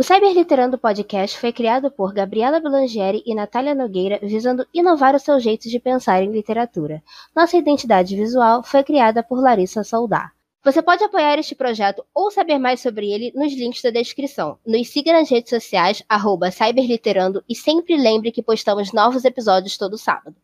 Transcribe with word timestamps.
O 0.00 0.02
Cyberliterando 0.02 0.78
Podcast 0.78 1.38
foi 1.38 1.52
criado 1.52 1.90
por 1.90 2.14
Gabriela 2.14 2.58
Belangeri 2.58 3.22
e 3.26 3.34
Natália 3.34 3.74
Nogueira, 3.74 4.18
visando 4.22 4.66
inovar 4.72 5.14
o 5.14 5.18
seu 5.18 5.38
jeito 5.38 5.68
de 5.68 5.78
pensar 5.78 6.22
em 6.22 6.32
literatura. 6.32 7.02
Nossa 7.36 7.58
identidade 7.58 8.16
visual 8.16 8.62
foi 8.62 8.82
criada 8.82 9.22
por 9.22 9.42
Larissa 9.42 9.84
Soldar. 9.84 10.32
Você 10.64 10.80
pode 10.80 11.04
apoiar 11.04 11.38
este 11.38 11.54
projeto 11.54 12.02
ou 12.14 12.30
saber 12.30 12.58
mais 12.58 12.80
sobre 12.80 13.12
ele 13.12 13.30
nos 13.34 13.52
links 13.52 13.82
da 13.82 13.90
descrição. 13.90 14.56
Nos 14.66 14.88
siga 14.88 15.12
nas 15.12 15.28
redes 15.28 15.50
sociais, 15.50 16.02
arroba 16.08 16.50
Cyberliterando, 16.50 17.44
e 17.46 17.54
sempre 17.54 17.94
lembre 17.98 18.32
que 18.32 18.42
postamos 18.42 18.94
novos 18.94 19.26
episódios 19.26 19.76
todo 19.76 19.98
sábado. 19.98 20.34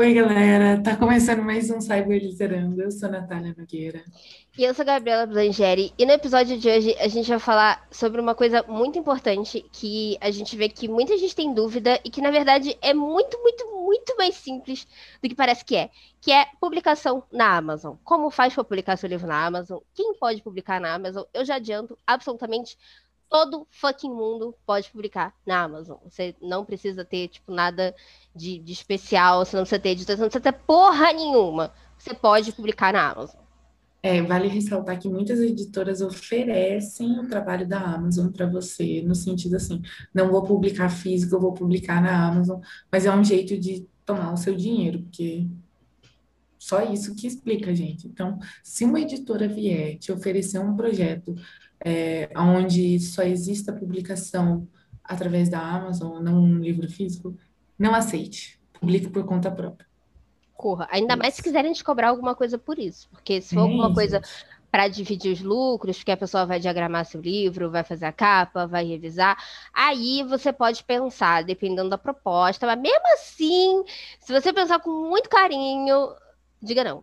Oi, 0.00 0.14
galera! 0.14 0.82
Tá 0.82 0.96
começando 0.96 1.42
mais 1.42 1.70
um 1.70 1.78
Cyber 1.78 2.22
Literando. 2.22 2.80
Eu 2.80 2.90
sou 2.90 3.06
Natália 3.06 3.54
Nogueira. 3.54 4.02
E 4.56 4.64
eu 4.64 4.72
sou 4.72 4.82
a 4.82 4.86
Gabriela 4.86 5.26
Blangeri. 5.26 5.92
E 5.98 6.06
no 6.06 6.12
episódio 6.12 6.58
de 6.58 6.70
hoje 6.70 6.96
a 6.98 7.06
gente 7.06 7.28
vai 7.28 7.38
falar 7.38 7.86
sobre 7.90 8.18
uma 8.18 8.34
coisa 8.34 8.64
muito 8.66 8.98
importante 8.98 9.62
que 9.70 10.16
a 10.18 10.30
gente 10.30 10.56
vê 10.56 10.70
que 10.70 10.88
muita 10.88 11.18
gente 11.18 11.36
tem 11.36 11.52
dúvida 11.52 12.00
e 12.02 12.08
que, 12.08 12.22
na 12.22 12.30
verdade, 12.30 12.78
é 12.80 12.94
muito, 12.94 13.38
muito, 13.42 13.66
muito 13.72 14.16
mais 14.16 14.36
simples 14.36 14.88
do 15.22 15.28
que 15.28 15.34
parece 15.34 15.62
que 15.66 15.76
é. 15.76 15.90
Que 16.18 16.32
é 16.32 16.46
publicação 16.58 17.22
na 17.30 17.54
Amazon. 17.54 17.96
Como 18.02 18.30
faz 18.30 18.54
para 18.54 18.64
publicar 18.64 18.96
seu 18.96 19.06
livro 19.06 19.26
na 19.26 19.44
Amazon? 19.44 19.80
Quem 19.92 20.14
pode 20.14 20.40
publicar 20.40 20.80
na 20.80 20.94
Amazon? 20.94 21.24
Eu 21.34 21.44
já 21.44 21.56
adianto 21.56 21.98
absolutamente 22.06 22.74
todo 23.30 23.66
fucking 23.70 24.10
mundo 24.10 24.54
pode 24.66 24.90
publicar 24.90 25.32
na 25.46 25.62
Amazon. 25.62 25.96
Você 26.04 26.34
não 26.42 26.64
precisa 26.64 27.04
ter, 27.04 27.28
tipo, 27.28 27.52
nada 27.52 27.94
de, 28.34 28.58
de 28.58 28.72
especial, 28.72 29.44
você 29.44 29.56
não 29.56 29.62
precisa 29.62 29.80
ter 29.80 29.90
editor, 29.90 30.16
você 30.16 30.22
não 30.22 30.28
precisa 30.28 30.52
ter 30.52 30.58
porra 30.66 31.12
nenhuma. 31.12 31.72
Você 31.96 32.12
pode 32.12 32.52
publicar 32.52 32.92
na 32.92 33.08
Amazon. 33.10 33.40
É, 34.02 34.20
vale 34.22 34.48
ressaltar 34.48 34.98
que 34.98 35.08
muitas 35.08 35.38
editoras 35.40 36.00
oferecem 36.00 37.20
o 37.20 37.28
trabalho 37.28 37.68
da 37.68 37.78
Amazon 37.78 38.28
para 38.28 38.46
você, 38.46 39.02
no 39.02 39.14
sentido 39.14 39.56
assim, 39.56 39.82
não 40.12 40.30
vou 40.30 40.42
publicar 40.42 40.88
físico, 40.88 41.34
eu 41.34 41.40
vou 41.40 41.52
publicar 41.52 42.02
na 42.02 42.28
Amazon, 42.28 42.60
mas 42.90 43.04
é 43.04 43.14
um 43.14 43.22
jeito 43.22 43.58
de 43.58 43.86
tomar 44.06 44.32
o 44.32 44.38
seu 44.38 44.56
dinheiro, 44.56 45.02
porque 45.02 45.46
só 46.58 46.82
isso 46.82 47.14
que 47.14 47.26
explica, 47.26 47.74
gente. 47.74 48.06
Então, 48.06 48.38
se 48.62 48.86
uma 48.86 49.00
editora 49.00 49.46
vier 49.46 49.98
te 49.98 50.10
oferecer 50.10 50.58
um 50.58 50.74
projeto 50.74 51.34
é, 51.84 52.30
onde 52.36 52.98
só 53.00 53.22
exista 53.22 53.72
publicação 53.72 54.68
através 55.02 55.48
da 55.48 55.60
Amazon, 55.60 56.22
não 56.22 56.42
um 56.42 56.58
livro 56.58 56.88
físico, 56.88 57.36
não 57.78 57.94
aceite. 57.94 58.60
Publique 58.72 59.08
por 59.08 59.24
conta 59.24 59.50
própria. 59.50 59.86
Corra. 60.54 60.88
Ainda 60.90 61.16
mais 61.16 61.34
se 61.34 61.42
quiserem 61.42 61.72
te 61.72 61.82
cobrar 61.82 62.08
alguma 62.08 62.34
coisa 62.34 62.58
por 62.58 62.78
isso. 62.78 63.08
Porque 63.10 63.40
se 63.40 63.54
for 63.54 63.60
é 63.60 63.62
alguma 63.62 63.86
isso. 63.86 63.94
coisa 63.94 64.22
para 64.70 64.88
dividir 64.88 65.32
os 65.32 65.40
lucros, 65.40 65.98
porque 65.98 66.12
a 66.12 66.16
pessoa 66.16 66.46
vai 66.46 66.60
diagramar 66.60 67.04
seu 67.04 67.20
livro, 67.20 67.70
vai 67.70 67.82
fazer 67.82 68.06
a 68.06 68.12
capa, 68.12 68.66
vai 68.66 68.84
revisar. 68.84 69.36
Aí 69.74 70.22
você 70.22 70.52
pode 70.52 70.84
pensar, 70.84 71.42
dependendo 71.42 71.90
da 71.90 71.98
proposta, 71.98 72.66
mas 72.66 72.80
mesmo 72.80 73.14
assim, 73.14 73.84
se 74.20 74.32
você 74.32 74.52
pensar 74.52 74.78
com 74.78 75.08
muito 75.08 75.28
carinho, 75.28 76.14
diga 76.62 76.84
não. 76.84 77.02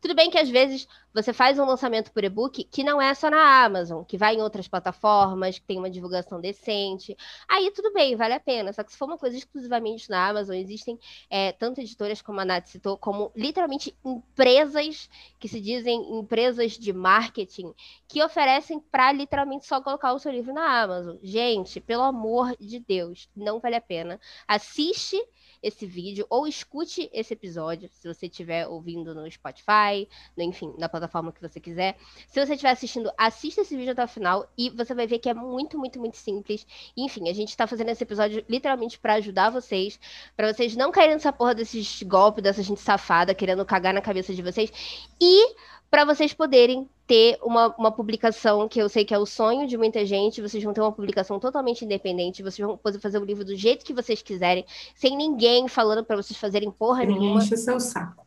Tudo 0.00 0.14
bem 0.14 0.30
que 0.30 0.38
às 0.38 0.48
vezes 0.48 0.86
você 1.12 1.32
faz 1.32 1.58
um 1.58 1.64
lançamento 1.64 2.12
por 2.12 2.22
e-book 2.22 2.62
que 2.64 2.84
não 2.84 3.00
é 3.00 3.12
só 3.14 3.28
na 3.28 3.64
Amazon, 3.64 4.04
que 4.04 4.16
vai 4.16 4.36
em 4.36 4.42
outras 4.42 4.68
plataformas, 4.68 5.58
que 5.58 5.66
tem 5.66 5.78
uma 5.78 5.90
divulgação 5.90 6.40
decente. 6.40 7.16
Aí 7.48 7.70
tudo 7.72 7.92
bem, 7.92 8.14
vale 8.14 8.34
a 8.34 8.40
pena. 8.40 8.72
Só 8.72 8.84
que 8.84 8.92
se 8.92 8.98
for 8.98 9.06
uma 9.06 9.18
coisa 9.18 9.36
exclusivamente 9.36 10.08
na 10.08 10.28
Amazon, 10.28 10.54
existem 10.54 10.98
é, 11.28 11.52
tanto 11.52 11.80
editoras 11.80 12.22
como 12.22 12.40
a 12.40 12.44
Nath 12.44 12.66
citou, 12.66 12.96
como 12.96 13.32
literalmente 13.34 13.96
empresas 14.04 15.10
que 15.38 15.48
se 15.48 15.60
dizem 15.60 16.18
empresas 16.18 16.72
de 16.72 16.92
marketing 16.92 17.74
que 18.06 18.22
oferecem 18.22 18.78
para 18.78 19.12
literalmente 19.12 19.66
só 19.66 19.80
colocar 19.80 20.12
o 20.12 20.18
seu 20.18 20.30
livro 20.30 20.52
na 20.52 20.82
Amazon. 20.82 21.16
Gente, 21.22 21.80
pelo 21.80 22.02
amor 22.02 22.56
de 22.58 22.78
Deus, 22.78 23.28
não 23.34 23.58
vale 23.58 23.76
a 23.76 23.80
pena. 23.80 24.20
Assiste 24.46 25.16
esse 25.62 25.86
vídeo 25.86 26.26
ou 26.28 26.46
escute 26.46 27.10
esse 27.12 27.34
episódio, 27.34 27.88
se 27.88 28.06
você 28.06 28.26
estiver 28.26 28.66
ouvindo 28.66 29.14
no 29.14 29.30
Spotify, 29.30 30.08
no, 30.36 30.42
enfim, 30.42 30.74
na 30.78 30.88
plataforma 30.88 31.32
que 31.32 31.40
você 31.40 31.60
quiser. 31.60 31.96
Se 32.28 32.44
você 32.44 32.54
estiver 32.54 32.70
assistindo, 32.70 33.10
assista 33.16 33.62
esse 33.62 33.76
vídeo 33.76 33.92
até 33.92 34.04
o 34.04 34.08
final 34.08 34.50
e 34.56 34.70
você 34.70 34.94
vai 34.94 35.06
ver 35.06 35.18
que 35.18 35.28
é 35.28 35.34
muito, 35.34 35.78
muito, 35.78 35.98
muito 35.98 36.16
simples. 36.16 36.66
enfim, 36.96 37.28
a 37.28 37.32
gente 37.32 37.50
está 37.50 37.66
fazendo 37.66 37.90
esse 37.90 38.02
episódio 38.02 38.44
literalmente 38.48 38.98
para 38.98 39.14
ajudar 39.14 39.50
vocês, 39.50 39.98
para 40.36 40.52
vocês 40.52 40.76
não 40.76 40.90
caírem 40.90 41.14
nessa 41.14 41.32
porra 41.32 41.54
desses 41.54 42.02
golpes, 42.02 42.42
dessa 42.42 42.62
gente 42.62 42.80
safada 42.80 43.34
querendo 43.34 43.64
cagar 43.64 43.94
na 43.94 44.00
cabeça 44.00 44.34
de 44.34 44.42
vocês 44.42 44.72
e 45.20 45.54
para 45.90 46.04
vocês 46.04 46.32
poderem 46.34 46.88
ter 47.06 47.38
uma, 47.42 47.74
uma 47.76 47.90
publicação 47.90 48.68
que 48.68 48.80
eu 48.80 48.88
sei 48.88 49.04
que 49.04 49.14
é 49.14 49.18
o 49.18 49.24
sonho 49.24 49.66
de 49.66 49.78
muita 49.78 50.04
gente. 50.04 50.42
Vocês 50.42 50.62
vão 50.62 50.74
ter 50.74 50.82
uma 50.82 50.92
publicação 50.92 51.40
totalmente 51.40 51.84
independente. 51.84 52.42
Vocês 52.42 52.66
vão 52.66 52.76
poder 52.76 53.00
fazer 53.00 53.18
o 53.18 53.24
livro 53.24 53.44
do 53.44 53.56
jeito 53.56 53.84
que 53.84 53.94
vocês 53.94 54.20
quiserem, 54.20 54.66
sem 54.94 55.16
ninguém 55.16 55.66
falando 55.68 56.04
para 56.04 56.16
vocês 56.16 56.38
fazerem 56.38 56.70
porra 56.70 57.04
ninguém 57.04 57.20
nenhuma. 57.20 57.42
Enche 57.42 57.56
seu 57.56 57.80
saco. 57.80 58.26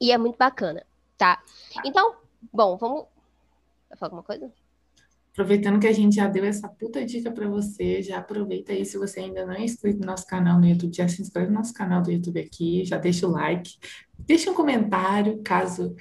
E 0.00 0.12
é 0.12 0.18
muito 0.18 0.36
bacana, 0.36 0.84
tá? 1.16 1.36
tá? 1.36 1.82
Então, 1.84 2.16
bom, 2.52 2.76
vamos. 2.76 3.04
Vai 3.88 3.98
falar 3.98 4.08
alguma 4.08 4.22
coisa? 4.22 4.52
Aproveitando 5.32 5.80
que 5.80 5.86
a 5.86 5.92
gente 5.92 6.16
já 6.16 6.26
deu 6.26 6.44
essa 6.44 6.68
puta 6.68 7.02
dica 7.06 7.30
para 7.30 7.48
você, 7.48 8.02
já 8.02 8.18
aproveita 8.18 8.72
aí 8.72 8.84
se 8.84 8.98
você 8.98 9.20
ainda 9.20 9.46
não 9.46 9.54
é 9.54 9.64
inscrito 9.64 10.00
no 10.00 10.06
nosso 10.06 10.26
canal 10.26 10.60
no 10.60 10.66
YouTube, 10.66 10.94
já 10.94 11.08
se 11.08 11.22
inscreve 11.22 11.48
no 11.48 11.54
nosso 11.54 11.72
canal 11.72 12.02
do 12.02 12.12
YouTube 12.12 12.38
aqui, 12.38 12.84
já 12.84 12.98
deixa 12.98 13.26
o 13.26 13.30
like, 13.30 13.78
deixa 14.18 14.50
um 14.50 14.54
comentário 14.54 15.40
caso 15.42 15.96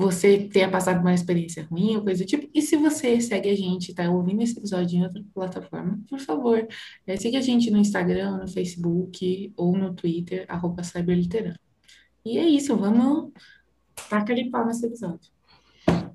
você 0.00 0.48
tenha 0.48 0.70
passado 0.70 1.00
uma 1.00 1.12
experiência 1.12 1.66
ruim 1.70 1.94
ou 1.96 2.02
coisa 2.02 2.24
do 2.24 2.26
tipo. 2.26 2.48
E 2.54 2.62
se 2.62 2.74
você 2.76 3.20
segue 3.20 3.50
a 3.50 3.54
gente, 3.54 3.90
está 3.90 4.10
ouvindo 4.10 4.42
esse 4.42 4.58
episódio 4.58 4.98
em 4.98 5.04
outra 5.04 5.22
plataforma, 5.34 6.00
por 6.08 6.18
favor, 6.18 6.66
é, 7.06 7.16
siga 7.18 7.38
a 7.38 7.42
gente 7.42 7.70
no 7.70 7.76
Instagram, 7.76 8.38
no 8.38 8.48
Facebook 8.48 9.52
ou 9.56 9.76
no 9.76 9.92
Twitter, 9.92 10.46
arroba 10.48 10.82
cyberliterano. 10.82 11.58
E 12.24 12.38
é 12.38 12.44
isso, 12.48 12.74
vamos 12.76 13.30
tacar 14.08 14.34
de 14.34 14.44
pau 14.44 14.64
nesse 14.64 14.86
episódio. 14.86 15.30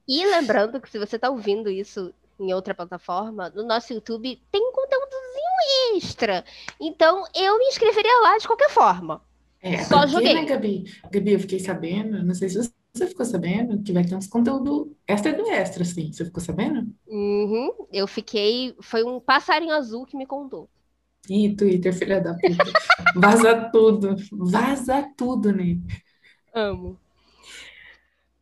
E 0.07 0.25
lembrando 0.25 0.81
que 0.81 0.89
se 0.89 0.97
você 0.97 1.15
está 1.15 1.29
ouvindo 1.29 1.69
isso 1.69 2.11
em 2.39 2.53
outra 2.53 2.73
plataforma, 2.73 3.51
no 3.51 3.63
nosso 3.63 3.93
YouTube 3.93 4.41
tem 4.51 4.61
um 4.61 4.71
conteúdozinho 4.71 5.97
extra. 5.97 6.43
Então 6.81 7.23
eu 7.35 7.59
me 7.59 7.65
inscreveria 7.65 8.21
lá 8.23 8.37
de 8.39 8.47
qualquer 8.47 8.69
forma. 8.71 9.21
É, 9.61 9.83
Só 9.83 10.01
porque, 10.01 10.11
joguei. 10.11 10.33
Né, 10.33 10.45
Gabi? 10.45 10.83
Gabi, 11.11 11.33
eu 11.33 11.39
fiquei 11.39 11.59
sabendo, 11.59 12.23
não 12.23 12.33
sei 12.33 12.49
se 12.49 12.57
você 12.57 12.84
você 12.95 13.07
ficou 13.07 13.25
sabendo 13.25 13.83
que 13.83 13.91
vai 13.91 14.05
ter 14.05 14.15
uns 14.15 14.27
conteúdo 14.27 14.95
extra 15.05 15.33
do 15.33 15.49
extra, 15.49 15.83
assim. 15.83 16.11
Você 16.11 16.23
ficou 16.23 16.41
sabendo? 16.41 16.87
Uhum. 17.05 17.87
Eu 17.91 18.07
fiquei. 18.07 18.73
Foi 18.79 19.03
um 19.03 19.19
passarinho 19.19 19.73
azul 19.73 20.05
que 20.05 20.15
me 20.15 20.25
contou. 20.25 20.69
Ih, 21.29 21.55
Twitter, 21.55 21.93
filha 21.93 22.21
da 22.21 22.33
puta. 22.35 22.63
Vaza 23.15 23.69
tudo. 23.71 24.15
Vaza 24.31 25.11
tudo, 25.17 25.51
né? 25.51 25.77
Amo. 26.53 26.97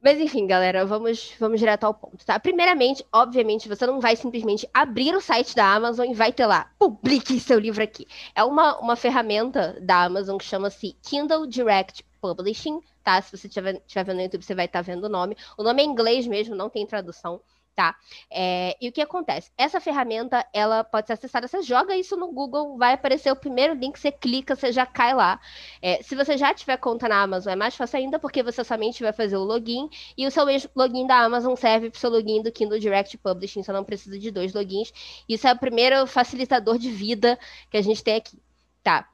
Mas 0.04 0.20
enfim, 0.20 0.46
galera, 0.46 0.86
vamos, 0.86 1.34
vamos 1.40 1.60
direto 1.60 1.86
ao 1.86 1.94
ponto, 1.94 2.26
tá? 2.26 2.38
Primeiramente, 2.38 3.06
obviamente, 3.10 3.70
você 3.70 3.88
não 3.88 4.02
vai 4.02 4.18
simplesmente 4.18 4.68
abrir 4.74 5.16
o 5.16 5.22
site 5.22 5.56
da 5.56 5.74
Amazon 5.74 6.12
e 6.12 6.14
vai 6.14 6.34
ter 6.34 6.46
lá, 6.46 6.70
publique 6.78 7.40
seu 7.40 7.58
livro 7.58 7.82
aqui. 7.82 8.06
É 8.36 8.44
uma, 8.44 8.78
uma 8.80 8.98
ferramenta 8.98 9.80
da 9.82 10.04
Amazon 10.04 10.38
que 10.38 10.44
chama-se 10.44 10.98
Kindle 11.02 11.48
Direct 11.48 12.04
Publishing, 12.22 12.82
tá? 13.04 13.22
Se 13.22 13.36
você 13.36 13.48
estiver 13.48 14.04
vendo 14.06 14.16
no 14.16 14.22
YouTube, 14.22 14.44
você 14.44 14.56
vai 14.56 14.66
estar 14.66 14.80
tá 14.80 14.84
vendo 14.84 15.06
o 15.06 15.10
nome. 15.10 15.36
O 15.58 15.64
nome 15.64 15.82
é 15.82 15.86
inglês 15.86 16.26
mesmo, 16.26 16.56
não 16.56 16.70
tem 16.70 16.86
tradução, 16.86 17.42
tá? 17.76 17.96
É, 18.30 18.76
e 18.80 18.88
o 18.90 18.92
que 18.92 19.02
acontece? 19.02 19.52
Essa 19.58 19.80
ferramenta, 19.80 20.46
ela 20.54 20.84
pode 20.84 21.08
ser 21.08 21.14
acessada, 21.14 21.48
você 21.48 21.62
joga 21.62 21.96
isso 21.96 22.16
no 22.16 22.32
Google, 22.32 22.78
vai 22.78 22.94
aparecer 22.94 23.32
o 23.32 23.36
primeiro 23.36 23.74
link, 23.74 24.00
você 24.00 24.12
clica, 24.12 24.56
você 24.56 24.72
já 24.72 24.86
cai 24.86 25.14
lá. 25.14 25.40
É, 25.82 26.02
se 26.02 26.16
você 26.16 26.38
já 26.38 26.54
tiver 26.54 26.78
conta 26.78 27.08
na 27.08 27.22
Amazon, 27.22 27.54
é 27.54 27.56
mais 27.56 27.76
fácil 27.76 28.00
ainda, 28.00 28.20
porque 28.20 28.44
você 28.44 28.64
somente 28.64 29.04
vai 29.04 29.14
fazer 29.14 29.38
o 29.38 29.44
login, 29.44 29.90
e 30.18 30.26
o 30.26 30.32
seu 30.32 30.46
login 30.76 31.08
da 31.08 31.18
Amazon 31.24 31.56
serve 31.56 31.90
para 31.90 31.98
o 31.98 32.00
seu 32.00 32.10
login 32.10 32.42
do 32.42 32.52
Kindle 32.52 32.80
Direct 32.80 33.18
Publishing, 33.18 33.64
você 33.64 33.72
não 33.72 33.84
precisa 33.84 34.18
de 34.18 34.32
dois 34.32 34.54
logins. 34.54 34.94
Isso 35.28 35.48
é 35.48 35.54
o 35.54 35.58
primeiro 35.58 36.06
facilitador 36.08 36.78
de 36.78 36.90
vida 36.90 37.38
que 37.70 37.78
a 37.78 37.82
gente 37.82 38.04
tem 38.04 38.16
aqui, 38.16 38.40
tá? 38.84 39.10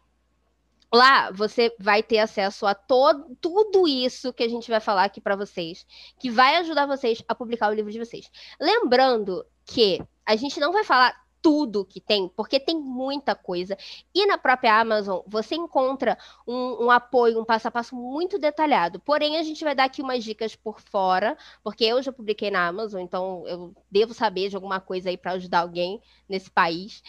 Lá 0.92 1.30
você 1.32 1.76
vai 1.80 2.02
ter 2.02 2.18
acesso 2.18 2.66
a 2.66 2.74
todo, 2.74 3.36
tudo 3.40 3.88
isso 3.88 4.34
que 4.34 4.44
a 4.44 4.48
gente 4.48 4.70
vai 4.70 4.80
falar 4.80 5.04
aqui 5.04 5.22
para 5.22 5.36
vocês, 5.36 5.86
que 6.20 6.32
vai 6.32 6.56
ajudar 6.58 6.88
vocês 6.88 7.24
a 7.28 7.36
publicar 7.36 7.70
o 7.70 7.74
livro 7.74 7.92
de 7.92 8.00
vocês. 8.00 8.30
Lembrando 8.60 9.46
que 9.66 10.02
a 10.26 10.36
gente 10.36 10.60
não 10.60 10.72
vai 10.72 10.84
falar 10.84 11.16
tudo 11.42 11.86
que 11.86 12.02
tem, 12.02 12.30
porque 12.36 12.60
tem 12.60 12.78
muita 12.78 13.36
coisa. 13.36 13.78
E 14.14 14.26
na 14.26 14.38
própria 14.38 14.80
Amazon 14.80 15.22
você 15.28 15.56
encontra 15.56 16.18
um, 16.48 16.86
um, 16.86 16.92
apoio, 16.92 17.40
um 17.40 17.46
passo 17.46 17.68
a 17.68 17.72
passo 17.72 17.96
muito 17.96 18.38
detalhado. 18.38 19.00
Porém, 19.00 19.38
a 19.38 19.44
gente 19.44 19.64
vai 19.64 19.74
dar 19.74 19.86
aqui 19.86 20.02
umas 20.02 20.24
dicas 20.24 20.56
por 20.56 20.80
fora, 20.82 21.38
porque 21.64 21.86
eu 21.86 22.02
já 22.02 22.12
publiquei 22.12 22.52
na 22.52 22.68
Amazon, 22.68 23.02
então 23.02 23.44
eu 23.48 23.74
devo 23.90 24.14
saber 24.14 24.50
de 24.50 24.56
alguma 24.56 24.80
coisa 24.80 25.10
aí 25.10 25.18
para 25.18 25.34
ajudar 25.34 25.60
alguém 25.60 26.02
nesse 26.28 26.50
país. 26.50 27.02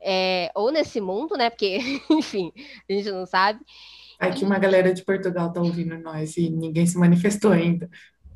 É, 0.00 0.50
ou 0.54 0.70
nesse 0.70 1.00
mundo, 1.00 1.36
né? 1.36 1.48
Porque, 1.48 1.78
enfim, 2.10 2.52
a 2.88 2.92
gente 2.92 3.10
não 3.10 3.26
sabe. 3.26 3.60
Aqui 4.18 4.44
uma 4.44 4.58
galera 4.58 4.94
de 4.94 5.04
Portugal 5.04 5.52
tá 5.52 5.60
ouvindo 5.60 5.98
nós 5.98 6.36
e 6.36 6.48
ninguém 6.48 6.86
se 6.86 6.98
manifestou 6.98 7.52
ainda. 7.52 7.88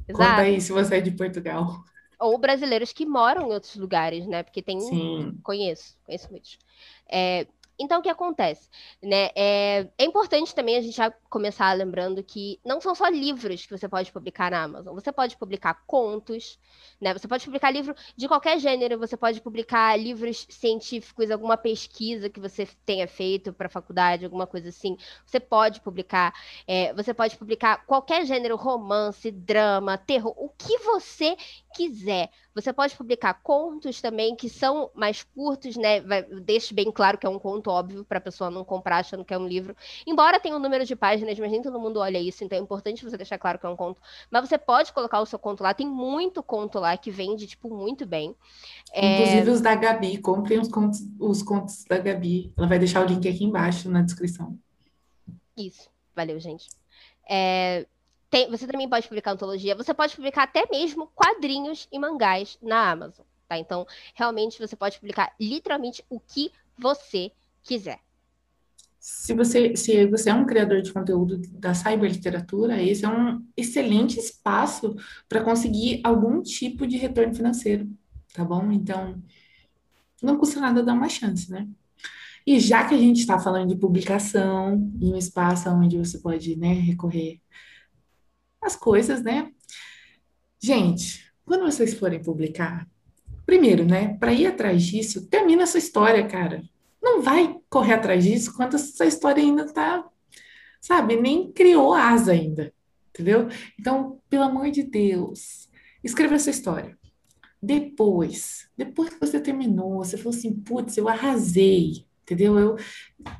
Exato. 0.06 0.31
Conta 0.31 0.43
aí 0.43 0.61
se 0.61 0.73
você 0.73 0.97
é 0.97 1.00
de 1.00 1.11
Portugal. 1.12 1.82
Ou 2.21 2.39
brasileiros 2.39 2.93
que 2.93 3.07
moram 3.07 3.49
em 3.49 3.53
outros 3.55 3.77
lugares, 3.77 4.27
né? 4.27 4.43
Porque 4.43 4.63
tem. 4.63 4.79
Sim. 4.79 5.39
Conheço, 5.43 5.97
conheço 6.05 6.31
muitos. 6.31 6.59
É, 7.11 7.47
então, 7.81 8.00
o 8.00 8.03
que 8.03 8.11
acontece? 8.11 8.69
Né? 9.03 9.31
É, 9.35 9.88
é, 9.97 10.05
importante 10.05 10.55
também 10.55 10.77
a 10.77 10.82
gente 10.82 10.94
já 10.94 11.11
começar 11.31 11.73
lembrando 11.73 12.23
que 12.23 12.61
não 12.62 12.79
são 12.79 12.94
só 12.94 13.09
livros 13.09 13.65
que 13.65 13.77
você 13.77 13.88
pode 13.88 14.12
publicar 14.12 14.50
na 14.50 14.62
Amazon. 14.62 14.94
Você 14.94 15.11
pode 15.11 15.35
publicar 15.38 15.82
contos, 15.87 16.59
né? 17.00 17.15
Você 17.15 17.27
pode 17.27 17.43
publicar 17.43 17.71
livro 17.71 17.94
de 18.15 18.29
qualquer 18.29 18.59
gênero, 18.59 18.99
você 18.99 19.17
pode 19.17 19.41
publicar 19.41 19.99
livros 19.99 20.47
científicos, 20.50 21.31
alguma 21.31 21.56
pesquisa 21.56 22.29
que 22.29 22.38
você 22.38 22.69
tenha 22.85 23.09
feito 23.09 23.50
para 23.50 23.67
a 23.67 23.71
faculdade, 23.71 24.26
alguma 24.26 24.47
coisa 24.47 24.69
assim. 24.69 24.99
Você 25.25 25.41
pode 25.41 25.81
publicar. 25.81 26.35
É, 26.67 26.93
você 26.93 27.15
pode 27.15 27.38
publicar 27.38 27.87
qualquer 27.87 28.26
gênero, 28.26 28.56
romance, 28.56 29.31
drama, 29.31 29.97
terror, 29.97 30.35
o 30.37 30.50
que 30.50 30.76
você 30.79 31.35
quiser. 31.75 32.31
Você 32.55 32.73
pode 32.73 32.97
publicar 32.97 33.35
contos 33.43 34.00
também 34.00 34.35
que 34.35 34.49
são 34.49 34.91
mais 34.94 35.23
curtos, 35.23 35.76
né? 35.76 36.00
Vai, 36.00 36.23
deixe 36.23 36.75
bem 36.75 36.91
claro 36.91 37.17
que 37.17 37.26
é 37.26 37.29
um 37.29 37.38
conto 37.38 37.70
óbvio 37.70 38.05
para 38.05 38.19
a 38.19 38.20
pessoa 38.20 38.50
não 38.50 38.64
comprar 38.64 38.99
achando 38.99 39.25
que 39.25 39.32
é 39.32 39.38
um 39.38 39.47
livro. 39.47 39.76
Embora 40.06 40.41
tenha 40.41 40.56
um 40.56 40.58
número 40.58 40.85
de 40.85 40.97
páginas, 40.97 41.38
mas 41.38 41.50
nem 41.50 41.62
todo 41.62 41.79
mundo 41.79 42.00
olha 42.00 42.19
isso, 42.19 42.43
então 42.43 42.58
é 42.58 42.61
importante 42.61 43.05
você 43.05 43.17
deixar 43.17 43.38
claro 43.38 43.58
que 43.58 43.67
é 43.67 43.69
um 43.69 43.76
conto. 43.76 44.00
Mas 44.31 44.49
você 44.49 44.58
pode 44.58 44.93
colocar 44.93 45.20
o 45.20 45.26
seu 45.26 45.38
conto 45.38 45.62
lá. 45.62 45.73
Tem 45.73 45.87
muito 45.87 46.43
conto 46.43 46.79
lá 46.79 46.97
que 46.97 47.11
vende 47.11 47.47
tipo 47.47 47.69
muito 47.75 48.05
bem. 48.05 48.35
É, 48.93 49.14
Inclusive 49.14 49.49
é... 49.49 49.52
os 49.52 49.61
da 49.61 49.75
Gabi, 49.75 50.19
comprem 50.19 50.58
os 50.58 50.69
contos, 50.69 51.00
os 51.19 51.43
contos 51.43 51.85
da 51.85 51.99
Gabi. 51.99 52.52
Ela 52.56 52.67
vai 52.67 52.79
deixar 52.79 53.05
o 53.05 53.08
link 53.08 53.29
aqui 53.29 53.44
embaixo 53.44 53.88
na 53.88 54.02
descrição. 54.02 54.58
Isso. 55.56 55.88
Valeu, 56.14 56.41
gente. 56.41 56.69
É, 57.29 57.87
tem, 58.31 58.49
você 58.49 58.67
também 58.67 58.88
pode 58.88 59.09
publicar 59.09 59.32
antologia, 59.32 59.75
você 59.75 59.93
pode 59.93 60.15
publicar 60.15 60.44
até 60.44 60.65
mesmo 60.71 61.09
quadrinhos 61.15 61.88
e 61.91 61.99
mangás 61.99 62.56
na 62.62 62.91
Amazon, 62.91 63.27
tá? 63.49 63.59
Então, 63.59 63.85
realmente 64.15 64.59
você 64.59 64.77
pode 64.77 64.99
publicar 64.99 65.35
literalmente 65.38 66.05
o 66.09 66.21
que 66.21 66.53
você 66.79 67.32
quiser. 67.62 67.99
Se 69.00 69.35
você, 69.35 69.75
se 69.77 70.06
você 70.06 70.31
é 70.31 70.35
um 70.35 70.47
criador 70.47 70.82
de 70.82 70.93
conteúdo 70.93 71.38
da 71.53 71.75
cyberliteratura, 71.75 72.81
esse 72.81 73.05
é 73.05 73.09
um 73.09 73.44
excelente 73.56 74.19
espaço 74.19 74.94
para 75.29 75.43
conseguir 75.43 76.00
algum 76.05 76.43
tipo 76.43 76.87
de 76.87 76.99
retorno 76.99 77.35
financeiro, 77.35 77.88
tá 78.35 78.44
bom? 78.44 78.71
Então, 78.71 79.21
não 80.23 80.37
custa 80.37 80.61
nada 80.61 80.83
dar 80.83 80.93
uma 80.93 81.09
chance, 81.09 81.50
né? 81.50 81.67
E 82.47 82.61
já 82.61 82.87
que 82.87 82.94
a 82.94 82.99
gente 82.99 83.21
está 83.21 83.38
falando 83.38 83.69
de 83.69 83.76
publicação, 83.76 84.75
em 85.00 85.12
um 85.12 85.17
espaço 85.17 85.69
onde 85.71 85.99
você 85.99 86.19
pode 86.19 86.56
né, 86.56 86.73
recorrer 86.73 87.41
as 88.62 88.77
coisas, 88.77 89.23
né? 89.23 89.51
Gente, 90.62 91.33
quando 91.45 91.65
vocês 91.65 91.95
forem 91.95 92.23
publicar, 92.23 92.87
primeiro, 93.47 93.85
né, 93.85 94.17
para 94.19 94.33
ir 94.33 94.47
atrás 94.47 94.83
disso, 94.83 95.27
termina 95.29 95.62
essa 95.62 95.79
história, 95.79 96.27
cara. 96.27 96.62
Não 97.03 97.23
vai 97.23 97.59
correr 97.69 97.95
atrás 97.95 98.23
disso 98.23 98.55
quando 98.55 98.77
essa 98.77 99.07
história 99.07 99.43
ainda 99.43 99.73
tá, 99.73 100.07
sabe, 100.81 101.17
nem 101.17 101.51
criou 101.51 101.95
asa 101.95 102.33
ainda, 102.33 102.73
entendeu? 103.09 103.49
Então, 103.79 104.21
pelo 104.29 104.45
amor 104.45 104.71
de 104.71 104.83
Deus, 104.83 105.69
escreva 106.05 106.35
essa 106.35 106.51
história. 106.51 106.99
Depois, 107.62 108.69
depois 108.77 109.11
que 109.11 109.21
você 109.21 109.41
terminou, 109.41 109.99
você 109.99 110.17
falou 110.17 110.37
assim, 110.37 110.53
putz, 110.53 110.97
eu 110.97 111.09
arrasei, 111.09 112.07
entendeu? 112.23 112.59
Eu, 112.59 112.77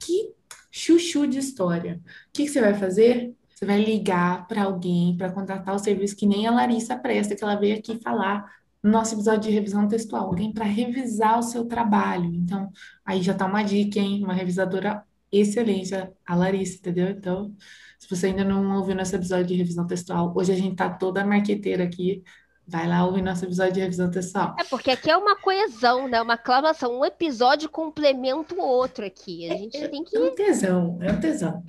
que 0.01 0.35
chuchu 0.71 1.27
de 1.27 1.39
história. 1.39 2.01
O 2.29 2.33
que, 2.33 2.45
que 2.45 2.51
você 2.51 2.61
vai 2.61 2.75
fazer? 2.75 3.35
Você 3.61 3.67
vai 3.67 3.85
ligar 3.85 4.47
para 4.47 4.63
alguém 4.63 5.15
para 5.19 5.31
contratar 5.31 5.75
o 5.75 5.79
serviço 5.79 6.17
que 6.17 6.27
nem 6.27 6.47
a 6.47 6.51
Larissa 6.51 6.97
presta, 6.97 7.37
que 7.37 7.45
ela 7.45 7.57
veio 7.57 7.77
aqui 7.77 8.01
falar 8.01 8.51
no 8.83 8.91
nosso 8.91 9.15
episódio 9.15 9.43
de 9.43 9.51
revisão 9.51 9.87
textual, 9.87 10.29
alguém 10.29 10.51
para 10.51 10.65
revisar 10.65 11.39
o 11.39 11.43
seu 11.43 11.67
trabalho. 11.67 12.25
Então, 12.35 12.73
aí 13.05 13.21
já 13.21 13.35
tá 13.35 13.45
uma 13.45 13.63
dica, 13.63 13.99
hein? 13.99 14.25
Uma 14.25 14.33
revisadora 14.33 15.05
excelente, 15.31 15.93
a 16.27 16.35
Larissa, 16.35 16.79
entendeu? 16.79 17.11
Então, 17.11 17.55
se 17.99 18.09
você 18.09 18.29
ainda 18.29 18.45
não 18.45 18.79
ouviu 18.79 18.95
nosso 18.95 19.15
episódio 19.15 19.49
de 19.49 19.57
revisão 19.57 19.87
textual, 19.87 20.33
hoje 20.35 20.53
a 20.53 20.57
gente 20.57 20.77
tá 20.77 20.89
toda 20.89 21.23
marqueteira 21.23 21.85
aqui. 21.85 22.25
Vai 22.67 22.89
lá 22.89 23.05
ouvir 23.05 23.21
nosso 23.21 23.45
episódio 23.45 23.75
de 23.75 23.81
revisão 23.81 24.11
textual. 24.11 24.57
É 24.59 24.65
porque 24.65 24.91
aqui 24.91 25.11
é 25.11 25.17
uma 25.19 25.37
coesão, 25.37 26.09
né? 26.09 26.23
Uma 26.23 26.35
aclamação. 26.35 26.99
Um 26.99 27.05
episódio 27.05 27.69
complementa 27.69 28.55
o 28.55 28.61
outro 28.61 29.05
aqui. 29.05 29.51
A 29.51 29.57
gente 29.57 29.77
é, 29.77 29.87
tem 29.87 30.03
que. 30.03 30.17
É 30.17 30.21
um 30.21 30.35
tesão, 30.35 30.99
é 31.03 31.13
um 31.13 31.21
tesão. 31.21 31.63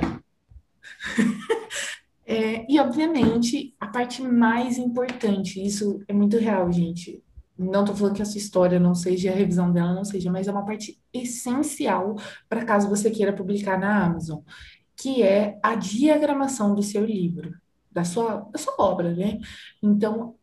é, 2.25 2.71
e, 2.71 2.79
obviamente, 2.79 3.75
a 3.79 3.87
parte 3.87 4.21
mais 4.21 4.77
importante, 4.77 5.63
isso 5.63 6.01
é 6.07 6.13
muito 6.13 6.37
real, 6.37 6.71
gente. 6.71 7.23
Não 7.57 7.81
estou 7.81 7.95
falando 7.95 8.15
que 8.15 8.21
essa 8.21 8.37
história 8.37 8.79
não 8.79 8.95
seja, 8.95 9.31
a 9.31 9.35
revisão 9.35 9.71
dela 9.71 9.93
não 9.93 10.03
seja, 10.03 10.31
mas 10.31 10.47
é 10.47 10.51
uma 10.51 10.65
parte 10.65 10.99
essencial 11.13 12.15
para 12.49 12.65
caso 12.65 12.89
você 12.89 13.11
queira 13.11 13.33
publicar 13.33 13.79
na 13.79 14.05
Amazon, 14.05 14.39
que 14.95 15.21
é 15.21 15.59
a 15.61 15.75
diagramação 15.75 16.73
do 16.73 16.81
seu 16.81 17.05
livro, 17.05 17.53
da 17.91 18.03
sua, 18.03 18.47
da 18.51 18.57
sua 18.57 18.73
obra, 18.79 19.13
né? 19.13 19.39
Então, 19.81 20.35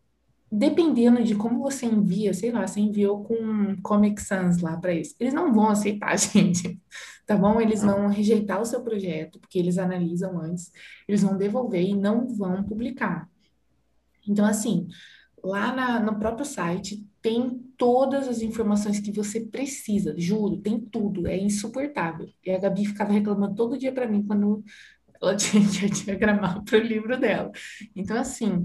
dependendo 0.50 1.22
de 1.22 1.34
como 1.34 1.60
você 1.60 1.86
envia, 1.86 2.32
sei 2.32 2.50
lá, 2.50 2.66
você 2.66 2.80
enviou 2.80 3.22
com 3.24 3.76
Comic 3.82 4.20
Sans 4.20 4.60
lá 4.60 4.76
para 4.76 4.94
eles, 4.94 5.14
eles 5.20 5.34
não 5.34 5.52
vão 5.52 5.68
aceitar, 5.68 6.16
gente, 6.18 6.80
tá 7.26 7.36
bom? 7.36 7.60
Eles 7.60 7.82
vão 7.82 8.08
rejeitar 8.08 8.60
o 8.60 8.64
seu 8.64 8.82
projeto, 8.82 9.38
porque 9.38 9.58
eles 9.58 9.78
analisam 9.78 10.40
antes, 10.40 10.72
eles 11.06 11.22
vão 11.22 11.36
devolver 11.36 11.82
e 11.82 11.94
não 11.94 12.26
vão 12.28 12.62
publicar. 12.62 13.28
Então, 14.26 14.44
assim, 14.44 14.88
lá 15.42 15.74
na, 15.74 16.00
no 16.00 16.18
próprio 16.18 16.44
site 16.44 17.06
tem 17.20 17.58
todas 17.76 18.28
as 18.28 18.40
informações 18.42 19.00
que 19.00 19.12
você 19.12 19.40
precisa, 19.40 20.14
juro, 20.16 20.56
tem 20.58 20.80
tudo, 20.80 21.26
é 21.26 21.36
insuportável. 21.36 22.28
E 22.44 22.50
a 22.50 22.58
Gabi 22.58 22.86
ficava 22.86 23.12
reclamando 23.12 23.54
todo 23.54 23.78
dia 23.78 23.92
para 23.92 24.06
mim 24.06 24.22
quando 24.22 24.64
ela 25.20 25.34
tinha 25.36 25.62
que 25.66 25.90
diagramar 25.90 26.62
para 26.64 26.78
o 26.78 26.82
livro 26.82 27.18
dela. 27.18 27.50
Então, 27.94 28.16
assim, 28.16 28.64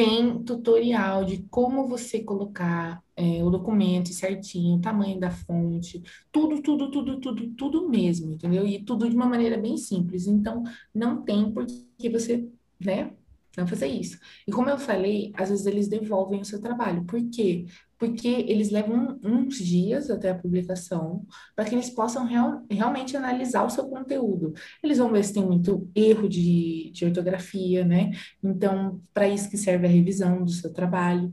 tem 0.00 0.42
tutorial 0.44 1.26
de 1.26 1.42
como 1.50 1.86
você 1.86 2.24
colocar 2.24 3.02
é, 3.14 3.44
o 3.44 3.50
documento 3.50 4.08
certinho, 4.14 4.78
o 4.78 4.80
tamanho 4.80 5.20
da 5.20 5.30
fonte, 5.30 6.02
tudo, 6.32 6.62
tudo, 6.62 6.90
tudo, 6.90 7.20
tudo, 7.20 7.50
tudo 7.54 7.88
mesmo, 7.90 8.32
entendeu? 8.32 8.66
E 8.66 8.82
tudo 8.82 9.10
de 9.10 9.14
uma 9.14 9.26
maneira 9.26 9.58
bem 9.58 9.76
simples. 9.76 10.26
Então, 10.26 10.62
não 10.94 11.20
tem 11.22 11.52
por 11.52 11.66
que 11.98 12.08
você, 12.08 12.48
né, 12.80 13.12
não 13.54 13.66
fazer 13.66 13.88
isso. 13.88 14.18
E 14.48 14.50
como 14.50 14.70
eu 14.70 14.78
falei, 14.78 15.32
às 15.34 15.50
vezes 15.50 15.66
eles 15.66 15.86
devolvem 15.86 16.40
o 16.40 16.46
seu 16.46 16.62
trabalho. 16.62 17.04
Por 17.04 17.20
quê? 17.28 17.66
Porque 18.00 18.28
eles 18.28 18.70
levam 18.70 19.20
uns 19.22 19.56
dias 19.58 20.08
até 20.08 20.30
a 20.30 20.34
publicação 20.34 21.26
para 21.54 21.66
que 21.66 21.74
eles 21.74 21.90
possam 21.90 22.24
real, 22.24 22.62
realmente 22.70 23.14
analisar 23.14 23.62
o 23.62 23.68
seu 23.68 23.86
conteúdo. 23.88 24.54
Eles 24.82 24.96
vão 24.96 25.12
ver 25.12 25.22
se 25.22 25.34
tem 25.34 25.44
muito 25.44 25.86
erro 25.94 26.26
de, 26.26 26.90
de 26.94 27.04
ortografia, 27.04 27.84
né? 27.84 28.10
Então, 28.42 29.02
para 29.12 29.28
isso 29.28 29.50
que 29.50 29.58
serve 29.58 29.86
a 29.86 29.90
revisão 29.90 30.42
do 30.42 30.50
seu 30.50 30.72
trabalho. 30.72 31.30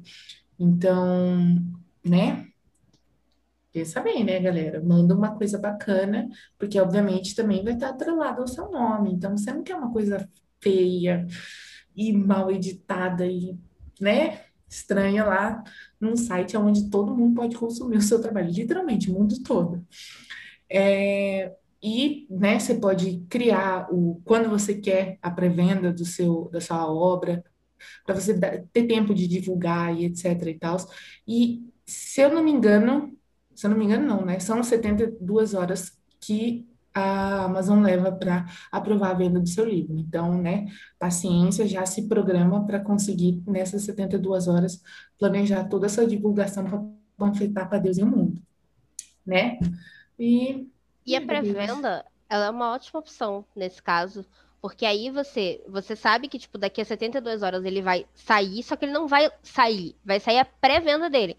Então, 0.60 1.56
né? 2.06 2.46
Pensa 3.72 4.02
bem, 4.02 4.26
né, 4.26 4.38
galera? 4.40 4.84
Manda 4.84 5.16
uma 5.16 5.36
coisa 5.38 5.58
bacana, 5.58 6.28
porque 6.60 6.80
obviamente 6.82 7.34
também 7.34 7.64
vai 7.64 7.76
estar 7.76 7.90
atrelado 7.90 8.42
ao 8.42 8.48
seu 8.48 8.70
nome. 8.70 9.14
Então, 9.14 9.38
você 9.38 9.54
não 9.54 9.64
quer 9.64 9.76
uma 9.76 9.94
coisa 9.94 10.28
feia 10.60 11.26
e 11.96 12.12
mal 12.12 12.52
editada 12.52 13.26
e, 13.26 13.58
né, 14.02 14.47
estranha 14.70 15.24
lá 15.24 15.64
num 16.00 16.16
site 16.16 16.58
onde 16.58 16.90
todo 16.90 17.16
mundo 17.16 17.36
pode 17.36 17.56
consumir 17.56 17.98
o 17.98 18.02
seu 18.02 18.22
trabalho, 18.22 18.52
literalmente, 18.52 19.10
o 19.10 19.14
mundo 19.14 19.42
todo. 19.44 19.86
É, 20.70 21.54
e, 21.82 22.28
né, 22.30 22.60
você 22.60 22.76
pode 22.76 23.26
criar 23.30 23.88
o 23.92 24.22
quando 24.26 24.50
você 24.50 24.76
quer 24.76 25.18
a 25.22 25.32
pré-venda 25.32 25.94
do 25.94 26.06
seu 26.06 26.50
da 26.52 26.60
sua 26.60 26.92
obra, 26.92 27.44
para 28.06 28.16
você 28.16 28.38
ter 28.74 28.88
tempo 28.88 29.14
de 29.14 29.28
divulgar 29.28 29.96
e 29.96 30.06
etc 30.06 30.26
e 30.48 30.54
tal. 30.56 30.78
E 31.28 31.64
se 31.86 32.22
eu 32.22 32.34
não 32.34 32.44
me 32.44 32.52
engano, 32.52 33.16
se 33.56 33.66
eu 33.66 33.70
não 33.70 33.78
me 33.78 33.86
engano 33.86 34.08
não, 34.08 34.26
né? 34.26 34.40
São 34.40 34.64
72 34.64 35.54
horas 35.54 35.98
que 36.20 36.68
a 36.98 37.46
Amazon 37.46 37.82
leva 37.82 38.12
para 38.12 38.46
aprovar 38.72 39.12
a 39.12 39.13
venda 39.13 39.39
do 39.39 39.48
seu 39.48 39.66
livro. 39.66 39.98
Então, 39.98 40.42
né, 40.42 40.66
paciência, 40.98 41.68
já 41.68 41.86
se 41.86 42.08
programa 42.08 42.66
para 42.66 42.80
conseguir, 42.80 43.42
nessas 43.46 43.84
72 43.84 44.48
horas, 44.48 44.82
planejar 45.20 45.66
toda 45.66 45.86
essa 45.86 46.08
divulgação 46.08 46.63
para 46.66 46.84
panfletar 47.18 47.70
para 47.70 47.80
Deus 47.80 47.98
e 47.98 48.04
o 48.04 48.08
mundo, 48.08 48.42
né? 49.25 49.60
E, 50.20 50.68
e 51.06 51.16
a 51.16 51.22
pré-venda, 51.22 52.06
ela 52.30 52.46
é 52.46 52.50
uma 52.50 52.74
ótima 52.74 53.00
opção 53.00 53.46
nesse 53.56 53.82
caso, 53.82 54.25
porque 54.62 54.86
aí 54.86 55.12
você, 55.12 55.63
você 55.68 55.96
sabe 55.96 56.27
que, 56.27 56.39
tipo, 56.39 56.58
daqui 56.58 56.82
a 56.82 56.86
72 56.86 57.44
horas 57.44 57.63
ele 57.63 57.82
vai 57.82 58.06
sair, 58.16 58.63
só 58.63 58.75
que 58.75 58.86
ele 58.86 58.92
não 58.92 59.08
vai 59.08 59.32
sair, 59.44 59.96
vai 60.04 60.20
sair 60.20 60.39
a 60.39 60.46
pré-venda 60.46 61.10
dele. 61.10 61.38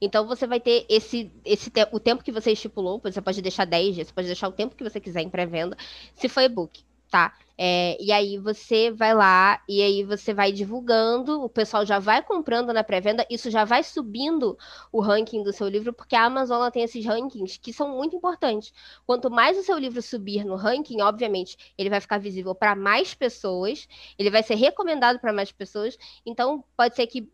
Então 0.00 0.26
você 0.26 0.46
vai 0.46 0.60
ter 0.60 0.86
esse, 0.88 1.30
esse 1.44 1.70
o 1.92 2.00
tempo 2.00 2.24
que 2.24 2.32
você 2.32 2.52
estipulou, 2.52 3.00
você 3.02 3.20
pode 3.20 3.42
deixar 3.42 3.64
10 3.66 3.94
dias, 3.94 4.08
você 4.08 4.14
pode 4.14 4.26
deixar 4.26 4.48
o 4.48 4.52
tempo 4.52 4.74
que 4.74 4.84
você 4.84 5.00
quiser 5.00 5.20
em 5.22 5.30
pré-venda, 5.30 5.76
se 6.14 6.28
for 6.28 6.40
e-book. 6.40 6.84
Tá? 7.10 7.34
É, 7.58 7.96
e 8.02 8.10
aí 8.10 8.38
você 8.38 8.90
vai 8.90 9.12
lá 9.12 9.62
e 9.68 9.82
aí 9.82 10.02
você 10.02 10.32
vai 10.32 10.50
divulgando, 10.50 11.42
o 11.42 11.48
pessoal 11.48 11.84
já 11.84 11.98
vai 11.98 12.22
comprando 12.22 12.72
na 12.72 12.82
pré-venda, 12.82 13.26
isso 13.28 13.50
já 13.50 13.64
vai 13.66 13.82
subindo 13.82 14.56
o 14.90 15.00
ranking 15.00 15.42
do 15.42 15.52
seu 15.52 15.68
livro, 15.68 15.92
porque 15.92 16.16
a 16.16 16.24
Amazon 16.24 16.70
tem 16.70 16.82
esses 16.84 17.04
rankings 17.04 17.58
que 17.60 17.72
são 17.72 17.90
muito 17.96 18.16
importantes. 18.16 18.72
Quanto 19.06 19.30
mais 19.30 19.58
o 19.58 19.62
seu 19.62 19.76
livro 19.76 20.00
subir 20.00 20.44
no 20.44 20.56
ranking, 20.56 21.02
obviamente, 21.02 21.74
ele 21.76 21.90
vai 21.90 22.00
ficar 22.00 22.18
visível 22.18 22.54
para 22.54 22.74
mais 22.74 23.12
pessoas, 23.14 23.86
ele 24.18 24.30
vai 24.30 24.42
ser 24.42 24.54
recomendado 24.54 25.18
para 25.20 25.32
mais 25.32 25.52
pessoas, 25.52 25.98
então 26.24 26.64
pode 26.76 26.96
ser 26.96 27.06
que 27.06 27.30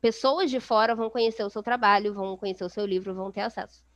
pessoas 0.00 0.50
de 0.50 0.58
fora 0.60 0.94
vão 0.94 1.08
conhecer 1.10 1.44
o 1.44 1.50
seu 1.50 1.62
trabalho, 1.62 2.14
vão 2.14 2.36
conhecer 2.36 2.64
o 2.64 2.68
seu 2.68 2.84
livro, 2.86 3.14
vão 3.14 3.30
ter 3.30 3.42
acesso. 3.42 3.87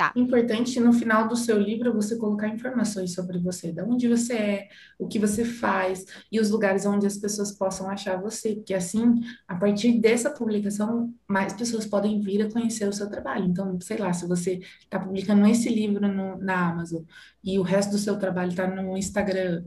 Tá. 0.00 0.14
Importante 0.16 0.80
no 0.80 0.94
final 0.94 1.28
do 1.28 1.36
seu 1.36 1.58
livro 1.58 1.92
você 1.92 2.16
colocar 2.16 2.48
informações 2.48 3.12
sobre 3.12 3.38
você, 3.38 3.70
de 3.70 3.82
onde 3.82 4.08
você 4.08 4.32
é, 4.32 4.68
o 4.98 5.06
que 5.06 5.18
você 5.18 5.44
faz 5.44 6.06
e 6.32 6.40
os 6.40 6.48
lugares 6.48 6.86
onde 6.86 7.06
as 7.06 7.18
pessoas 7.18 7.52
possam 7.52 7.86
achar 7.90 8.18
você, 8.18 8.54
porque 8.54 8.72
assim, 8.72 9.20
a 9.46 9.54
partir 9.56 10.00
dessa 10.00 10.30
publicação, 10.30 11.12
mais 11.28 11.52
pessoas 11.52 11.84
podem 11.84 12.18
vir 12.18 12.40
a 12.40 12.50
conhecer 12.50 12.88
o 12.88 12.92
seu 12.94 13.10
trabalho. 13.10 13.44
Então, 13.44 13.78
sei 13.78 13.98
lá, 13.98 14.10
se 14.10 14.26
você 14.26 14.60
está 14.80 14.98
publicando 14.98 15.46
esse 15.46 15.68
livro 15.68 16.08
no, 16.08 16.38
na 16.38 16.70
Amazon 16.70 17.02
e 17.44 17.58
o 17.58 17.62
resto 17.62 17.90
do 17.90 17.98
seu 17.98 18.18
trabalho 18.18 18.52
está 18.52 18.66
no 18.66 18.96
Instagram, 18.96 19.64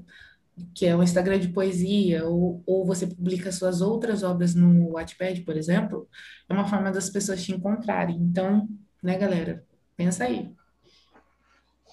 que 0.73 0.87
é 0.87 0.95
um 0.95 1.03
Instagram 1.03 1.37
de 1.37 1.49
poesia, 1.49 2.25
ou, 2.25 2.63
ou 2.65 2.83
você 2.83 3.05
publica 3.05 3.51
suas 3.51 3.81
outras 3.81 4.23
obras 4.23 4.55
no 4.55 4.93
Wattpad, 4.93 5.41
por 5.41 5.55
exemplo, 5.55 6.09
é 6.49 6.53
uma 6.55 6.65
forma 6.67 6.91
das 6.91 7.07
pessoas 7.11 7.43
te 7.43 7.51
encontrarem. 7.53 8.17
Então, 8.17 8.67
né, 9.03 9.15
galera? 9.15 9.63
Pensa 9.95 10.25
aí. 10.25 10.55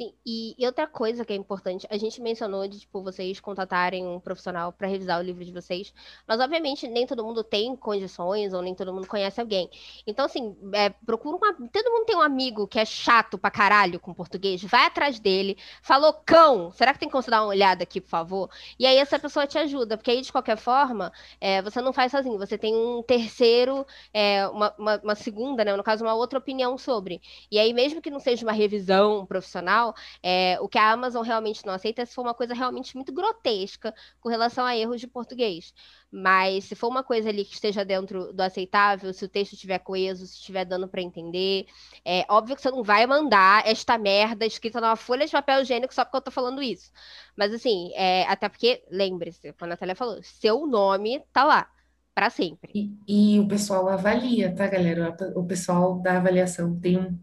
Sim, 0.00 0.14
e, 0.25 0.54
e, 0.59 0.64
outra 0.64 0.87
coisa 0.87 1.26
que 1.26 1.33
é 1.35 1.37
importante, 1.37 1.87
a 1.90 1.99
gente 1.99 2.23
mencionou 2.23 2.66
de, 2.66 2.80
tipo, 2.80 3.02
vocês 3.02 3.38
contatarem 3.38 4.07
um 4.07 4.19
profissional 4.19 4.73
para 4.73 4.88
revisar 4.88 5.21
o 5.21 5.23
livro 5.23 5.45
de 5.45 5.52
vocês, 5.52 5.92
mas 6.26 6.40
obviamente 6.40 6.88
nem 6.88 7.07
todo 7.07 7.23
mundo 7.23 7.45
tem 7.45 7.76
condições 7.76 8.54
ou 8.54 8.62
nem 8.62 8.75
todo 8.75 8.95
mundo 8.95 9.07
conhece 9.07 9.42
alguém. 9.42 9.69
Então, 10.07 10.25
assim, 10.25 10.57
é, 10.73 10.88
procura 10.88 11.37
uma. 11.37 11.52
Todo 11.52 11.90
mundo 11.90 12.07
tem 12.07 12.16
um 12.16 12.23
amigo 12.23 12.66
que 12.66 12.78
é 12.78 12.85
chato 12.87 13.37
pra 13.37 13.50
caralho 13.50 14.00
com 14.00 14.14
português, 14.14 14.62
vai 14.62 14.87
atrás 14.87 15.21
dele, 15.21 15.59
falou 15.83 16.14
cão, 16.25 16.73
será 16.73 16.95
que 16.95 17.00
tem 17.00 17.11
como 17.11 17.23
você 17.23 17.30
dar 17.30 17.42
uma 17.42 17.49
olhada 17.49 17.83
aqui, 17.83 18.00
por 18.00 18.09
favor? 18.09 18.50
E 18.78 18.87
aí 18.87 18.97
essa 18.97 19.19
pessoa 19.19 19.47
te 19.47 19.59
ajuda, 19.59 19.99
porque 19.99 20.12
aí, 20.12 20.23
de 20.23 20.33
qualquer 20.33 20.57
forma, 20.57 21.12
é, 21.38 21.61
você 21.61 21.78
não 21.83 21.92
faz 21.92 22.11
sozinho, 22.12 22.38
você 22.38 22.57
tem 22.57 22.75
um 22.75 23.02
terceiro, 23.02 23.87
é, 24.14 24.49
uma, 24.49 24.75
uma, 24.78 25.00
uma 25.04 25.14
segunda, 25.14 25.62
né? 25.62 25.76
No 25.76 25.85
caso, 25.85 26.02
uma 26.02 26.14
outra 26.14 26.38
opinião 26.38 26.78
sobre. 26.78 27.21
E 27.50 27.59
aí, 27.59 27.75
mesmo 27.75 28.00
que 28.00 28.09
não 28.09 28.19
seja 28.19 28.47
uma 28.47 28.52
revisão 28.52 29.26
profissional, 29.26 29.89
é, 30.23 30.59
o 30.61 30.68
que 30.68 30.78
a 30.78 30.90
Amazon 30.92 31.25
realmente 31.25 31.64
não 31.64 31.75
aceita 31.75 32.02
é 32.02 32.04
se 32.04 32.14
for 32.14 32.23
uma 32.23 32.35
coisa 32.35 32.54
realmente 32.54 32.97
muito 32.97 33.12
grotesca 33.12 33.94
com 34.20 34.28
relação 34.28 34.64
a 34.64 34.76
erros 34.76 35.00
de 35.00 35.06
português. 35.06 35.73
Mas 36.11 36.64
se 36.64 36.75
for 36.75 36.88
uma 36.88 37.04
coisa 37.04 37.28
ali 37.28 37.44
que 37.44 37.54
esteja 37.54 37.85
dentro 37.85 38.32
do 38.32 38.40
aceitável, 38.40 39.12
se 39.12 39.25
o 39.25 39.28
texto 39.28 39.52
estiver 39.52 39.78
coeso, 39.78 40.26
se 40.26 40.35
estiver 40.35 40.64
dando 40.64 40.88
para 40.88 41.00
entender, 41.00 41.66
é 42.04 42.25
óbvio 42.28 42.56
que 42.56 42.62
você 42.62 42.70
não 42.70 42.82
vai 42.82 43.06
mandar 43.06 43.66
esta 43.66 43.97
merda 43.97 44.44
escrita 44.44 44.80
numa 44.80 44.97
folha 44.97 45.25
de 45.25 45.32
papel 45.32 45.62
higiênico 45.62 45.94
só 45.94 46.04
porque 46.04 46.16
eu 46.16 46.23
tô 46.23 46.30
falando 46.30 46.62
isso. 46.62 46.90
Mas 47.37 47.54
assim, 47.54 47.92
é, 47.94 48.25
até 48.25 48.49
porque, 48.49 48.82
lembre-se, 48.90 49.52
quando 49.52 49.70
a 49.70 49.75
Natália 49.75 49.94
falou, 49.94 50.20
seu 50.23 50.66
nome 50.66 51.23
tá 51.32 51.44
lá 51.44 51.70
para 52.14 52.28
sempre. 52.28 52.73
E, 52.75 53.37
e, 53.37 53.40
o 53.40 53.47
pessoal 53.47 53.88
avalia, 53.88 54.54
tá, 54.54 54.66
galera? 54.66 55.16
O 55.35 55.44
pessoal 55.44 56.00
da 56.00 56.16
avaliação 56.18 56.78
tem 56.78 56.99
um 56.99 57.18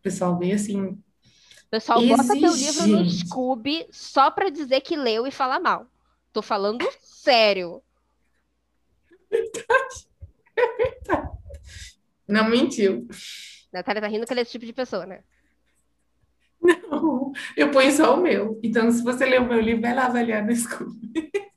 pessoal 0.00 0.36
bem 0.36 0.52
assim 0.52 0.98
pessoal 1.72 2.06
bota 2.06 2.38
teu 2.38 2.52
livro 2.52 2.86
no 2.86 3.08
Scooby 3.08 3.86
só 3.90 4.30
pra 4.30 4.50
dizer 4.50 4.82
que 4.82 4.94
leu 4.94 5.26
e 5.26 5.30
fala 5.30 5.58
mal. 5.58 5.86
Tô 6.30 6.42
falando 6.42 6.86
sério. 7.00 7.82
É 9.10 9.36
verdade. 9.36 10.08
É 10.54 10.76
verdade. 10.76 11.38
Não 12.28 12.50
mentiu. 12.50 13.08
Natália 13.72 14.02
tá 14.02 14.08
rindo 14.08 14.26
que 14.26 14.32
ele 14.34 14.40
é 14.40 14.42
esse 14.42 14.52
tipo 14.52 14.66
de 14.66 14.72
pessoa, 14.74 15.06
né? 15.06 15.24
Não, 16.60 17.32
eu 17.56 17.70
ponho 17.70 17.90
só 17.90 18.14
o 18.14 18.22
meu. 18.22 18.60
Então, 18.62 18.90
se 18.90 19.02
você 19.02 19.24
ler 19.24 19.40
o 19.40 19.48
meu 19.48 19.58
livro, 19.58 19.80
vai 19.80 19.94
lá 19.94 20.06
avaliar 20.06 20.44
no 20.44 20.54
Scooby. 20.54 21.10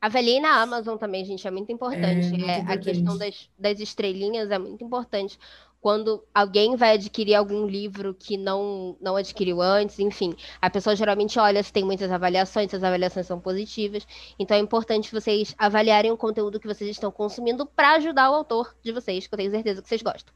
Avaliei 0.00 0.40
na 0.40 0.62
Amazon 0.62 0.96
também, 0.96 1.26
gente, 1.26 1.46
é 1.46 1.50
muito 1.50 1.70
importante. 1.70 2.26
É, 2.26 2.30
muito 2.30 2.48
é, 2.48 2.58
importante. 2.60 2.70
A 2.70 2.78
questão 2.78 3.18
das, 3.18 3.50
das 3.58 3.80
estrelinhas 3.80 4.50
é 4.50 4.58
muito 4.58 4.82
importante 4.82 5.38
quando 5.80 6.22
alguém 6.34 6.76
vai 6.76 6.92
adquirir 6.92 7.34
algum 7.34 7.66
livro 7.66 8.14
que 8.14 8.36
não, 8.36 8.96
não 9.00 9.16
adquiriu 9.16 9.62
antes, 9.62 9.98
enfim, 9.98 10.34
a 10.60 10.68
pessoa 10.68 10.94
geralmente 10.94 11.38
olha 11.38 11.62
se 11.62 11.72
tem 11.72 11.84
muitas 11.84 12.12
avaliações, 12.12 12.70
se 12.70 12.76
as 12.76 12.84
avaliações 12.84 13.26
são 13.26 13.40
positivas. 13.40 14.06
Então 14.38 14.56
é 14.56 14.60
importante 14.60 15.12
vocês 15.12 15.54
avaliarem 15.56 16.10
o 16.10 16.16
conteúdo 16.16 16.60
que 16.60 16.66
vocês 16.66 16.90
estão 16.90 17.10
consumindo 17.10 17.64
para 17.64 17.92
ajudar 17.92 18.30
o 18.30 18.34
autor 18.34 18.76
de 18.82 18.92
vocês, 18.92 19.26
que 19.26 19.34
eu 19.34 19.38
tenho 19.38 19.50
certeza 19.50 19.80
que 19.80 19.88
vocês 19.88 20.02
gostam. 20.02 20.34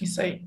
Isso 0.00 0.20
aí. 0.20 0.42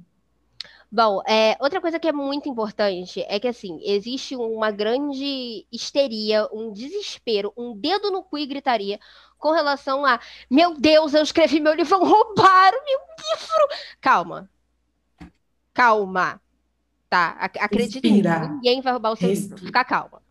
Bom, 0.92 1.22
é, 1.28 1.56
outra 1.60 1.80
coisa 1.80 2.00
que 2.00 2.08
é 2.08 2.12
muito 2.12 2.50
importante 2.50 3.24
é 3.28 3.40
que, 3.40 3.48
assim, 3.48 3.80
existe 3.84 4.36
uma 4.36 4.72
grande 4.72 5.64
histeria, 5.72 6.48
um 6.52 6.74
desespero, 6.74 7.54
um 7.56 7.76
dedo 7.76 8.10
no 8.10 8.24
cu 8.24 8.40
e 8.40 8.48
gritaria 8.48 9.00
com 9.40 9.52
relação 9.52 10.06
a 10.06 10.20
meu 10.50 10.76
Deus, 10.78 11.14
eu 11.14 11.24
escrevi 11.24 11.60
meu 11.60 11.74
livro, 11.74 11.98
vão 11.98 12.08
roubar 12.08 12.74
o 12.74 12.86
meu 12.86 13.00
livro. 13.18 13.68
Calma. 14.00 14.50
Calma. 15.74 16.42
Tá? 17.10 17.30
Acredite, 17.60 18.08
ninguém 18.08 18.82
vai 18.82 18.94
roubar 18.94 19.14
o 19.14 19.16
seu 19.16 19.30
Respira. 19.30 19.56
livro. 19.56 19.66
Fica 19.66 19.84
calma. 19.84 20.22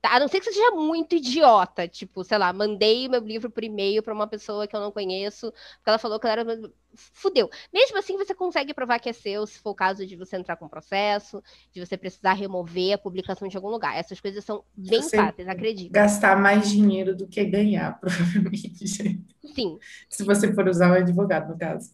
Tá? 0.00 0.14
A 0.14 0.20
não 0.20 0.28
ser 0.28 0.38
que 0.38 0.44
você 0.44 0.52
seja 0.52 0.70
muito 0.70 1.16
idiota, 1.16 1.88
tipo, 1.88 2.22
sei 2.22 2.38
lá, 2.38 2.52
mandei 2.52 3.08
meu 3.08 3.20
livro 3.20 3.50
por 3.50 3.64
e-mail 3.64 4.02
para 4.02 4.14
uma 4.14 4.28
pessoa 4.28 4.66
que 4.66 4.76
eu 4.76 4.80
não 4.80 4.92
conheço, 4.92 5.50
porque 5.50 5.90
ela 5.90 5.98
falou 5.98 6.20
que 6.20 6.26
ela 6.26 6.40
era. 6.40 6.72
Fudeu. 6.94 7.50
Mesmo 7.72 7.98
assim, 7.98 8.16
você 8.16 8.34
consegue 8.34 8.72
provar 8.72 8.98
que 8.98 9.08
é 9.08 9.12
seu, 9.12 9.46
se 9.46 9.58
for 9.58 9.70
o 9.70 9.74
caso 9.74 10.06
de 10.06 10.16
você 10.16 10.36
entrar 10.36 10.56
com 10.56 10.68
processo, 10.68 11.42
de 11.72 11.84
você 11.84 11.96
precisar 11.96 12.32
remover 12.32 12.94
a 12.94 12.98
publicação 12.98 13.46
de 13.46 13.56
algum 13.56 13.68
lugar. 13.68 13.96
Essas 13.96 14.20
coisas 14.20 14.44
são 14.44 14.64
bem 14.76 15.02
você 15.02 15.16
fáceis, 15.16 15.48
acredito. 15.48 15.92
Gastar 15.92 16.40
mais 16.40 16.70
dinheiro 16.70 17.14
do 17.14 17.26
que 17.26 17.44
ganhar, 17.44 17.98
provavelmente. 18.00 18.86
Sim. 18.86 19.78
se 20.08 20.24
você 20.24 20.52
for 20.54 20.68
usar 20.68 20.90
o 20.90 20.94
advogado, 20.94 21.52
no 21.52 21.58
caso. 21.58 21.90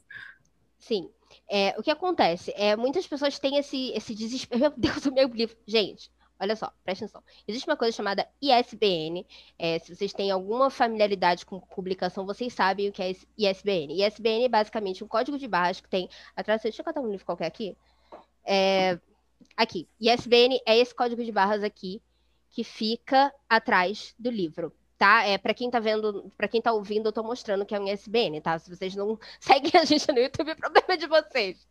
Sim. 0.78 1.11
É, 1.50 1.75
o 1.78 1.82
que 1.82 1.90
acontece? 1.90 2.52
É, 2.56 2.76
muitas 2.76 3.06
pessoas 3.06 3.38
têm 3.38 3.58
esse, 3.58 3.90
esse 3.92 4.14
desespero. 4.14 4.61
Meu 4.61 4.73
Deus, 4.76 5.06
o 5.06 5.12
meu 5.12 5.28
livro. 5.28 5.56
Gente, 5.66 6.11
Olha 6.38 6.56
só, 6.56 6.72
presta 6.84 7.04
atenção. 7.04 7.22
Existe 7.46 7.68
uma 7.68 7.76
coisa 7.76 7.96
chamada 7.96 8.28
ISBN. 8.42 9.24
É, 9.58 9.78
se 9.78 9.94
vocês 9.94 10.12
têm 10.12 10.30
alguma 10.30 10.68
familiaridade 10.68 11.46
com 11.46 11.60
publicação, 11.60 12.26
vocês 12.26 12.52
sabem 12.52 12.88
o 12.88 12.92
que 12.92 13.02
é 13.02 13.12
ISBN. 13.38 14.04
ISBN 14.04 14.44
é 14.44 14.48
basicamente 14.48 15.04
um 15.04 15.08
código 15.08 15.38
de 15.38 15.46
barras 15.46 15.80
que 15.80 15.88
tem 15.88 16.08
atrás. 16.36 16.62
Deixa 16.62 16.80
eu 16.80 16.84
catar 16.84 17.00
um 17.00 17.10
livro 17.10 17.24
qualquer 17.24 17.46
aqui. 17.46 17.76
É, 18.44 18.98
aqui. 19.56 19.88
ISBN 20.00 20.60
é 20.66 20.76
esse 20.76 20.94
código 20.94 21.24
de 21.24 21.30
barras 21.30 21.62
aqui 21.62 22.02
que 22.50 22.64
fica 22.64 23.32
atrás 23.48 24.14
do 24.18 24.30
livro 24.30 24.72
tá? 25.04 25.23
É, 25.26 25.37
para 25.37 25.52
quem 25.52 25.70
tá 25.70 25.78
vendo, 25.78 26.32
para 26.34 26.49
quem 26.49 26.62
tá 26.62 26.73
ouvindo, 26.73 27.08
eu 27.08 27.12
tô 27.12 27.23
mostrando 27.23 27.66
que 27.66 27.75
é 27.75 27.78
um 27.78 27.87
ISBN, 27.87 28.40
tá? 28.40 28.58
Se 28.58 28.75
vocês 28.75 28.96
não 28.96 29.18
seguem 29.38 29.70
a 29.75 29.84
gente 29.84 30.11
no 30.11 30.18
YouTube, 30.18 30.50
é 30.50 30.54
problema 30.54 30.96
de 30.96 31.06
vocês. 31.06 31.68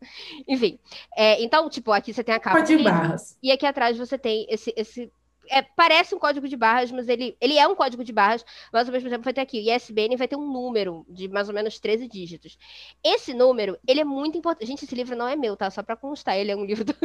Enfim, 0.48 0.78
é, 1.18 1.42
então, 1.42 1.68
tipo, 1.68 1.92
aqui 1.92 2.13
você 2.13 2.24
tem 2.24 2.36
a 2.36 2.40
capa 2.40 2.62
de 2.62 2.78
barras. 2.78 3.36
e 3.42 3.52
aqui 3.52 3.66
atrás 3.66 3.98
você 3.98 4.20
tem 4.20 4.46
esse, 4.48 4.72
esse 4.78 5.12
é, 5.50 5.62
parece 5.62 6.16
um 6.16 6.20
código 6.20 6.48
de 6.48 6.56
barras, 6.56 6.92
mas 6.92 7.08
ele, 7.08 7.38
ele 7.40 7.58
é 7.58 7.68
um 7.68 7.76
código 7.76 8.04
de 8.04 8.14
barras, 8.14 8.46
mas 8.72 8.88
ao 8.88 8.94
mesmo 8.94 9.10
tempo 9.10 9.24
vai 9.24 9.34
ter 9.34 9.42
aqui. 9.42 9.60
O 9.60 9.76
ISBN 9.76 10.16
vai 10.16 10.28
ter 10.28 10.36
um 10.36 10.52
número 10.52 11.06
de 11.10 11.28
mais 11.28 11.48
ou 11.48 11.54
menos 11.56 11.80
13 11.80 12.08
dígitos. 12.08 12.58
Esse 13.04 13.34
número, 13.34 13.78
ele 13.88 14.02
é 14.02 14.04
muito 14.04 14.38
importante. 14.38 14.68
Gente, 14.68 14.86
esse 14.86 14.96
livro 14.96 15.16
não 15.16 15.28
é 15.28 15.36
meu, 15.36 15.56
tá? 15.56 15.70
Só 15.70 15.84
para 15.84 15.96
constar, 15.96 16.38
ele 16.38 16.52
é 16.52 16.56
um 16.56 16.66
livro, 16.66 16.84
do, 16.86 16.96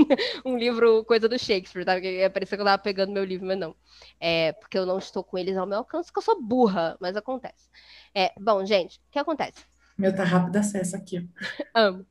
um 0.44 0.56
livro 0.56 1.04
coisa 1.04 1.28
do 1.28 1.38
Shakespeare, 1.38 1.84
tá? 1.84 1.94
Porque 1.94 2.30
parecia 2.32 2.56
que 2.56 2.62
eu 2.62 2.66
tava 2.66 2.82
pegando 2.82 3.12
meu 3.12 3.24
livro, 3.24 3.46
mas 3.46 3.58
não. 3.58 3.74
É, 4.20 4.52
porque 4.52 4.78
eu 4.78 4.86
não 4.86 4.98
estou 4.98 5.24
com 5.24 5.38
eles 5.38 5.56
ao 5.56 5.66
meu 5.66 5.78
alcance, 5.78 6.10
porque 6.12 6.18
eu 6.18 6.34
sou 6.34 6.42
burra, 6.42 6.96
mas 7.00 7.16
acontece. 7.16 7.68
É, 8.14 8.32
bom, 8.38 8.64
gente, 8.64 8.98
o 8.98 9.12
que 9.12 9.18
acontece? 9.18 9.64
Meu 9.96 10.14
tá 10.14 10.22
rápido 10.22 10.56
acesso 10.56 10.96
aqui. 10.96 11.28
Amo 11.74 12.06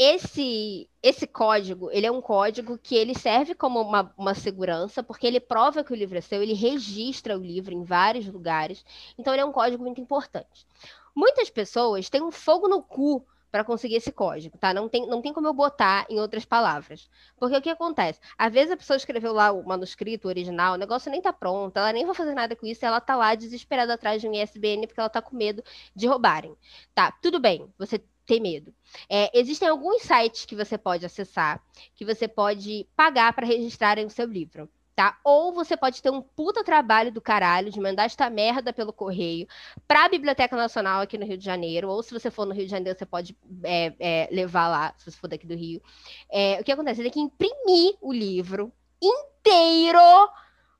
esse 0.00 0.88
esse 1.02 1.26
código, 1.26 1.90
ele 1.92 2.06
é 2.06 2.10
um 2.10 2.22
código 2.22 2.78
que 2.78 2.94
ele 2.94 3.14
serve 3.14 3.54
como 3.54 3.80
uma, 3.80 4.12
uma 4.16 4.34
segurança, 4.34 5.02
porque 5.02 5.26
ele 5.26 5.40
prova 5.40 5.84
que 5.84 5.92
o 5.92 5.96
livro 5.96 6.16
é 6.16 6.20
seu, 6.22 6.42
ele 6.42 6.54
registra 6.54 7.38
o 7.38 7.42
livro 7.42 7.74
em 7.74 7.84
vários 7.84 8.26
lugares, 8.26 8.84
então 9.18 9.32
ele 9.34 9.42
é 9.42 9.44
um 9.44 9.52
código 9.52 9.82
muito 9.82 10.00
importante. 10.00 10.66
Muitas 11.14 11.50
pessoas 11.50 12.08
têm 12.08 12.22
um 12.22 12.30
fogo 12.30 12.66
no 12.68 12.82
cu 12.82 13.24
para 13.50 13.64
conseguir 13.64 13.96
esse 13.96 14.12
código, 14.12 14.56
tá? 14.56 14.72
Não 14.72 14.88
tem, 14.88 15.06
não 15.06 15.20
tem 15.20 15.32
como 15.32 15.48
eu 15.48 15.52
botar 15.52 16.06
em 16.08 16.20
outras 16.20 16.44
palavras. 16.44 17.10
Porque 17.38 17.56
o 17.56 17.62
que 17.62 17.68
acontece? 17.68 18.20
Às 18.38 18.52
vezes 18.52 18.70
a 18.70 18.76
pessoa 18.76 18.96
escreveu 18.96 19.32
lá 19.32 19.50
o 19.52 19.66
manuscrito 19.66 20.28
original, 20.28 20.74
o 20.74 20.78
negócio 20.78 21.10
nem 21.10 21.20
tá 21.20 21.32
pronto, 21.32 21.76
ela 21.76 21.92
nem 21.92 22.06
vai 22.06 22.14
fazer 22.14 22.34
nada 22.34 22.54
com 22.56 22.66
isso, 22.66 22.86
ela 22.86 23.00
tá 23.00 23.16
lá 23.16 23.34
desesperada 23.34 23.94
atrás 23.94 24.20
de 24.20 24.28
um 24.28 24.32
ISBN 24.32 24.86
porque 24.86 25.00
ela 25.00 25.08
tá 25.08 25.20
com 25.20 25.36
medo 25.36 25.62
de 25.94 26.06
roubarem. 26.06 26.54
Tá, 26.94 27.10
tudo 27.20 27.40
bem, 27.40 27.68
você 27.78 28.00
ter 28.30 28.38
medo. 28.38 28.72
É, 29.08 29.36
existem 29.36 29.68
alguns 29.68 30.02
sites 30.02 30.44
que 30.44 30.54
você 30.54 30.78
pode 30.78 31.04
acessar, 31.04 31.60
que 31.96 32.04
você 32.04 32.28
pode 32.28 32.86
pagar 32.94 33.32
para 33.32 33.44
registrarem 33.44 34.06
o 34.06 34.10
seu 34.10 34.26
livro. 34.26 34.68
tá? 34.94 35.18
Ou 35.24 35.52
você 35.52 35.76
pode 35.76 36.00
ter 36.00 36.10
um 36.10 36.22
puta 36.22 36.62
trabalho 36.62 37.10
do 37.10 37.20
caralho 37.20 37.72
de 37.72 37.80
mandar 37.80 38.04
esta 38.04 38.30
merda 38.30 38.72
pelo 38.72 38.92
correio 38.92 39.48
para 39.88 40.04
a 40.04 40.08
Biblioteca 40.08 40.54
Nacional 40.54 41.00
aqui 41.00 41.18
no 41.18 41.26
Rio 41.26 41.38
de 41.38 41.44
Janeiro, 41.44 41.88
ou 41.88 42.02
se 42.02 42.12
você 42.12 42.30
for 42.30 42.46
no 42.46 42.54
Rio 42.54 42.66
de 42.66 42.70
Janeiro, 42.70 42.96
você 42.96 43.06
pode 43.06 43.36
é, 43.64 43.94
é, 43.98 44.28
levar 44.30 44.68
lá, 44.68 44.94
se 44.98 45.10
você 45.10 45.16
for 45.18 45.26
daqui 45.28 45.46
do 45.46 45.56
Rio. 45.56 45.82
É, 46.30 46.60
o 46.60 46.64
que 46.64 46.70
acontece? 46.70 46.96
Você 46.96 47.10
tem 47.10 47.12
que 47.12 47.20
imprimir 47.20 47.96
o 48.00 48.12
livro 48.12 48.72
inteiro. 49.02 49.98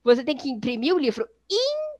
Você 0.04 0.22
tem 0.22 0.36
que 0.36 0.50
imprimir 0.50 0.94
o 0.94 0.98
livro 0.98 1.28
inteiro, 1.50 1.99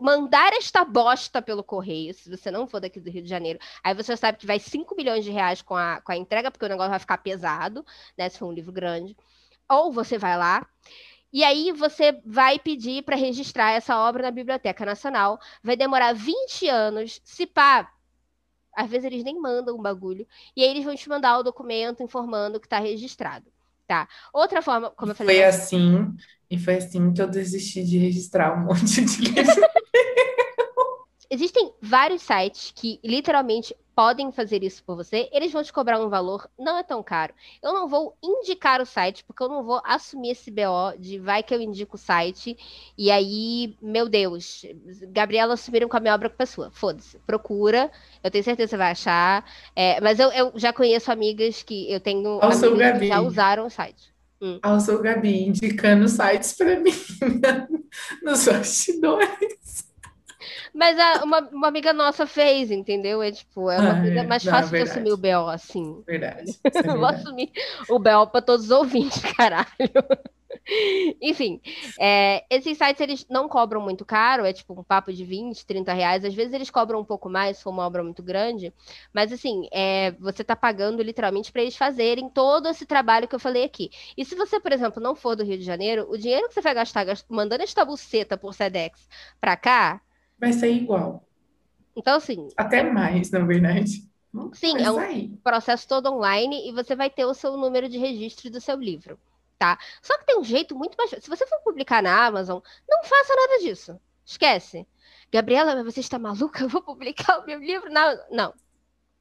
mandar 0.00 0.52
esta 0.52 0.84
bosta 0.84 1.42
pelo 1.42 1.64
correio, 1.64 2.14
se 2.14 2.30
você 2.30 2.50
não 2.50 2.66
for 2.66 2.80
daqui 2.80 3.00
do 3.00 3.10
Rio 3.10 3.22
de 3.22 3.28
Janeiro. 3.28 3.58
Aí 3.82 3.94
você 3.94 4.16
sabe 4.16 4.38
que 4.38 4.46
vai 4.46 4.58
5 4.58 4.94
milhões 4.94 5.24
de 5.24 5.30
reais 5.30 5.62
com 5.62 5.76
a, 5.76 6.00
com 6.00 6.12
a 6.12 6.16
entrega, 6.16 6.50
porque 6.50 6.64
o 6.64 6.68
negócio 6.68 6.90
vai 6.90 6.98
ficar 6.98 7.18
pesado, 7.18 7.84
né? 8.16 8.28
Se 8.28 8.38
for 8.38 8.46
um 8.46 8.52
livro 8.52 8.72
grande. 8.72 9.16
Ou 9.68 9.92
você 9.92 10.18
vai 10.18 10.36
lá 10.36 10.66
e 11.32 11.42
aí 11.44 11.72
você 11.72 12.12
vai 12.26 12.58
pedir 12.58 13.02
para 13.02 13.16
registrar 13.16 13.70
essa 13.72 13.98
obra 13.98 14.24
na 14.24 14.30
Biblioteca 14.30 14.84
Nacional. 14.84 15.40
Vai 15.62 15.76
demorar 15.76 16.12
20 16.12 16.68
anos. 16.68 17.20
Se 17.24 17.46
pá, 17.46 17.90
às 18.76 18.90
vezes 18.90 19.06
eles 19.06 19.24
nem 19.24 19.40
mandam 19.40 19.76
um 19.76 19.82
bagulho. 19.82 20.26
E 20.54 20.62
aí 20.62 20.68
eles 20.68 20.84
vão 20.84 20.94
te 20.94 21.08
mandar 21.08 21.38
o 21.38 21.42
documento 21.42 22.02
informando 22.02 22.60
que 22.60 22.66
está 22.66 22.78
registrado. 22.78 23.50
Tá. 23.86 24.08
Outra 24.32 24.62
forma, 24.62 24.90
como 24.90 25.12
eu 25.12 25.16
falei. 25.16 25.36
Foi 25.36 25.44
assim, 25.44 26.14
e 26.50 26.58
foi 26.58 26.76
assim 26.76 27.12
que 27.12 27.20
eu 27.22 27.28
desisti 27.28 27.84
de 27.84 27.98
registrar 27.98 28.54
um 28.56 28.64
monte 28.66 29.04
de 29.04 29.22
livro. 29.22 29.71
Existem 31.32 31.72
vários 31.80 32.20
sites 32.20 32.74
que 32.76 33.00
literalmente 33.02 33.74
podem 33.96 34.30
fazer 34.30 34.62
isso 34.62 34.84
por 34.84 34.96
você, 34.96 35.30
eles 35.32 35.50
vão 35.50 35.62
te 35.62 35.72
cobrar 35.72 35.98
um 35.98 36.10
valor, 36.10 36.46
não 36.58 36.76
é 36.76 36.82
tão 36.82 37.02
caro. 37.02 37.32
Eu 37.62 37.72
não 37.72 37.88
vou 37.88 38.14
indicar 38.22 38.82
o 38.82 38.86
site, 38.86 39.24
porque 39.24 39.42
eu 39.42 39.48
não 39.48 39.64
vou 39.64 39.80
assumir 39.82 40.32
esse 40.32 40.50
BO 40.50 40.94
de 40.98 41.18
vai 41.18 41.42
que 41.42 41.54
eu 41.54 41.60
indico 41.62 41.96
o 41.96 41.98
site, 41.98 42.54
e 42.98 43.10
aí, 43.10 43.74
meu 43.80 44.10
Deus, 44.10 44.66
Gabriela 45.08 45.54
assumiram 45.54 45.88
com 45.88 45.96
a 45.96 46.00
minha 46.00 46.14
obra 46.14 46.28
com 46.28 46.42
a 46.42 46.44
sua. 46.44 46.70
Foda-se, 46.70 47.18
procura, 47.20 47.90
eu 48.22 48.30
tenho 48.30 48.44
certeza 48.44 48.66
que 48.66 48.70
você 48.72 48.76
vai 48.76 48.90
achar. 48.90 49.42
É, 49.74 50.02
mas 50.02 50.20
eu, 50.20 50.30
eu, 50.32 50.52
já 50.56 50.70
conheço 50.70 51.10
amigas 51.10 51.62
que 51.62 51.90
eu 51.90 51.98
tenho 51.98 52.40
amigas 52.42 52.98
que 52.98 53.08
já 53.08 53.22
usaram 53.22 53.64
o 53.64 53.70
site. 53.70 54.12
Hum. 54.38 54.60
Seu 54.80 55.00
Gabi, 55.00 55.44
indicando 55.44 56.06
sites 56.08 56.52
para 56.52 56.78
mim 56.78 56.92
nos 58.22 58.44
bastidores. 58.44 59.91
Mas 60.74 60.98
a, 60.98 61.24
uma, 61.24 61.40
uma 61.52 61.68
amiga 61.68 61.92
nossa 61.92 62.26
fez, 62.26 62.70
entendeu? 62.70 63.22
É 63.22 63.30
tipo, 63.30 63.70
é 63.70 63.78
uma 63.78 63.92
ah, 63.92 64.00
coisa 64.00 64.20
é. 64.20 64.26
mais 64.26 64.44
fácil 64.44 64.76
de 64.76 64.82
assumir 64.82 65.12
o 65.12 65.16
BO 65.16 65.48
assim. 65.48 66.02
Verdade. 66.06 66.52
É 66.64 66.70
verdade. 66.70 66.98
Vou 66.98 67.06
assumir 67.06 67.52
o 67.88 67.98
BO 67.98 68.26
para 68.28 68.42
todos 68.42 68.66
os 68.66 68.70
ouvintes, 68.70 69.20
caralho. 69.36 69.66
Enfim, 71.20 71.60
é, 71.98 72.44
esses 72.48 72.78
sites 72.78 73.00
eles 73.00 73.26
não 73.28 73.48
cobram 73.48 73.80
muito 73.80 74.04
caro, 74.04 74.44
é 74.44 74.52
tipo 74.52 74.78
um 74.78 74.82
papo 74.84 75.12
de 75.12 75.24
20, 75.24 75.66
30 75.66 75.92
reais. 75.92 76.24
Às 76.24 76.34
vezes 76.34 76.52
eles 76.52 76.70
cobram 76.70 77.00
um 77.00 77.04
pouco 77.04 77.28
mais 77.28 77.56
se 77.56 77.62
for 77.62 77.70
uma 77.70 77.86
obra 77.86 78.02
muito 78.02 78.22
grande, 78.22 78.72
mas 79.12 79.32
assim, 79.32 79.68
é, 79.72 80.12
você 80.12 80.42
está 80.42 80.54
pagando 80.54 81.02
literalmente 81.02 81.50
para 81.50 81.62
eles 81.62 81.76
fazerem 81.76 82.28
todo 82.28 82.68
esse 82.68 82.86
trabalho 82.86 83.26
que 83.26 83.34
eu 83.34 83.40
falei 83.40 83.64
aqui. 83.64 83.90
E 84.16 84.24
se 84.24 84.34
você, 84.34 84.60
por 84.60 84.72
exemplo, 84.72 85.02
não 85.02 85.14
for 85.14 85.34
do 85.34 85.44
Rio 85.44 85.58
de 85.58 85.64
Janeiro, 85.64 86.06
o 86.08 86.16
dinheiro 86.16 86.48
que 86.48 86.54
você 86.54 86.60
vai 86.60 86.74
gastar 86.74 87.06
mandando 87.28 87.62
esta 87.62 87.84
buceta 87.84 88.36
por 88.36 88.54
SEDEX 88.54 89.08
para 89.40 89.56
cá, 89.56 90.00
vai 90.42 90.52
ser 90.52 90.72
igual. 90.72 91.24
Então, 91.94 92.16
assim. 92.16 92.48
Até 92.56 92.82
mais, 92.82 93.30
na 93.30 93.38
verdade. 93.38 94.10
Sim, 94.54 94.76
é 94.78 94.90
um 94.90 95.36
processo 95.36 95.86
todo 95.86 96.10
online 96.10 96.68
e 96.68 96.72
você 96.72 96.96
vai 96.96 97.08
ter 97.08 97.24
o 97.24 97.34
seu 97.34 97.56
número 97.56 97.88
de 97.88 97.96
registro 97.96 98.50
do 98.50 98.60
seu 98.60 98.76
livro, 98.76 99.20
tá? 99.56 99.78
Só 100.02 100.18
que 100.18 100.26
tem 100.26 100.38
um 100.38 100.42
jeito 100.42 100.74
muito 100.74 100.96
mais. 100.96 101.10
Se 101.10 101.28
você 101.28 101.46
for 101.46 101.60
publicar 101.60 102.02
na 102.02 102.26
Amazon, 102.26 102.60
não 102.88 103.04
faça 103.04 103.36
nada 103.36 103.58
disso. 103.60 104.00
Esquece. 104.24 104.86
Gabriela, 105.30 105.84
você 105.84 106.00
está 106.00 106.18
maluca? 106.18 106.64
Eu 106.64 106.68
vou 106.68 106.82
publicar 106.82 107.38
o 107.40 107.46
meu 107.46 107.60
livro? 107.60 107.88
Não, 107.92 108.18
não. 108.30 108.54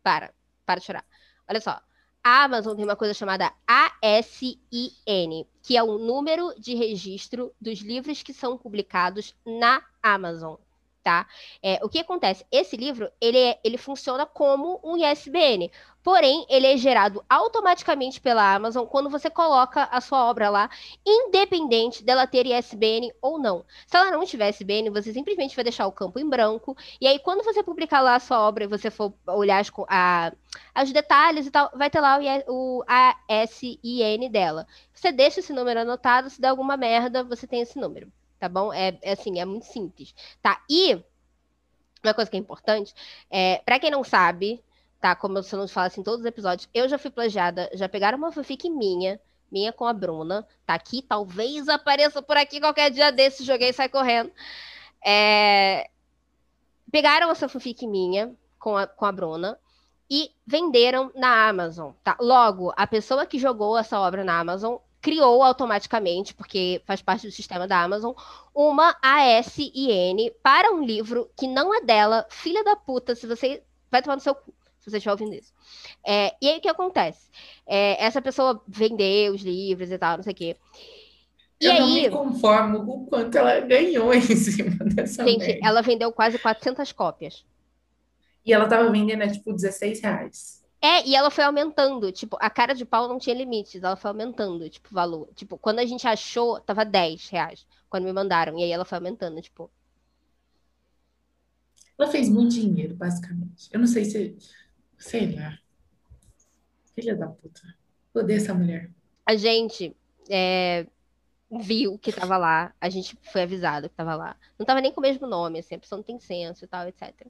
Para. 0.01 0.33
Para 0.65 0.79
de 0.79 0.85
chorar. 0.87 1.05
Olha 1.47 1.61
só. 1.61 1.79
A 2.23 2.43
Amazon 2.43 2.75
tem 2.75 2.85
uma 2.85 2.95
coisa 2.95 3.13
chamada 3.13 3.51
ASIN, 3.67 4.59
que 5.61 5.75
é 5.75 5.83
o 5.83 5.97
número 5.97 6.53
de 6.57 6.73
registro 6.75 7.53
dos 7.59 7.79
livros 7.79 8.23
que 8.23 8.33
são 8.33 8.57
publicados 8.57 9.35
na 9.45 9.83
Amazon 10.01 10.55
tá? 11.03 11.27
É, 11.61 11.79
o 11.83 11.89
que 11.89 11.99
acontece? 11.99 12.45
Esse 12.51 12.77
livro, 12.77 13.11
ele, 13.19 13.37
é, 13.37 13.59
ele 13.63 13.77
funciona 13.77 14.25
como 14.25 14.79
um 14.83 14.97
ISBN, 14.97 15.71
porém, 16.03 16.45
ele 16.49 16.67
é 16.67 16.77
gerado 16.77 17.23
automaticamente 17.29 18.19
pela 18.21 18.55
Amazon 18.55 18.85
quando 18.85 19.09
você 19.09 19.29
coloca 19.29 19.83
a 19.91 20.01
sua 20.01 20.29
obra 20.29 20.49
lá, 20.49 20.69
independente 21.05 22.03
dela 22.03 22.27
ter 22.27 22.45
ISBN 22.45 23.11
ou 23.21 23.39
não. 23.39 23.65
Se 23.87 23.97
ela 23.97 24.11
não 24.11 24.25
tiver 24.25 24.49
ISBN, 24.49 24.89
você 24.89 25.13
simplesmente 25.13 25.55
vai 25.55 25.63
deixar 25.63 25.87
o 25.87 25.91
campo 25.91 26.19
em 26.19 26.27
branco, 26.27 26.75
e 26.99 27.07
aí 27.07 27.19
quando 27.19 27.43
você 27.43 27.63
publicar 27.63 28.01
lá 28.01 28.15
a 28.15 28.19
sua 28.19 28.39
obra 28.41 28.63
e 28.63 28.67
você 28.67 28.89
for 28.89 29.13
olhar 29.27 29.59
as, 29.59 29.71
a, 29.89 30.31
os 30.83 30.91
detalhes 30.91 31.47
e 31.47 31.51
tal, 31.51 31.69
vai 31.75 31.89
ter 31.89 31.99
lá 31.99 32.19
o, 32.47 32.79
o 32.79 32.83
ASIN 32.87 34.29
dela. 34.31 34.67
Você 34.93 35.11
deixa 35.11 35.39
esse 35.39 35.53
número 35.53 35.81
anotado, 35.81 36.29
se 36.29 36.39
der 36.39 36.49
alguma 36.49 36.77
merda, 36.77 37.23
você 37.23 37.47
tem 37.47 37.61
esse 37.61 37.79
número 37.79 38.11
tá 38.41 38.49
bom? 38.49 38.73
É, 38.73 38.97
é 39.03 39.11
assim, 39.11 39.39
é 39.39 39.45
muito 39.45 39.67
simples, 39.67 40.15
tá? 40.41 40.59
E 40.67 40.99
uma 42.03 42.13
coisa 42.15 42.29
que 42.29 42.35
é 42.35 42.39
importante, 42.39 42.91
é, 43.29 43.61
para 43.63 43.79
quem 43.79 43.91
não 43.91 44.03
sabe, 44.03 44.63
tá? 44.99 45.15
Como 45.15 45.37
eu 45.37 45.43
não 45.53 45.67
falo 45.67 45.85
assim 45.85 46.01
todos 46.01 46.21
os 46.21 46.25
episódios, 46.25 46.67
eu 46.73 46.89
já 46.89 46.97
fui 46.97 47.11
plagiada, 47.11 47.69
já 47.75 47.87
pegaram 47.87 48.17
uma 48.17 48.31
fanfic 48.31 48.67
minha, 48.67 49.21
minha 49.51 49.71
com 49.71 49.85
a 49.85 49.93
Bruna, 49.93 50.47
tá 50.65 50.73
aqui, 50.73 51.03
talvez 51.03 51.69
apareça 51.69 52.19
por 52.19 52.35
aqui 52.35 52.59
qualquer 52.59 52.89
dia 52.89 53.11
desse, 53.11 53.43
joguei 53.43 53.69
e 53.69 53.73
sai 53.73 53.87
correndo. 53.87 54.31
É, 55.05 55.87
pegaram 56.91 57.29
essa 57.29 57.47
fanfic 57.47 57.85
minha 57.85 58.33
com 58.57 58.75
a, 58.75 58.87
com 58.87 59.05
a 59.05 59.11
Bruna 59.11 59.59
e 60.09 60.31
venderam 60.47 61.11
na 61.13 61.47
Amazon, 61.47 61.91
tá? 62.03 62.17
Logo, 62.19 62.73
a 62.75 62.87
pessoa 62.87 63.27
que 63.27 63.37
jogou 63.37 63.77
essa 63.77 63.99
obra 63.99 64.23
na 64.23 64.39
Amazon 64.39 64.77
criou 65.01 65.41
automaticamente, 65.43 66.33
porque 66.33 66.81
faz 66.85 67.01
parte 67.01 67.27
do 67.27 67.31
sistema 67.31 67.67
da 67.67 67.81
Amazon, 67.81 68.13
uma 68.53 68.95
ASIN 69.01 70.31
para 70.43 70.71
um 70.71 70.83
livro 70.83 71.29
que 71.37 71.47
não 71.47 71.73
é 71.73 71.81
dela, 71.81 72.25
filha 72.29 72.63
da 72.63 72.75
puta, 72.75 73.15
se 73.15 73.25
você 73.25 73.63
vai 73.89 74.01
tomar 74.01 74.15
no 74.15 74.21
seu 74.21 74.35
cu, 74.35 74.53
se 74.79 74.89
você 74.89 74.97
estiver 74.97 75.11
ouvindo 75.11 75.33
isso. 75.33 75.53
É, 76.05 76.35
e 76.41 76.47
aí 76.49 76.57
o 76.59 76.61
que 76.61 76.69
acontece? 76.69 77.29
É, 77.65 78.03
essa 78.03 78.21
pessoa 78.21 78.61
vendeu 78.67 79.33
os 79.33 79.41
livros 79.41 79.91
e 79.91 79.97
tal, 79.97 80.17
não 80.17 80.23
sei 80.23 80.33
o 80.33 80.35
quê. 80.35 80.57
E 81.59 81.65
eu 81.65 81.71
aí, 81.71 81.79
não 81.79 81.93
me 81.93 82.09
conformo 82.09 82.85
com 82.85 83.03
o 83.03 83.05
quanto 83.07 83.37
ela 83.37 83.59
ganhou 83.61 84.13
em 84.13 84.21
cima 84.21 84.83
dessa 84.85 85.23
Gente, 85.23 85.37
merda. 85.37 85.59
ela 85.61 85.81
vendeu 85.81 86.11
quase 86.11 86.39
400 86.39 86.91
cópias. 86.91 87.45
E 88.45 88.53
ela 88.53 88.67
tava 88.67 88.89
vendendo, 88.91 89.23
é, 89.23 89.27
tipo, 89.27 89.53
16 89.53 90.01
reais. 90.01 90.60
É, 90.81 91.07
e 91.07 91.15
ela 91.15 91.29
foi 91.29 91.43
aumentando, 91.43 92.11
tipo, 92.11 92.35
a 92.39 92.49
cara 92.49 92.73
de 92.73 92.83
pau 92.83 93.07
não 93.07 93.19
tinha 93.19 93.35
limites, 93.35 93.83
ela 93.83 93.95
foi 93.95 94.09
aumentando, 94.09 94.67
tipo, 94.67 94.89
o 94.89 94.93
valor. 94.93 95.29
Tipo, 95.35 95.55
quando 95.57 95.77
a 95.77 95.85
gente 95.85 96.07
achou, 96.07 96.59
tava 96.59 96.83
10 96.83 97.29
reais, 97.29 97.67
quando 97.87 98.05
me 98.05 98.11
mandaram, 98.11 98.57
e 98.57 98.63
aí 98.63 98.71
ela 98.71 98.83
foi 98.83 98.97
aumentando, 98.97 99.39
tipo. 99.41 99.69
Ela 101.99 102.09
fez 102.09 102.29
muito 102.29 102.55
dinheiro, 102.55 102.95
basicamente. 102.95 103.69
Eu 103.71 103.79
não 103.79 103.85
sei 103.85 104.05
se. 104.05 104.35
Sei 104.97 105.35
lá. 105.35 105.55
Filha 106.95 107.15
da 107.15 107.27
puta. 107.27 107.61
Odeio 108.13 108.37
essa 108.37 108.53
mulher. 108.53 108.89
A 109.23 109.35
gente 109.35 109.95
é, 110.27 110.87
viu 111.59 111.99
que 111.99 112.11
tava 112.11 112.37
lá, 112.37 112.73
a 112.81 112.89
gente 112.89 113.15
foi 113.31 113.43
avisado 113.43 113.87
que 113.87 113.95
tava 113.95 114.15
lá. 114.15 114.35
Não 114.57 114.65
tava 114.65 114.81
nem 114.81 114.91
com 114.91 114.99
o 114.99 115.03
mesmo 115.03 115.27
nome, 115.27 115.59
assim, 115.59 115.75
a 115.75 115.79
pessoa 115.79 115.97
não 115.97 116.03
tem 116.03 116.19
senso 116.19 116.65
e 116.65 116.67
tal, 116.67 116.87
etc. 116.87 117.27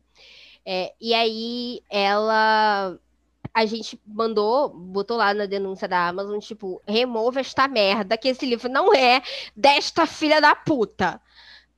É, 0.66 0.94
e 1.02 1.14
aí 1.14 1.82
ela 1.90 2.98
a 3.54 3.66
gente 3.66 4.00
mandou, 4.06 4.70
botou 4.70 5.18
lá 5.18 5.34
na 5.34 5.46
denúncia 5.46 5.88
da 5.88 6.08
Amazon, 6.08 6.40
tipo, 6.40 6.82
remova 6.88 7.40
esta 7.40 7.68
merda, 7.68 8.18
que 8.18 8.30
esse 8.30 8.46
livro 8.46 8.70
não 8.70 8.94
é 8.94 9.22
desta 9.56 10.06
filha 10.06 10.40
da 10.40 10.56
puta. 10.56 11.22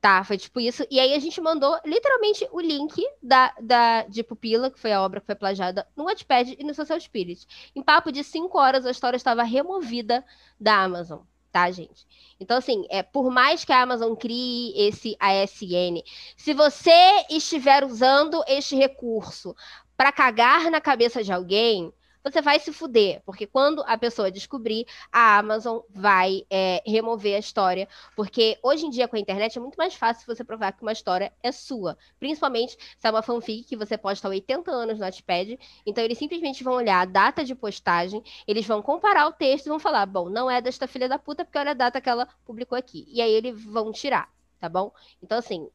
Tá, 0.00 0.22
foi 0.22 0.36
tipo 0.36 0.60
isso. 0.60 0.86
E 0.90 1.00
aí 1.00 1.14
a 1.14 1.18
gente 1.18 1.40
mandou 1.40 1.78
literalmente 1.82 2.46
o 2.52 2.60
link 2.60 3.02
da, 3.22 3.54
da, 3.58 4.02
de 4.02 4.22
Pupila, 4.22 4.70
que 4.70 4.78
foi 4.78 4.92
a 4.92 5.00
obra 5.00 5.18
que 5.18 5.24
foi 5.24 5.34
plagiada, 5.34 5.88
no 5.96 6.04
Wattpad 6.04 6.56
e 6.58 6.62
no 6.62 6.74
Social 6.74 7.00
Spirit. 7.00 7.46
Em 7.74 7.82
papo 7.82 8.12
de 8.12 8.22
cinco 8.22 8.58
horas, 8.58 8.84
a 8.84 8.90
história 8.90 9.16
estava 9.16 9.42
removida 9.42 10.22
da 10.60 10.82
Amazon, 10.82 11.20
tá, 11.50 11.70
gente? 11.70 12.06
Então, 12.38 12.58
assim, 12.58 12.84
é, 12.90 13.02
por 13.02 13.30
mais 13.30 13.64
que 13.64 13.72
a 13.72 13.80
Amazon 13.80 14.14
crie 14.14 14.74
esse 14.76 15.16
ASN, 15.18 16.02
se 16.36 16.52
você 16.52 17.24
estiver 17.30 17.82
usando 17.82 18.44
este 18.46 18.76
recurso 18.76 19.56
para 19.96 20.12
cagar 20.12 20.70
na 20.70 20.80
cabeça 20.80 21.22
de 21.22 21.32
alguém, 21.32 21.92
você 22.24 22.40
vai 22.40 22.58
se 22.58 22.72
fuder, 22.72 23.22
porque 23.26 23.46
quando 23.46 23.84
a 23.86 23.98
pessoa 23.98 24.30
descobrir, 24.30 24.86
a 25.12 25.36
Amazon 25.38 25.80
vai 25.90 26.46
é, 26.48 26.82
remover 26.86 27.36
a 27.36 27.38
história, 27.38 27.86
porque 28.16 28.58
hoje 28.62 28.86
em 28.86 28.90
dia 28.90 29.06
com 29.06 29.14
a 29.16 29.18
internet 29.18 29.58
é 29.58 29.60
muito 29.60 29.76
mais 29.76 29.94
fácil 29.94 30.26
você 30.26 30.42
provar 30.42 30.72
que 30.72 30.80
uma 30.80 30.92
história 30.92 31.30
é 31.42 31.52
sua, 31.52 31.98
principalmente 32.18 32.78
se 32.98 33.06
é 33.06 33.10
uma 33.10 33.20
fanfic 33.20 33.64
que 33.64 33.76
você 33.76 33.98
posta 33.98 34.26
há 34.26 34.30
80 34.30 34.70
anos 34.70 34.98
no 34.98 35.04
Notepad, 35.04 35.58
então 35.84 36.02
eles 36.02 36.16
simplesmente 36.16 36.64
vão 36.64 36.72
olhar 36.72 37.02
a 37.02 37.04
data 37.04 37.44
de 37.44 37.54
postagem, 37.54 38.22
eles 38.48 38.66
vão 38.66 38.80
comparar 38.80 39.26
o 39.26 39.32
texto 39.32 39.66
e 39.66 39.68
vão 39.68 39.78
falar, 39.78 40.06
bom, 40.06 40.30
não 40.30 40.50
é 40.50 40.62
desta 40.62 40.86
filha 40.86 41.08
da 41.08 41.18
puta 41.18 41.44
porque 41.44 41.58
olha 41.58 41.72
a 41.72 41.74
data 41.74 42.00
que 42.00 42.08
ela 42.08 42.26
publicou 42.46 42.78
aqui, 42.78 43.04
e 43.08 43.20
aí 43.20 43.32
eles 43.32 43.62
vão 43.62 43.92
tirar, 43.92 44.32
tá 44.58 44.68
bom? 44.68 44.90
Então 45.22 45.36
assim, 45.36 45.68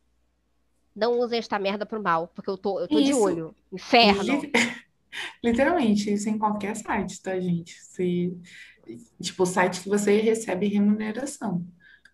não 1.00 1.18
usem 1.18 1.40
esta 1.40 1.58
merda 1.58 1.86
pro 1.86 2.02
mal, 2.02 2.28
porque 2.36 2.50
eu 2.50 2.58
tô, 2.58 2.80
eu 2.80 2.88
tô 2.88 3.02
de 3.02 3.14
olho. 3.14 3.56
Inferno. 3.72 4.42
Literalmente, 5.44 6.12
isso 6.12 6.30
em 6.30 6.38
qualquer 6.38 6.76
site, 6.76 7.22
tá, 7.22 7.40
gente? 7.40 7.74
Se, 7.82 8.38
tipo, 9.22 9.44
o 9.44 9.46
site 9.46 9.82
que 9.82 9.90
você 9.90 10.20
recebe 10.20 10.68
remuneração. 10.68 11.66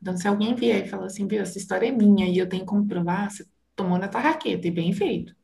Então, 0.02 0.16
se 0.16 0.28
alguém 0.28 0.54
vier 0.56 0.86
e 0.86 0.90
falar 0.90 1.08
assim, 1.08 1.28
viu, 1.28 1.42
essa 1.42 1.58
história 1.58 1.88
é 1.88 1.92
minha 1.92 2.28
e 2.28 2.38
eu 2.38 2.48
tenho 2.48 2.66
como 2.66 2.88
provar, 2.88 3.32
você 3.32 3.46
tomou 3.76 3.98
na 3.98 4.08
tarraqueta 4.08 4.68
e 4.68 4.72
bem 4.72 4.94
feito. 4.94 5.36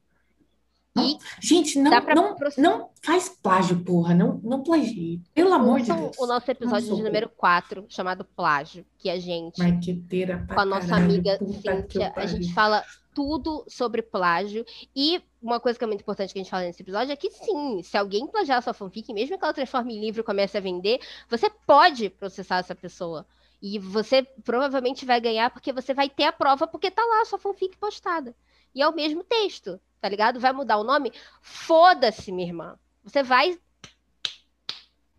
Não, 0.93 1.17
gente, 1.39 1.79
não, 1.79 1.89
não, 1.89 2.35
não 2.57 2.89
faz 3.01 3.29
plágio, 3.29 3.81
porra. 3.83 4.13
Não, 4.13 4.39
não 4.43 4.61
plagie. 4.61 5.21
Pelo 5.33 5.53
amor 5.53 5.79
de 5.79 5.91
Deus. 5.91 6.17
O 6.19 6.25
nosso 6.25 6.51
episódio 6.51 6.95
de 6.95 7.01
número 7.01 7.29
4, 7.29 7.85
chamado 7.87 8.25
Plágio, 8.25 8.85
que 8.97 9.09
a 9.09 9.17
gente, 9.17 9.57
Marqueteira 9.57 10.45
com 10.53 10.59
a 10.59 10.65
nossa 10.65 10.87
caralho, 10.87 11.05
amiga 11.05 11.37
Cíntia, 11.37 12.13
a 12.15 12.25
gente 12.25 12.53
fala 12.53 12.83
tudo 13.13 13.63
sobre 13.67 14.01
plágio. 14.01 14.65
E 14.93 15.21
uma 15.41 15.59
coisa 15.59 15.79
que 15.79 15.83
é 15.83 15.87
muito 15.87 16.01
importante 16.01 16.33
que 16.33 16.39
a 16.39 16.43
gente 16.43 16.51
fala 16.51 16.63
nesse 16.63 16.81
episódio 16.81 17.11
é 17.11 17.15
que 17.15 17.29
sim, 17.31 17.81
se 17.83 17.97
alguém 17.97 18.27
plagiar 18.27 18.57
a 18.57 18.61
sua 18.61 18.73
fanfic, 18.73 19.13
mesmo 19.13 19.37
que 19.37 19.43
ela 19.43 19.53
transforme 19.53 19.95
em 19.95 20.01
livro 20.01 20.21
e 20.21 20.25
comece 20.25 20.57
a 20.57 20.61
vender, 20.61 20.99
você 21.29 21.49
pode 21.65 22.09
processar 22.09 22.57
essa 22.57 22.75
pessoa. 22.75 23.25
E 23.61 23.77
você 23.79 24.23
provavelmente 24.43 25.05
vai 25.05 25.21
ganhar 25.21 25.49
porque 25.51 25.71
você 25.71 25.93
vai 25.93 26.09
ter 26.09 26.23
a 26.23 26.33
prova 26.33 26.67
porque 26.67 26.91
tá 26.91 27.03
lá 27.05 27.21
a 27.21 27.25
sua 27.25 27.39
fanfic 27.39 27.77
postada. 27.77 28.35
E 28.73 28.81
é 28.81 28.87
o 28.87 28.95
mesmo 28.95 29.23
texto, 29.23 29.79
tá 30.01 30.09
ligado? 30.09 30.39
Vai 30.39 30.51
mudar 30.51 30.77
o 30.77 30.83
nome? 30.83 31.13
Foda-se, 31.41 32.31
minha 32.31 32.47
irmã. 32.47 32.79
Você 33.03 33.23
vai. 33.23 33.57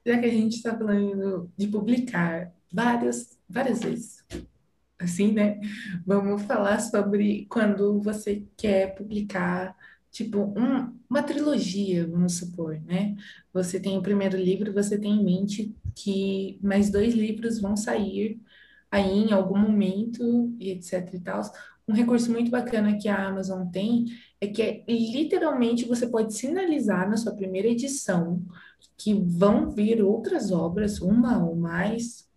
Já 0.05 0.19
que 0.19 0.27
a 0.27 0.31
gente 0.31 0.57
está 0.57 0.77
falando 0.77 1.51
de 1.57 1.69
publicar 1.69 2.53
várias, 2.71 3.39
várias 3.49 3.81
vezes 3.81 4.25
assim, 5.03 5.33
né? 5.33 5.61
Vamos 6.07 6.43
falar 6.43 6.81
sobre 6.81 7.47
quando 7.47 8.01
você 8.01 8.47
quer 8.57 8.95
publicar, 8.95 9.77
tipo, 10.11 10.39
um, 10.39 10.97
uma 11.09 11.23
trilogia, 11.23 12.07
vamos 12.07 12.37
supor, 12.39 12.81
né? 12.83 13.17
Você 13.53 13.81
tem 13.81 13.99
o 13.99 14.03
primeiro 14.03 14.37
livro, 14.37 14.73
você 14.73 14.99
tem 14.99 15.13
em 15.13 15.25
mente 15.25 15.75
que 15.95 16.59
mais 16.63 16.91
dois 16.91 17.15
livros 17.15 17.61
vão 17.61 17.77
sair 17.77 18.41
aí 18.91 19.11
em 19.11 19.33
algum 19.33 19.59
momento 19.59 20.55
e 20.59 20.71
etc 20.71 21.15
e 21.15 21.21
tal. 21.21 21.43
Um 21.89 21.95
recurso 21.95 22.31
muito 22.31 22.51
bacana 22.51 22.97
que 22.97 23.09
a 23.09 23.29
Amazon 23.29 23.67
tem 23.69 24.07
é 24.41 24.47
que 24.47 24.63
é, 24.63 24.85
literalmente 24.89 25.85
você 25.85 26.07
pode 26.07 26.35
sinalizar 26.35 27.09
na 27.09 27.17
sua 27.17 27.35
primeira 27.35 27.69
edição 27.69 28.43
que 28.97 29.15
vão 29.15 29.71
vir 29.71 30.03
outras 30.03 30.53
obras, 30.53 31.01
uma 31.01 31.45
ou 31.45 31.57
mais, 31.57 32.29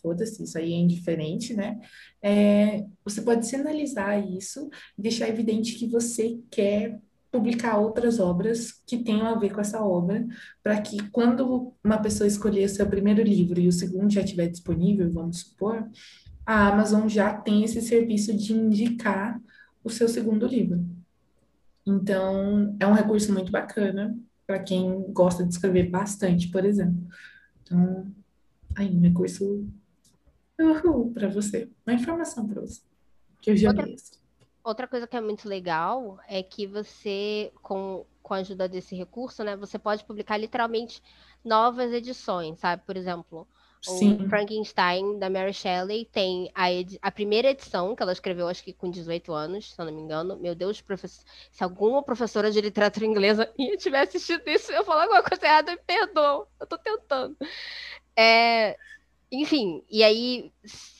foda-se, 0.00 0.42
isso 0.42 0.56
aí 0.56 0.72
é 0.72 0.76
indiferente, 0.76 1.54
né? 1.54 1.78
É, 2.22 2.84
você 3.04 3.20
pode 3.20 3.46
sinalizar 3.46 4.26
isso, 4.26 4.70
deixar 4.96 5.28
evidente 5.28 5.74
que 5.74 5.86
você 5.86 6.38
quer 6.50 6.98
publicar 7.30 7.78
outras 7.78 8.18
obras 8.18 8.72
que 8.86 8.98
tenham 8.98 9.26
a 9.26 9.38
ver 9.38 9.52
com 9.52 9.60
essa 9.60 9.84
obra, 9.84 10.26
para 10.62 10.80
que 10.80 10.96
quando 11.10 11.74
uma 11.84 11.98
pessoa 11.98 12.26
escolher 12.26 12.64
o 12.64 12.68
seu 12.68 12.86
primeiro 12.86 13.22
livro 13.22 13.60
e 13.60 13.68
o 13.68 13.72
segundo 13.72 14.10
já 14.10 14.22
estiver 14.22 14.48
disponível, 14.48 15.12
vamos 15.12 15.40
supor, 15.40 15.86
a 16.48 16.68
Amazon 16.68 17.06
já 17.06 17.34
tem 17.34 17.62
esse 17.62 17.82
serviço 17.82 18.34
de 18.34 18.54
indicar 18.54 19.38
o 19.84 19.90
seu 19.90 20.08
segundo 20.08 20.46
livro. 20.46 20.82
Então, 21.84 22.74
é 22.80 22.86
um 22.86 22.94
recurso 22.94 23.30
muito 23.34 23.52
bacana 23.52 24.18
para 24.46 24.58
quem 24.58 25.12
gosta 25.12 25.44
de 25.44 25.52
escrever 25.52 25.90
bastante, 25.90 26.48
por 26.48 26.64
exemplo. 26.64 27.06
Então, 27.62 28.10
aí, 28.74 28.88
um 28.88 29.00
recurso 29.00 29.68
para 31.12 31.28
você. 31.28 31.68
Uma 31.86 31.92
informação 31.92 32.48
para 32.48 32.62
você. 32.62 32.80
Que 33.42 33.50
eu 33.50 33.56
já 33.56 33.68
outra, 33.68 33.86
outra 34.64 34.88
coisa 34.88 35.06
que 35.06 35.18
é 35.18 35.20
muito 35.20 35.46
legal 35.46 36.18
é 36.26 36.42
que 36.42 36.66
você, 36.66 37.52
com, 37.60 38.06
com 38.22 38.32
a 38.32 38.38
ajuda 38.38 38.66
desse 38.66 38.96
recurso, 38.96 39.44
né, 39.44 39.54
você 39.54 39.78
pode 39.78 40.02
publicar 40.02 40.38
literalmente 40.38 41.02
novas 41.44 41.92
edições, 41.92 42.58
sabe? 42.58 42.82
Por 42.86 42.96
exemplo, 42.96 43.46
Sim. 43.80 44.24
o 44.24 44.28
Frankenstein 44.28 45.18
da 45.18 45.30
Mary 45.30 45.54
Shelley 45.54 46.04
tem 46.04 46.50
a, 46.54 46.66
a, 47.02 47.10
primeira 47.10 47.50
edição, 47.50 47.94
que 47.94 48.02
ela 48.02 48.12
escreveu, 48.12 48.48
acho 48.48 48.62
que 48.62 48.72
com 48.72 48.90
18 48.90 49.32
anos, 49.32 49.72
se 49.72 49.80
eu 49.80 49.84
não 49.84 49.92
me 49.92 50.00
engano. 50.00 50.36
Meu 50.36 50.54
Deus, 50.54 50.80
professor, 50.80 51.24
se 51.50 51.62
alguma 51.62 52.02
professora 52.02 52.50
de 52.50 52.60
literatura 52.60 53.06
inglesa 53.06 53.52
tiver 53.78 54.00
assistido 54.00 54.42
isso, 54.46 54.72
eu 54.72 54.84
falar 54.84 55.02
alguma 55.02 55.22
coisa 55.22 55.44
errada, 55.44 55.72
me 55.72 55.78
perdoa. 55.78 56.48
Eu 56.60 56.66
tô 56.66 56.76
tentando. 56.76 57.36
É, 58.16 58.76
enfim, 59.30 59.84
e 59.90 60.02
aí 60.02 60.52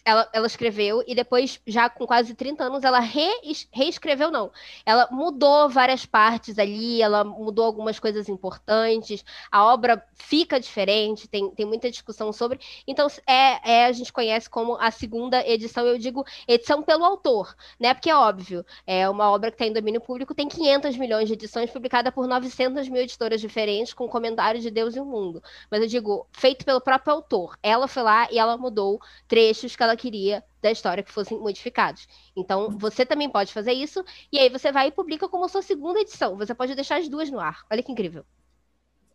ela, 0.08 0.26
ela 0.32 0.46
escreveu 0.46 1.04
e 1.06 1.14
depois, 1.14 1.60
já 1.66 1.90
com 1.90 2.06
quase 2.06 2.34
30 2.34 2.64
anos, 2.64 2.82
ela 2.82 2.98
re, 2.98 3.28
reescreveu, 3.70 4.30
não. 4.30 4.50
Ela 4.86 5.06
mudou 5.10 5.68
várias 5.68 6.06
partes 6.06 6.58
ali, 6.58 7.02
ela 7.02 7.22
mudou 7.22 7.66
algumas 7.66 8.00
coisas 8.00 8.26
importantes, 8.26 9.22
a 9.52 9.66
obra 9.66 10.02
fica 10.14 10.58
diferente, 10.58 11.28
tem, 11.28 11.50
tem 11.50 11.66
muita 11.66 11.90
discussão 11.90 12.32
sobre. 12.32 12.58
Então, 12.86 13.06
é, 13.26 13.82
é 13.82 13.84
a 13.84 13.92
gente 13.92 14.10
conhece 14.10 14.48
como 14.48 14.78
a 14.80 14.90
segunda 14.90 15.46
edição, 15.46 15.86
eu 15.86 15.98
digo 15.98 16.24
edição 16.46 16.82
pelo 16.82 17.04
autor, 17.04 17.54
né? 17.78 17.92
Porque 17.92 18.08
é 18.08 18.16
óbvio, 18.16 18.64
é 18.86 19.06
uma 19.10 19.30
obra 19.30 19.50
que 19.50 19.56
está 19.56 19.66
em 19.66 19.74
domínio 19.74 20.00
público, 20.00 20.34
tem 20.34 20.48
500 20.48 20.96
milhões 20.96 21.28
de 21.28 21.34
edições, 21.34 21.70
publicada 21.70 22.10
por 22.10 22.26
900 22.26 22.88
mil 22.88 23.02
editoras 23.02 23.42
diferentes, 23.42 23.92
com 23.92 24.08
comentários 24.08 24.62
de 24.62 24.70
Deus 24.70 24.96
e 24.96 25.00
o 25.00 25.04
mundo. 25.04 25.42
Mas 25.70 25.82
eu 25.82 25.86
digo, 25.86 26.26
feito 26.32 26.64
pelo 26.64 26.80
próprio 26.80 27.12
autor. 27.12 27.58
Ela 27.62 27.86
foi 27.86 28.02
lá 28.02 28.26
e 28.30 28.38
ela 28.38 28.56
mudou 28.56 28.98
trechos 29.26 29.76
que 29.76 29.82
ela 29.82 29.97
queria 29.98 30.42
da 30.62 30.70
história 30.72 31.02
que 31.02 31.12
fossem 31.12 31.38
modificados. 31.38 32.08
Então, 32.36 32.70
você 32.78 33.04
também 33.04 33.30
pode 33.30 33.52
fazer 33.52 33.72
isso, 33.72 34.04
e 34.32 34.38
aí 34.38 34.48
você 34.48 34.72
vai 34.72 34.88
e 34.88 34.92
publica 34.92 35.28
como 35.28 35.48
sua 35.48 35.62
segunda 35.62 36.00
edição. 36.00 36.36
Você 36.38 36.54
pode 36.54 36.74
deixar 36.74 36.98
as 36.98 37.08
duas 37.08 37.30
no 37.30 37.40
ar. 37.40 37.64
Olha 37.70 37.82
que 37.82 37.92
incrível. 37.92 38.24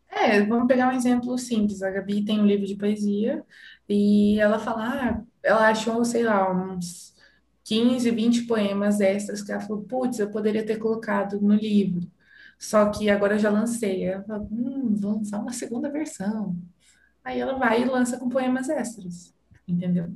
É, 0.09 0.41
vamos 0.45 0.67
pegar 0.67 0.89
um 0.89 0.95
exemplo 0.95 1.37
simples. 1.37 1.81
A 1.81 1.89
Gabi 1.89 2.23
tem 2.23 2.39
um 2.39 2.45
livro 2.45 2.65
de 2.67 2.75
poesia 2.75 3.43
e 3.89 4.39
ela 4.39 4.59
fala, 4.59 4.83
ah, 5.19 5.23
ela 5.41 5.69
achou, 5.69 6.05
sei 6.05 6.23
lá, 6.23 6.51
uns 6.51 7.15
15, 7.63 8.11
20 8.11 8.43
poemas 8.45 9.01
extras 9.01 9.41
que 9.41 9.51
ela 9.51 9.61
falou, 9.61 9.83
putz, 9.83 10.19
eu 10.19 10.29
poderia 10.31 10.65
ter 10.65 10.77
colocado 10.77 11.41
no 11.41 11.55
livro. 11.55 12.09
Só 12.59 12.89
que 12.91 13.09
agora 13.09 13.35
eu 13.35 13.39
já 13.39 13.49
lancei. 13.49 14.05
Ela 14.05 14.23
fala, 14.23 14.47
hum, 14.51 14.95
vou 14.95 15.15
lançar 15.17 15.39
uma 15.39 15.53
segunda 15.53 15.89
versão. 15.91 16.55
Aí 17.23 17.39
ela 17.39 17.57
vai 17.57 17.81
e 17.81 17.85
lança 17.85 18.17
com 18.19 18.29
poemas 18.29 18.69
extras, 18.69 19.33
entendeu? 19.67 20.13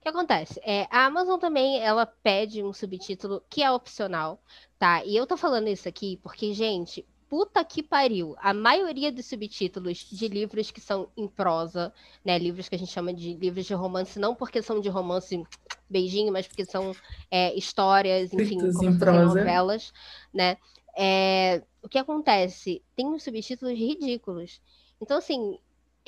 O 0.00 0.02
que 0.02 0.08
acontece? 0.08 0.58
É, 0.64 0.86
a 0.90 1.04
Amazon 1.04 1.38
também 1.38 1.78
ela 1.78 2.06
pede 2.06 2.64
um 2.64 2.72
subtítulo 2.72 3.42
que 3.50 3.62
é 3.62 3.70
opcional, 3.70 4.42
tá? 4.78 5.04
E 5.04 5.14
eu 5.14 5.26
tô 5.26 5.36
falando 5.36 5.68
isso 5.68 5.86
aqui 5.86 6.18
porque, 6.22 6.54
gente, 6.54 7.06
puta 7.28 7.62
que 7.62 7.82
pariu. 7.82 8.34
A 8.38 8.54
maioria 8.54 9.12
dos 9.12 9.26
subtítulos 9.26 9.98
de 9.98 10.26
livros 10.26 10.70
que 10.70 10.80
são 10.80 11.10
em 11.14 11.28
prosa, 11.28 11.92
né? 12.24 12.38
Livros 12.38 12.66
que 12.66 12.76
a 12.76 12.78
gente 12.78 12.90
chama 12.90 13.12
de 13.12 13.34
livros 13.34 13.66
de 13.66 13.74
romance, 13.74 14.18
não 14.18 14.34
porque 14.34 14.62
são 14.62 14.80
de 14.80 14.88
romance 14.88 15.44
beijinho, 15.88 16.32
mas 16.32 16.48
porque 16.48 16.64
são 16.64 16.96
é, 17.30 17.54
histórias, 17.54 18.32
enfim, 18.32 18.58
como 18.58 18.90
novelas, 19.26 19.92
né? 20.32 20.56
É, 20.96 21.62
o 21.82 21.88
que 21.90 21.98
acontece? 21.98 22.82
Tem 22.96 23.06
uns 23.06 23.22
subtítulos 23.22 23.78
ridículos. 23.78 24.62
Então, 24.98 25.18
assim, 25.18 25.58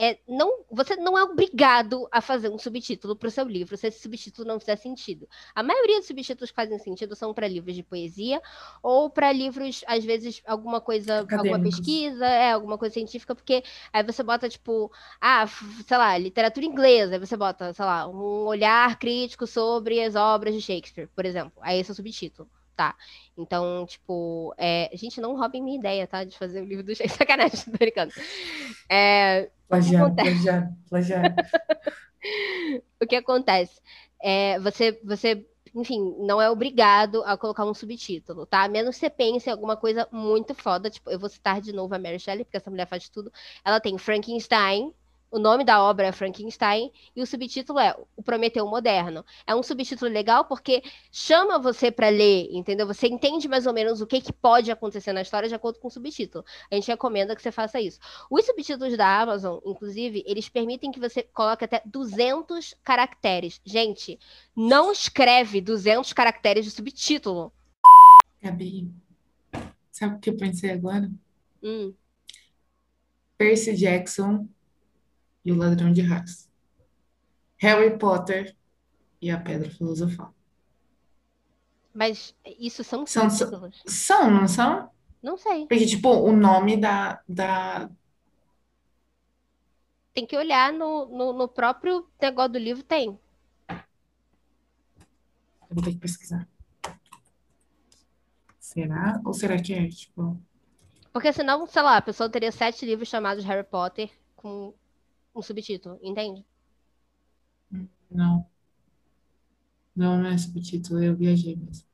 é, 0.02 0.18
não, 0.26 0.64
você 0.68 0.96
não 0.96 1.16
é 1.16 1.22
obrigado 1.22 2.08
a 2.10 2.20
fazer 2.20 2.48
um 2.48 2.58
subtítulo 2.58 3.14
para 3.14 3.28
o 3.28 3.30
seu 3.30 3.44
livro 3.46 3.76
se 3.76 3.86
esse 3.86 4.00
subtítulo 4.00 4.48
não 4.48 4.58
fizer 4.58 4.74
sentido. 4.74 5.28
A 5.54 5.62
maioria 5.62 5.98
dos 5.98 6.08
subtítulos 6.08 6.50
que 6.50 6.56
fazem 6.56 6.76
sentido 6.80 7.14
são 7.14 7.32
para 7.32 7.46
livros 7.46 7.76
de 7.76 7.84
poesia 7.84 8.42
ou 8.82 9.08
para 9.08 9.30
livros, 9.30 9.84
às 9.86 10.04
vezes, 10.04 10.42
alguma 10.44 10.80
coisa, 10.80 11.20
alguma 11.20 11.62
pesquisa, 11.62 12.26
é, 12.26 12.50
alguma 12.50 12.76
coisa 12.76 12.94
científica, 12.94 13.32
porque 13.32 13.62
aí 13.92 14.02
você 14.02 14.24
bota, 14.24 14.48
tipo, 14.48 14.90
ah, 15.20 15.46
sei 15.86 15.96
lá, 15.96 16.18
literatura 16.18 16.66
inglesa, 16.66 17.14
aí 17.14 17.20
você 17.20 17.36
bota, 17.36 17.72
sei 17.72 17.84
lá, 17.84 18.08
um 18.08 18.44
olhar 18.44 18.98
crítico 18.98 19.46
sobre 19.46 20.02
as 20.02 20.16
obras 20.16 20.52
de 20.52 20.60
Shakespeare, 20.60 21.08
por 21.14 21.24
exemplo. 21.24 21.52
Aí 21.60 21.78
esse 21.78 21.90
é 21.90 21.92
o 21.92 21.94
subtítulo 21.94 22.50
tá. 22.76 22.96
Então, 23.36 23.84
tipo, 23.86 24.54
é, 24.58 24.90
gente, 24.94 25.20
não 25.20 25.36
roubem 25.36 25.62
minha 25.62 25.78
ideia, 25.78 26.06
tá? 26.06 26.24
De 26.24 26.36
fazer 26.36 26.60
o 26.60 26.64
livro 26.64 26.84
do 26.84 26.94
Shakespeare. 26.94 27.18
Sacanagem, 27.28 27.64
tô 27.64 27.70
brincando. 27.72 28.12
É, 28.88 29.50
plagiado, 29.68 30.14
plagiado, 30.14 30.76
plagiado. 30.88 31.34
o 33.00 33.06
que 33.06 33.16
acontece? 33.16 33.80
É, 34.20 34.58
você, 34.60 35.00
você 35.04 35.46
enfim, 35.74 36.14
não 36.18 36.40
é 36.40 36.50
obrigado 36.50 37.22
a 37.24 37.36
colocar 37.36 37.64
um 37.64 37.72
subtítulo, 37.72 38.44
tá? 38.44 38.64
A 38.64 38.68
menos 38.68 38.94
que 38.94 39.00
você 39.00 39.10
pense 39.10 39.48
em 39.48 39.52
alguma 39.52 39.76
coisa 39.76 40.06
muito 40.12 40.54
foda, 40.54 40.90
tipo, 40.90 41.10
eu 41.10 41.18
vou 41.18 41.28
citar 41.28 41.60
de 41.60 41.72
novo 41.72 41.94
a 41.94 41.98
Mary 41.98 42.18
Shelley, 42.18 42.44
porque 42.44 42.58
essa 42.58 42.70
mulher 42.70 42.86
faz 42.86 43.08
tudo. 43.08 43.32
Ela 43.64 43.80
tem 43.80 43.96
Frankenstein, 43.96 44.92
o 45.32 45.38
nome 45.38 45.64
da 45.64 45.82
obra 45.82 46.08
é 46.08 46.12
Frankenstein 46.12 46.92
e 47.16 47.22
o 47.22 47.26
subtítulo 47.26 47.78
é 47.78 47.96
O 48.14 48.22
Prometeu 48.22 48.66
Moderno. 48.66 49.24
É 49.46 49.54
um 49.54 49.62
subtítulo 49.62 50.10
legal 50.10 50.44
porque 50.44 50.82
chama 51.10 51.58
você 51.58 51.90
para 51.90 52.10
ler, 52.10 52.48
entendeu? 52.52 52.86
Você 52.86 53.06
entende 53.06 53.48
mais 53.48 53.66
ou 53.66 53.72
menos 53.72 54.02
o 54.02 54.06
que, 54.06 54.20
que 54.20 54.30
pode 54.30 54.70
acontecer 54.70 55.10
na 55.14 55.22
história 55.22 55.48
de 55.48 55.54
acordo 55.54 55.78
com 55.78 55.88
o 55.88 55.90
subtítulo. 55.90 56.44
A 56.70 56.74
gente 56.74 56.88
recomenda 56.88 57.34
que 57.34 57.40
você 57.40 57.50
faça 57.50 57.80
isso. 57.80 57.98
Os 58.30 58.44
subtítulos 58.44 58.94
da 58.94 59.22
Amazon, 59.22 59.58
inclusive, 59.64 60.22
eles 60.26 60.50
permitem 60.50 60.92
que 60.92 61.00
você 61.00 61.22
coloque 61.22 61.64
até 61.64 61.80
200 61.86 62.74
caracteres. 62.84 63.58
Gente, 63.64 64.18
não 64.54 64.92
escreve 64.92 65.62
200 65.62 66.12
caracteres 66.12 66.66
de 66.66 66.70
subtítulo. 66.72 67.50
Gabi, 68.42 68.92
sabe 69.90 70.16
o 70.16 70.18
que 70.18 70.28
eu 70.28 70.36
pensei 70.36 70.72
agora? 70.72 71.10
Hum. 71.62 71.94
Percy 73.38 73.74
Jackson 73.74 74.46
e 75.44 75.52
o 75.52 75.56
Ladrão 75.56 75.92
de 75.92 76.02
Raios. 76.02 76.48
Harry 77.58 77.96
Potter 77.98 78.56
e 79.20 79.30
a 79.30 79.38
Pedra 79.38 79.70
Filosofal. 79.70 80.34
Mas 81.94 82.34
isso 82.58 82.82
são 82.82 83.06
São, 83.06 83.28
são, 83.30 84.30
não 84.30 84.48
são? 84.48 84.90
Não 85.22 85.36
sei. 85.36 85.66
Porque, 85.66 85.86
tipo, 85.86 86.08
o 86.08 86.34
nome 86.34 86.76
da, 86.76 87.22
da... 87.28 87.88
Tem 90.12 90.26
que 90.26 90.36
olhar 90.36 90.72
no, 90.72 91.06
no, 91.06 91.32
no 91.32 91.48
próprio 91.48 92.08
negócio 92.20 92.52
do 92.52 92.58
livro, 92.58 92.82
tem. 92.82 93.18
Eu 93.68 93.76
vou 95.70 95.84
ter 95.84 95.92
que 95.92 95.98
pesquisar. 95.98 96.48
Será? 98.58 99.20
Ou 99.24 99.32
será 99.32 99.60
que 99.60 99.72
é, 99.72 99.88
tipo... 99.88 100.40
Porque 101.12 101.32
senão, 101.32 101.66
sei 101.66 101.82
lá, 101.82 101.98
a 101.98 102.02
pessoa 102.02 102.28
teria 102.28 102.50
sete 102.50 102.84
livros 102.86 103.08
chamados 103.08 103.44
Harry 103.44 103.64
Potter 103.64 104.10
com 104.34 104.74
um 105.34 105.42
subtítulo, 105.42 105.98
entende? 106.02 106.44
Não. 108.10 108.46
Não, 109.94 110.18
não 110.18 110.26
é 110.26 110.38
subtítulo, 110.38 111.02
eu 111.02 111.14
viajei 111.14 111.56
mesmo. 111.56 111.86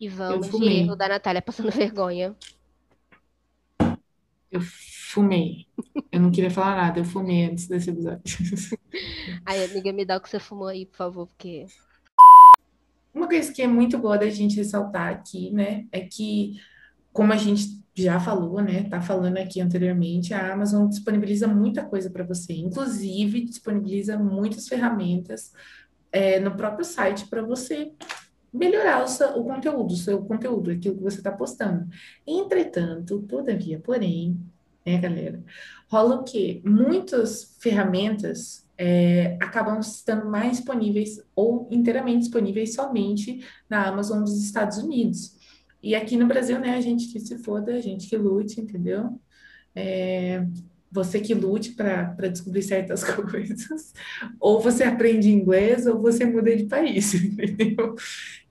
E 0.00 0.08
vamos 0.08 0.46
de 0.46 0.52
fumei. 0.52 0.80
erro 0.80 0.96
da 0.96 1.08
Natália 1.08 1.40
passando 1.40 1.70
vergonha. 1.72 2.36
Eu 4.50 4.60
fumei. 4.60 5.66
Eu 6.10 6.20
não 6.20 6.30
queria 6.30 6.50
falar 6.50 6.76
nada, 6.76 7.00
eu 7.00 7.04
fumei 7.04 7.46
antes 7.46 7.66
desse 7.66 7.90
episódio. 7.90 8.22
Aí, 9.46 9.64
amiga, 9.64 9.92
me 9.92 10.04
dá 10.04 10.16
o 10.16 10.20
que 10.20 10.28
você 10.28 10.38
fumou 10.38 10.68
aí, 10.68 10.84
por 10.84 10.96
favor, 10.96 11.26
porque. 11.26 11.66
Uma 13.14 13.28
coisa 13.28 13.52
que 13.52 13.62
é 13.62 13.66
muito 13.66 13.98
boa 13.98 14.18
da 14.18 14.28
gente 14.28 14.56
ressaltar 14.56 15.12
aqui, 15.12 15.50
né, 15.50 15.86
é 15.92 16.00
que, 16.00 16.60
como 17.12 17.32
a 17.32 17.36
gente 17.36 17.82
já 17.94 18.18
falou, 18.18 18.62
né, 18.62 18.84
tá 18.84 19.02
falando 19.02 19.36
aqui 19.36 19.60
anteriormente, 19.60 20.32
a 20.32 20.52
Amazon 20.52 20.88
disponibiliza 20.88 21.46
muita 21.46 21.84
coisa 21.84 22.08
para 22.10 22.24
você, 22.24 22.54
inclusive 22.54 23.44
disponibiliza 23.44 24.18
muitas 24.18 24.66
ferramentas 24.66 25.52
é, 26.10 26.40
no 26.40 26.56
próprio 26.56 26.84
site 26.84 27.26
para 27.26 27.42
você 27.42 27.92
melhorar 28.52 29.02
o, 29.04 29.08
seu- 29.08 29.38
o 29.38 29.44
conteúdo, 29.44 29.92
o 29.92 29.96
seu 29.96 30.22
conteúdo, 30.24 30.70
aquilo 30.70 30.96
que 30.96 31.02
você 31.02 31.18
está 31.18 31.30
postando. 31.32 31.86
Entretanto, 32.26 33.20
todavia, 33.28 33.78
porém, 33.78 34.38
né, 34.84 34.98
galera, 34.98 35.42
rola 35.90 36.16
o 36.16 36.24
quê? 36.24 36.60
Muitas 36.64 37.56
ferramentas 37.60 38.66
é, 38.76 39.36
acabam 39.40 39.78
estando 39.80 40.26
mais 40.28 40.56
disponíveis 40.56 41.22
ou 41.36 41.68
inteiramente 41.70 42.20
disponíveis 42.20 42.74
somente 42.74 43.44
na 43.70 43.86
Amazon 43.86 44.20
dos 44.22 44.42
Estados 44.42 44.78
Unidos. 44.78 45.36
E 45.82 45.94
aqui 45.94 46.16
no 46.16 46.26
Brasil, 46.26 46.58
né, 46.60 46.76
a 46.76 46.80
gente 46.80 47.12
que 47.12 47.18
se 47.18 47.38
foda, 47.38 47.74
a 47.74 47.80
gente 47.80 48.08
que 48.08 48.16
lute, 48.16 48.60
entendeu? 48.60 49.20
É, 49.74 50.46
você 50.90 51.20
que 51.20 51.34
lute 51.34 51.72
para 51.72 52.28
descobrir 52.28 52.62
certas 52.62 53.02
coisas, 53.04 53.92
ou 54.38 54.60
você 54.60 54.84
aprende 54.84 55.30
inglês, 55.30 55.86
ou 55.86 56.00
você 56.00 56.24
muda 56.24 56.54
de 56.54 56.64
país, 56.64 57.14
entendeu? 57.16 57.94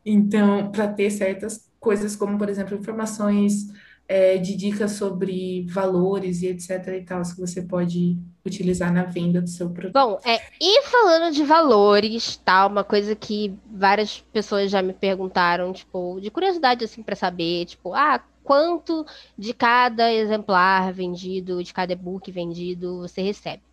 Então, 0.06 0.72
para 0.72 0.88
ter 0.88 1.12
certas 1.12 1.70
coisas, 1.80 2.16
como, 2.16 2.38
por 2.38 2.50
exemplo, 2.50 2.78
informações 2.78 3.68
é, 4.12 4.38
de 4.38 4.58
dicas 4.58 4.92
sobre 4.92 5.66
valores 5.70 6.42
e 6.42 6.48
etc 6.48 6.86
e 6.88 7.02
tal, 7.02 7.22
que 7.22 7.40
você 7.40 7.62
pode 7.62 8.18
utilizar 8.46 8.92
na 8.92 9.04
venda 9.04 9.42
do 9.42 9.48
seu 9.48 9.70
produto. 9.70 9.94
Bom, 9.94 10.20
é, 10.26 10.42
e 10.60 10.84
falando 10.84 11.34
de 11.34 11.46
valores, 11.46 12.36
tá? 12.36 12.68
Uma 12.68 12.84
coisa 12.84 13.16
que 13.16 13.58
várias 13.72 14.20
pessoas 14.34 14.70
já 14.70 14.82
me 14.82 14.92
perguntaram, 14.92 15.72
tipo, 15.72 16.20
de 16.20 16.30
curiosidade, 16.30 16.84
assim, 16.84 17.02
para 17.02 17.16
saber, 17.16 17.64
tipo, 17.68 17.94
ah, 17.94 18.22
quanto 18.44 19.06
de 19.38 19.54
cada 19.54 20.12
exemplar 20.12 20.92
vendido, 20.92 21.64
de 21.64 21.74
cada 21.74 21.94
e-book 21.94 22.30
vendido 22.34 22.98
você 22.98 23.22
recebe? 23.22 23.64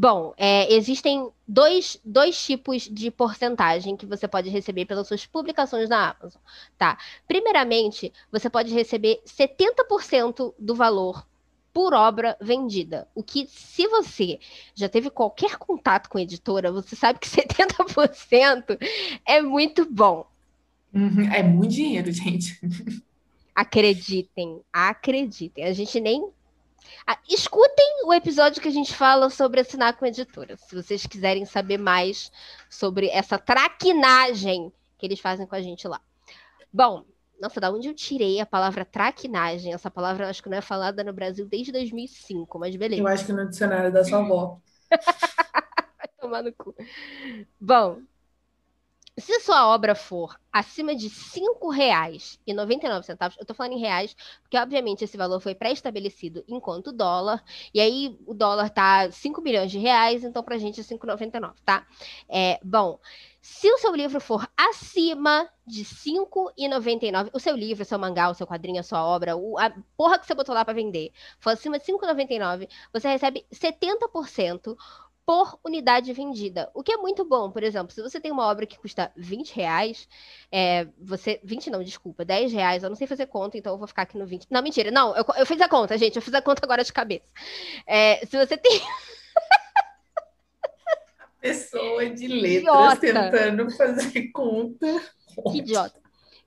Bom, 0.00 0.32
é, 0.36 0.72
existem 0.72 1.28
dois, 1.46 2.00
dois 2.04 2.40
tipos 2.40 2.84
de 2.84 3.10
porcentagem 3.10 3.96
que 3.96 4.06
você 4.06 4.28
pode 4.28 4.48
receber 4.48 4.84
pelas 4.84 5.08
suas 5.08 5.26
publicações 5.26 5.88
na 5.88 6.10
Amazon, 6.10 6.40
tá? 6.78 6.96
Primeiramente, 7.26 8.12
você 8.30 8.48
pode 8.48 8.72
receber 8.72 9.20
70% 9.26 10.54
do 10.56 10.72
valor 10.76 11.26
por 11.72 11.94
obra 11.94 12.36
vendida. 12.40 13.08
O 13.12 13.24
que, 13.24 13.48
se 13.48 13.88
você 13.88 14.38
já 14.72 14.88
teve 14.88 15.10
qualquer 15.10 15.56
contato 15.56 16.08
com 16.08 16.18
editora, 16.20 16.70
você 16.70 16.94
sabe 16.94 17.18
que 17.18 17.26
70% 17.28 18.78
é 19.26 19.42
muito 19.42 19.84
bom. 19.84 20.24
Uhum, 20.94 21.24
É 21.32 21.42
muito 21.42 21.72
dinheiro, 21.74 22.12
gente. 22.12 22.56
Acreditem, 23.54 24.62
acreditem. 24.72 25.64
A 25.64 25.72
gente 25.72 25.98
nem. 26.00 26.30
Ah, 27.06 27.18
escutem 27.28 28.04
o 28.04 28.12
episódio 28.12 28.60
que 28.60 28.68
a 28.68 28.72
gente 28.72 28.94
fala 28.94 29.30
sobre 29.30 29.60
assinar 29.60 29.96
com 29.96 30.06
editora, 30.06 30.56
se 30.56 30.74
vocês 30.74 31.06
quiserem 31.06 31.44
saber 31.44 31.78
mais 31.78 32.30
sobre 32.68 33.08
essa 33.08 33.38
traquinagem 33.38 34.72
que 34.98 35.06
eles 35.06 35.20
fazem 35.20 35.46
com 35.46 35.54
a 35.54 35.60
gente 35.60 35.86
lá. 35.86 36.00
Bom, 36.72 37.04
nossa, 37.40 37.60
da 37.60 37.70
onde 37.70 37.88
eu 37.88 37.94
tirei 37.94 38.40
a 38.40 38.46
palavra 38.46 38.84
traquinagem? 38.84 39.72
Essa 39.72 39.90
palavra 39.90 40.26
eu 40.26 40.30
acho 40.30 40.42
que 40.42 40.48
não 40.48 40.58
é 40.58 40.60
falada 40.60 41.04
no 41.04 41.12
Brasil 41.12 41.46
desde 41.46 41.70
2005, 41.72 42.58
mas 42.58 42.74
beleza. 42.74 43.00
Eu 43.00 43.06
acho 43.06 43.24
que 43.24 43.32
no 43.32 43.48
dicionário 43.48 43.92
da 43.92 44.04
sua 44.04 44.18
avó. 44.18 44.60
Vai 44.90 46.08
tomar 46.20 46.42
no 46.42 46.52
cu. 46.52 46.74
Bom, 47.60 48.00
se 49.18 49.40
sua 49.40 49.68
obra 49.68 49.94
for 49.94 50.38
acima 50.52 50.94
de 50.94 51.08
R$ 51.08 51.14
5,99, 51.14 53.36
eu 53.38 53.44
tô 53.44 53.52
falando 53.54 53.72
em 53.72 53.80
reais, 53.80 54.14
porque 54.42 54.58
obviamente 54.58 55.04
esse 55.04 55.16
valor 55.16 55.40
foi 55.40 55.54
pré-estabelecido 55.54 56.44
enquanto 56.48 56.92
dólar, 56.92 57.42
e 57.72 57.80
aí 57.80 58.18
o 58.26 58.34
dólar 58.34 58.70
tá 58.70 59.10
5 59.10 59.40
bilhões 59.40 59.70
de 59.70 59.78
reais, 59.78 60.24
então 60.24 60.42
pra 60.42 60.58
gente 60.58 60.80
é 60.80 60.84
5,99, 60.84 61.54
tá? 61.64 61.86
É, 62.28 62.58
bom, 62.62 62.98
se 63.40 63.70
o 63.72 63.78
seu 63.78 63.94
livro 63.94 64.20
for 64.20 64.48
acima 64.56 65.48
de 65.66 65.82
R$ 65.82 65.88
5,99, 65.88 67.30
o 67.32 67.40
seu 67.40 67.56
livro, 67.56 67.82
o 67.82 67.86
seu 67.86 67.98
mangá, 67.98 68.30
o 68.30 68.34
seu 68.34 68.46
quadrinho, 68.46 68.80
a 68.80 68.82
sua 68.82 69.04
obra, 69.04 69.34
a 69.34 69.72
porra 69.96 70.18
que 70.18 70.26
você 70.26 70.34
botou 70.34 70.54
lá 70.54 70.64
pra 70.64 70.74
vender, 70.74 71.12
for 71.38 71.50
acima 71.50 71.78
de 71.78 71.90
R$ 71.90 71.98
5,99, 71.98 72.68
você 72.92 73.08
recebe 73.08 73.46
70% 73.52 74.76
por 75.28 75.60
unidade 75.62 76.10
vendida, 76.14 76.70
o 76.72 76.82
que 76.82 76.90
é 76.90 76.96
muito 76.96 77.22
bom. 77.22 77.50
Por 77.50 77.62
exemplo, 77.62 77.92
se 77.92 78.00
você 78.00 78.18
tem 78.18 78.32
uma 78.32 78.46
obra 78.46 78.64
que 78.64 78.78
custa 78.78 79.12
20 79.14 79.54
reais, 79.54 80.08
é, 80.50 80.88
você. 80.98 81.38
20 81.44 81.68
não, 81.68 81.82
desculpa, 81.82 82.24
10 82.24 82.50
reais, 82.50 82.82
eu 82.82 82.88
não 82.88 82.96
sei 82.96 83.06
fazer 83.06 83.26
conta, 83.26 83.58
então 83.58 83.74
eu 83.74 83.78
vou 83.78 83.86
ficar 83.86 84.02
aqui 84.02 84.16
no 84.16 84.24
20. 84.24 84.46
Não, 84.50 84.62
mentira, 84.62 84.90
não, 84.90 85.14
eu, 85.14 85.22
eu 85.36 85.44
fiz 85.44 85.60
a 85.60 85.68
conta, 85.68 85.98
gente, 85.98 86.16
eu 86.16 86.22
fiz 86.22 86.32
a 86.32 86.40
conta 86.40 86.64
agora 86.64 86.82
de 86.82 86.90
cabeça. 86.90 87.26
É, 87.86 88.24
se 88.24 88.38
você 88.38 88.56
tem. 88.56 88.80
Pessoa 91.42 92.08
de 92.08 92.26
letras 92.26 92.62
Idiota. 92.62 93.30
tentando 93.30 93.70
fazer 93.72 94.32
conta. 94.32 94.86
Que 95.52 95.58
idiota. 95.58 96.00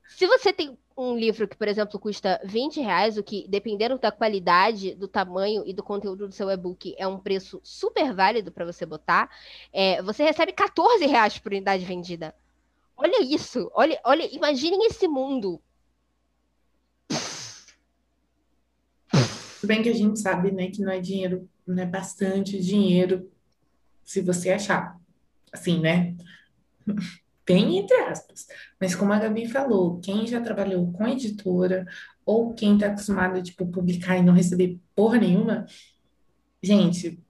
Se 0.08 0.26
você 0.26 0.52
tem 0.52 0.76
um 0.96 1.16
livro 1.16 1.48
que, 1.48 1.56
por 1.56 1.68
exemplo, 1.68 1.98
custa 1.98 2.40
20 2.44 2.80
reais, 2.80 3.16
o 3.16 3.22
que, 3.22 3.46
dependendo 3.48 3.98
da 3.98 4.12
qualidade, 4.12 4.94
do 4.94 5.08
tamanho 5.08 5.62
e 5.66 5.72
do 5.72 5.82
conteúdo 5.82 6.28
do 6.28 6.34
seu 6.34 6.50
e-book, 6.50 6.94
é 6.98 7.06
um 7.06 7.18
preço 7.18 7.60
super 7.62 8.12
válido 8.14 8.52
para 8.52 8.64
você 8.64 8.84
botar, 8.84 9.30
é, 9.72 10.02
você 10.02 10.22
recebe 10.22 10.52
14 10.52 11.06
reais 11.06 11.38
por 11.38 11.52
unidade 11.52 11.84
vendida. 11.84 12.34
Olha 12.96 13.22
isso, 13.22 13.70
olha, 13.74 14.00
olha, 14.04 14.28
imaginem 14.34 14.86
esse 14.86 15.08
mundo. 15.08 15.60
Tudo 19.60 19.68
bem 19.68 19.82
que 19.82 19.88
a 19.88 19.94
gente 19.94 20.18
sabe, 20.18 20.50
né, 20.50 20.70
que 20.70 20.82
não 20.82 20.92
é 20.92 21.00
dinheiro, 21.00 21.48
não 21.66 21.82
é 21.82 21.86
bastante 21.86 22.60
dinheiro 22.60 23.30
se 24.04 24.20
você 24.20 24.50
achar. 24.50 24.98
Assim, 25.52 25.80
né? 25.80 26.16
Bem 27.46 27.78
entre 27.78 27.96
aspas. 28.02 28.46
Mas 28.80 28.94
como 28.94 29.12
a 29.12 29.18
Gabi 29.18 29.48
falou, 29.48 29.98
quem 30.00 30.26
já 30.26 30.40
trabalhou 30.40 30.92
com 30.92 31.06
editora 31.06 31.86
ou 32.24 32.54
quem 32.54 32.78
tá 32.78 32.86
acostumado 32.86 33.36
a, 33.38 33.42
tipo, 33.42 33.66
publicar 33.66 34.16
e 34.16 34.22
não 34.22 34.32
receber 34.32 34.78
porra 34.94 35.18
nenhuma, 35.18 35.66
gente, 36.62 37.20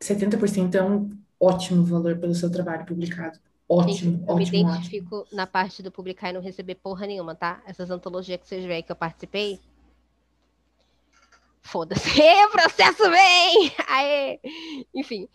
70% 0.00 0.74
é 0.74 0.82
um 0.82 1.10
ótimo 1.40 1.84
valor 1.84 2.18
pelo 2.18 2.34
seu 2.34 2.50
trabalho 2.50 2.84
publicado. 2.84 3.38
Ótimo, 3.66 4.22
eu 4.28 4.34
ótimo, 4.34 4.36
me 4.36 4.42
ótimo. 4.42 4.70
identifico 4.70 5.26
na 5.32 5.46
parte 5.46 5.82
do 5.82 5.90
publicar 5.90 6.28
e 6.28 6.34
não 6.34 6.42
receber 6.42 6.74
porra 6.74 7.06
nenhuma, 7.06 7.34
tá? 7.34 7.62
Essas 7.66 7.90
antologias 7.90 8.38
que 8.38 8.46
vocês 8.46 8.64
veem 8.64 8.82
que 8.82 8.92
eu 8.92 8.96
participei. 8.96 9.58
Foda-se, 11.62 12.20
processo 12.52 13.10
vem! 13.10 13.72
Aê! 13.88 14.38
Enfim. 14.94 15.26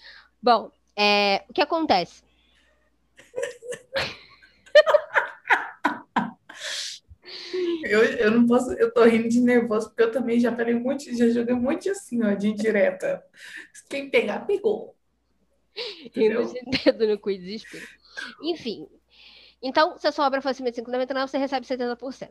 Bom, 0.41 0.71
é, 0.95 1.43
o 1.49 1.53
que 1.53 1.61
acontece? 1.61 2.23
Eu, 7.83 8.03
eu 8.03 8.31
não 8.31 8.45
posso, 8.45 8.71
eu 8.73 8.93
tô 8.93 9.03
rindo 9.05 9.29
de 9.29 9.39
nervoso, 9.39 9.89
porque 9.89 10.03
eu 10.03 10.11
também 10.11 10.39
já 10.39 10.55
falei 10.55 10.75
um 10.75 10.81
monte, 10.81 11.17
já 11.17 11.27
joguei 11.29 11.55
um 11.55 11.61
monte 11.61 11.89
assim, 11.89 12.23
ó, 12.23 12.33
de 12.35 12.49
indireta. 12.49 13.23
Quem 13.89 14.09
pegar, 14.09 14.45
pegou. 14.45 14.95
Entendeu? 16.03 16.45
de 16.45 16.61
dedo 16.83 17.07
no 17.07 17.17
cu 17.17 17.31
e 17.31 17.37
desespero. 17.37 17.87
Enfim. 18.43 18.87
Então, 19.61 19.97
se 19.97 20.07
a 20.07 20.11
sua 20.11 20.27
obra 20.27 20.41
for 20.41 20.49
acima 20.49 20.71
de 20.71 20.81
5,99, 20.81 21.27
você 21.27 21.37
recebe 21.37 21.65
70%. 21.65 22.29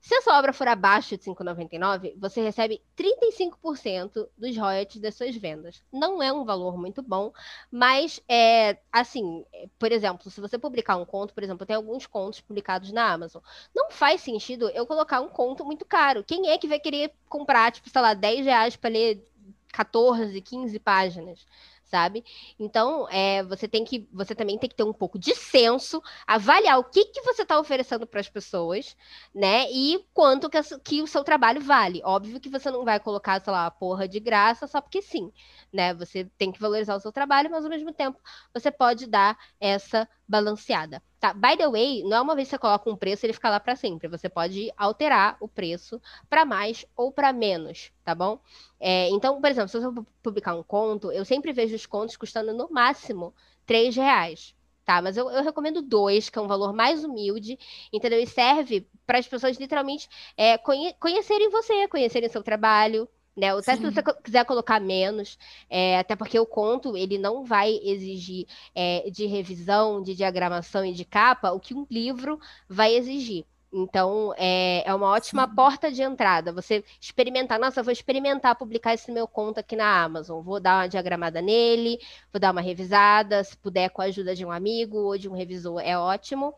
Se 0.00 0.14
a 0.14 0.22
sua 0.22 0.38
obra 0.38 0.52
for 0.52 0.68
abaixo 0.68 1.16
de 1.16 1.24
5,99, 1.24 2.14
você 2.18 2.42
recebe 2.42 2.82
35% 2.96 4.28
dos 4.36 4.56
royalties 4.56 5.00
das 5.00 5.14
suas 5.14 5.34
vendas. 5.34 5.82
Não 5.92 6.22
é 6.22 6.32
um 6.32 6.44
valor 6.44 6.76
muito 6.76 7.02
bom, 7.02 7.32
mas 7.70 8.20
é 8.28 8.78
assim, 8.92 9.44
por 9.78 9.90
exemplo, 9.92 10.30
se 10.30 10.40
você 10.40 10.58
publicar 10.58 10.96
um 10.96 11.04
conto, 11.04 11.32
por 11.32 11.42
exemplo, 11.42 11.66
tem 11.66 11.76
alguns 11.76 12.06
contos 12.06 12.40
publicados 12.40 12.92
na 12.92 13.12
Amazon. 13.12 13.42
Não 13.74 13.90
faz 13.90 14.20
sentido 14.20 14.68
eu 14.70 14.86
colocar 14.86 15.20
um 15.20 15.28
conto 15.28 15.64
muito 15.64 15.84
caro. 15.84 16.22
Quem 16.22 16.50
é 16.50 16.58
que 16.58 16.68
vai 16.68 16.78
querer 16.78 17.12
comprar, 17.28 17.72
tipo, 17.72 17.88
sei 17.88 18.00
lá, 18.02 18.14
10 18.14 18.44
reais 18.44 18.76
para 18.76 18.90
ler 18.90 19.26
14, 19.72 20.40
15 20.40 20.78
páginas? 20.80 21.46
Sabe? 21.94 22.24
Então, 22.58 23.08
é, 23.08 23.44
você 23.44 23.68
tem 23.68 23.84
que, 23.84 24.08
você 24.12 24.34
também 24.34 24.58
tem 24.58 24.68
que 24.68 24.74
ter 24.74 24.82
um 24.82 24.92
pouco 24.92 25.16
de 25.16 25.32
senso, 25.32 26.02
avaliar 26.26 26.76
o 26.76 26.82
que, 26.82 27.04
que 27.04 27.22
você 27.22 27.42
está 27.42 27.56
oferecendo 27.56 28.04
para 28.04 28.18
as 28.18 28.28
pessoas, 28.28 28.96
né? 29.32 29.70
E 29.70 30.04
quanto 30.12 30.50
que, 30.50 30.60
que, 30.82 31.02
o 31.02 31.06
seu 31.06 31.22
trabalho 31.22 31.60
vale. 31.60 32.02
Óbvio 32.04 32.40
que 32.40 32.48
você 32.48 32.68
não 32.68 32.84
vai 32.84 32.98
colocar, 32.98 33.40
sei 33.40 33.52
lá, 33.52 33.66
a 33.66 33.70
porra 33.70 34.08
de 34.08 34.18
graça 34.18 34.66
só 34.66 34.80
porque 34.80 35.00
sim, 35.00 35.32
né? 35.72 35.94
Você 35.94 36.24
tem 36.36 36.50
que 36.50 36.60
valorizar 36.60 36.96
o 36.96 37.00
seu 37.00 37.12
trabalho, 37.12 37.48
mas 37.48 37.62
ao 37.64 37.70
mesmo 37.70 37.92
tempo 37.92 38.18
você 38.52 38.72
pode 38.72 39.06
dar 39.06 39.38
essa 39.60 40.08
balanceada. 40.26 41.00
Tá? 41.24 41.32
By 41.32 41.56
the 41.56 41.66
way, 41.70 42.02
não 42.02 42.18
é 42.18 42.20
uma 42.20 42.34
vez 42.34 42.48
que 42.48 42.50
você 42.50 42.58
coloca 42.58 42.90
um 42.90 42.94
preço, 42.94 43.24
ele 43.24 43.32
fica 43.32 43.48
lá 43.48 43.58
para 43.58 43.74
sempre. 43.74 44.08
Você 44.08 44.28
pode 44.28 44.70
alterar 44.76 45.38
o 45.40 45.48
preço 45.48 45.98
para 46.28 46.44
mais 46.44 46.84
ou 46.94 47.10
para 47.10 47.32
menos, 47.32 47.90
tá 48.04 48.14
bom? 48.14 48.38
É, 48.78 49.08
então, 49.08 49.40
por 49.40 49.50
exemplo, 49.50 49.70
se 49.70 49.80
você 49.80 50.02
publicar 50.22 50.54
um 50.54 50.62
conto, 50.62 51.10
eu 51.10 51.24
sempre 51.24 51.50
vejo 51.50 51.74
os 51.74 51.86
contos 51.86 52.14
custando 52.14 52.52
no 52.52 52.68
máximo 52.70 53.34
três 53.64 53.96
reais. 53.96 54.54
Tá, 54.84 55.00
mas 55.00 55.16
eu, 55.16 55.30
eu, 55.30 55.42
recomendo 55.42 55.80
dois, 55.80 56.28
que 56.28 56.38
é 56.38 56.42
um 56.42 56.46
valor 56.46 56.74
mais 56.74 57.02
humilde, 57.04 57.58
entendeu? 57.90 58.20
E 58.20 58.26
serve 58.26 58.86
para 59.06 59.18
as 59.18 59.26
pessoas 59.26 59.56
literalmente 59.56 60.06
é, 60.36 60.58
conhe 60.58 60.92
conhecerem 61.00 61.48
você, 61.48 61.88
conhecerem 61.88 62.28
seu 62.28 62.42
trabalho, 62.42 63.08
né? 63.36 63.50
Até 63.50 63.76
se 63.76 63.82
você 63.82 64.02
quiser 64.22 64.44
colocar 64.44 64.80
menos, 64.80 65.38
é, 65.68 65.98
até 65.98 66.14
porque 66.14 66.38
o 66.38 66.46
conto 66.46 66.96
ele 66.96 67.18
não 67.18 67.44
vai 67.44 67.80
exigir 67.82 68.46
é, 68.74 69.10
de 69.10 69.26
revisão, 69.26 70.02
de 70.02 70.14
diagramação 70.14 70.84
e 70.84 70.92
de 70.92 71.04
capa 71.04 71.50
o 71.52 71.60
que 71.60 71.74
um 71.74 71.86
livro 71.90 72.38
vai 72.68 72.94
exigir. 72.94 73.44
Então, 73.76 74.32
é, 74.36 74.88
é 74.88 74.94
uma 74.94 75.08
ótima 75.08 75.48
Sim. 75.48 75.54
porta 75.56 75.90
de 75.90 76.00
entrada. 76.00 76.52
Você 76.52 76.84
experimentar, 77.00 77.58
nossa, 77.58 77.82
vou 77.82 77.92
experimentar 77.92 78.54
publicar 78.54 78.94
esse 78.94 79.10
meu 79.10 79.26
conto 79.26 79.58
aqui 79.58 79.74
na 79.74 80.04
Amazon. 80.04 80.40
Vou 80.40 80.60
dar 80.60 80.82
uma 80.82 80.86
diagramada 80.86 81.42
nele, 81.42 81.98
vou 82.32 82.38
dar 82.38 82.52
uma 82.52 82.60
revisada, 82.60 83.42
se 83.42 83.56
puder, 83.56 83.90
com 83.90 84.00
a 84.00 84.04
ajuda 84.04 84.32
de 84.32 84.44
um 84.44 84.52
amigo 84.52 84.98
ou 84.98 85.18
de 85.18 85.28
um 85.28 85.34
revisor, 85.34 85.80
é 85.80 85.98
ótimo. 85.98 86.54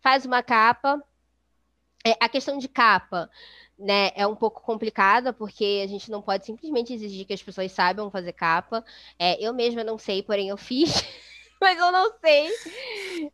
Faz 0.00 0.24
uma 0.24 0.44
capa. 0.44 1.02
É, 2.06 2.16
a 2.20 2.28
questão 2.28 2.56
de 2.56 2.68
capa 2.68 3.28
né, 3.80 4.10
é 4.14 4.26
um 4.26 4.36
pouco 4.36 4.62
complicada, 4.62 5.32
porque 5.32 5.80
a 5.82 5.88
gente 5.88 6.10
não 6.10 6.20
pode 6.20 6.44
simplesmente 6.44 6.92
exigir 6.92 7.26
que 7.26 7.32
as 7.32 7.42
pessoas 7.42 7.72
saibam 7.72 8.10
fazer 8.10 8.32
capa. 8.32 8.84
É, 9.18 9.42
eu 9.42 9.54
mesma 9.54 9.82
não 9.82 9.98
sei, 9.98 10.22
porém 10.22 10.50
eu 10.50 10.56
fiz, 10.56 10.92
mas 11.60 11.78
eu 11.78 11.90
não 11.90 12.12
sei. 12.20 12.50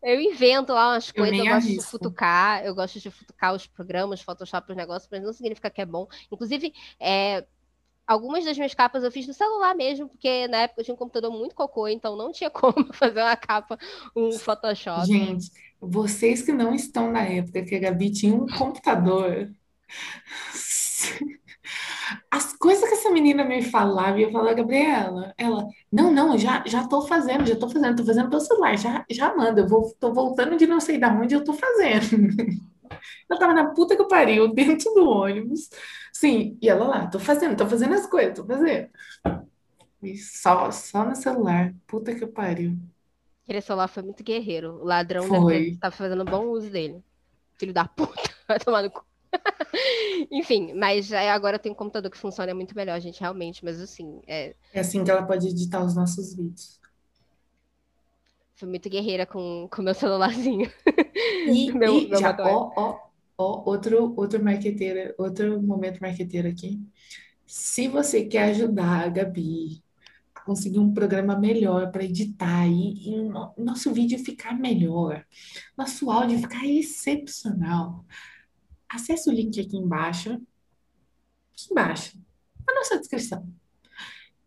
Eu 0.03 0.21
invento 0.21 0.73
lá 0.73 0.93
umas 0.93 1.11
coisas, 1.11 1.37
eu, 1.37 1.45
eu 1.45 1.51
gosto 1.53 1.67
arrisco. 1.67 1.83
de 1.83 1.91
futucar, 1.91 2.65
eu 2.65 2.75
gosto 2.75 3.01
de 3.01 3.11
futucar 3.11 3.55
os 3.55 3.67
programas, 3.67 4.21
Photoshop, 4.21 4.71
os 4.71 4.77
negócios, 4.77 5.09
mas 5.11 5.23
não 5.23 5.33
significa 5.33 5.69
que 5.69 5.81
é 5.81 5.87
bom. 5.87 6.07
Inclusive, 6.31 6.73
é, 7.01 7.45
algumas 8.07 8.45
das 8.45 8.57
minhas 8.57 8.73
capas 8.75 9.03
eu 9.03 9.11
fiz 9.11 9.27
no 9.27 9.35
celular 9.35 9.75
mesmo, 9.75 10.09
porque 10.09 10.47
na 10.47 10.59
época 10.63 10.81
eu 10.81 10.85
tinha 10.85 10.95
um 10.95 10.99
computador 10.99 11.33
muito 11.33 11.57
cocô, 11.57 11.89
então 11.89 12.17
não 12.17 12.31
tinha 12.31 12.49
como 12.51 12.93
fazer 12.93 13.21
uma 13.21 13.37
capa, 13.37 13.77
um 14.15 14.31
Photoshop. 14.33 15.07
Gente, 15.07 15.51
vocês 15.81 16.41
que 16.41 16.53
não 16.53 16.73
estão 16.73 17.11
na 17.11 17.25
época 17.25 17.65
que 17.65 17.75
a 17.75 17.81
Gabi 17.81 18.11
tinha 18.11 18.35
um 18.35 18.47
computador 18.47 19.51
as 22.31 22.53
coisas 22.55 22.89
que 22.89 22.95
essa 22.95 23.11
menina 23.11 23.45
me 23.45 23.63
falava, 23.63 24.19
e 24.19 24.23
eu 24.23 24.31
falava, 24.31 24.55
Gabriela, 24.55 25.35
ela, 25.37 25.67
não, 25.91 26.13
não, 26.13 26.39
já, 26.39 26.63
já 26.67 26.87
tô 26.87 27.03
fazendo, 27.03 27.47
já 27.47 27.57
tô 27.57 27.69
fazendo, 27.69 27.97
tô 27.97 28.05
fazendo 28.05 28.31
pelo 28.31 28.41
celular, 28.41 28.79
já, 28.79 29.05
já 29.11 29.35
manda, 29.35 29.63
eu 29.63 29.69
vou, 29.69 29.95
tô 29.99 30.13
voltando 30.13 30.57
de 30.57 30.67
não 30.67 30.81
sei 30.81 30.99
da 30.99 31.13
onde 31.13 31.35
eu 31.35 31.45
tô 31.45 31.53
fazendo. 31.53 32.37
Ela 33.29 33.41
tava 33.41 33.55
na 33.55 33.75
puta 33.75 33.97
que 33.97 34.03
eu 34.03 34.09
pariu, 34.09 34.49
dentro 34.55 34.93
do 34.95 35.09
ônibus, 35.09 35.69
sim, 36.13 36.57
e 36.63 36.69
ela 36.69 36.87
lá, 36.87 37.07
tô 37.09 37.19
fazendo, 37.19 37.57
tô 37.57 37.67
fazendo 37.67 37.95
as 37.95 38.07
coisas, 38.07 38.35
tô 38.35 38.47
fazendo. 38.47 38.89
E 40.03 40.17
só, 40.17 40.71
só 40.71 41.05
no 41.05 41.17
celular, 41.17 41.75
puta 41.87 42.15
que 42.15 42.23
eu 42.23 42.29
pariu. 42.29 42.77
Aquele 43.45 43.61
celular 43.61 43.89
foi 43.89 44.03
muito 44.03 44.25
guerreiro, 44.25 44.81
o 44.81 44.85
ladrão 44.85 45.25
foi. 45.25 45.77
Tá 45.81 45.91
fazendo 45.91 46.25
bom 46.25 46.47
uso 46.47 46.71
dele. 46.71 47.03
Filho 47.59 47.73
da 47.73 47.87
puta, 47.87 48.23
vai 48.49 48.59
tomar 48.59 48.83
no 48.83 48.91
cu. 48.91 49.06
Enfim, 50.31 50.73
mas 50.75 51.13
agora 51.13 51.59
tem 51.59 51.73
um 51.73 51.75
computador 51.75 52.11
que 52.11 52.19
funciona 52.19 52.55
muito 52.55 52.75
melhor, 52.75 53.01
gente, 53.01 53.21
realmente. 53.21 53.65
Mas 53.65 53.81
assim. 53.81 54.21
É, 54.27 54.55
é 54.73 54.81
assim 54.81 55.05
que 55.05 55.11
ela 55.11 55.23
pode 55.23 55.49
editar 55.49 55.85
os 55.85 55.95
nossos 55.95 56.35
vídeos. 56.35 56.81
Fui 58.55 58.69
muito 58.69 58.89
guerreira 58.89 59.27
com 59.27 59.69
o 59.71 59.83
meu 59.83 59.95
celularzinho. 59.95 60.71
E, 61.47 61.71
meu, 61.77 61.99
e 61.99 62.09
meu 62.09 62.19
já, 62.19 62.35
ó, 62.41 62.73
ó, 62.75 62.99
ó, 63.37 63.71
outro, 63.71 64.15
outro 64.17 64.43
marqueteiro, 64.43 65.15
outro 65.19 65.61
momento 65.63 66.01
marqueteiro 66.01 66.49
aqui. 66.49 66.81
Se 67.47 67.87
você 67.87 68.25
quer 68.25 68.51
ajudar 68.51 69.05
a 69.05 69.09
Gabi 69.09 69.85
a 70.35 70.41
conseguir 70.41 70.79
um 70.79 70.93
programa 70.93 71.39
melhor 71.39 71.93
para 71.93 72.05
editar 72.05 72.67
e, 72.67 73.11
e 73.11 73.29
nosso 73.59 73.93
vídeo 73.93 74.19
ficar 74.19 74.59
melhor, 74.59 75.25
nosso 75.77 76.11
áudio 76.11 76.39
ficar 76.39 76.67
excepcional, 76.67 78.07
acesse 78.91 79.29
o 79.29 79.33
link 79.33 79.61
aqui 79.61 79.77
embaixo, 79.77 80.35
aqui 81.53 81.71
embaixo, 81.71 82.19
na 82.67 82.75
nossa 82.75 82.99
descrição. 82.99 83.47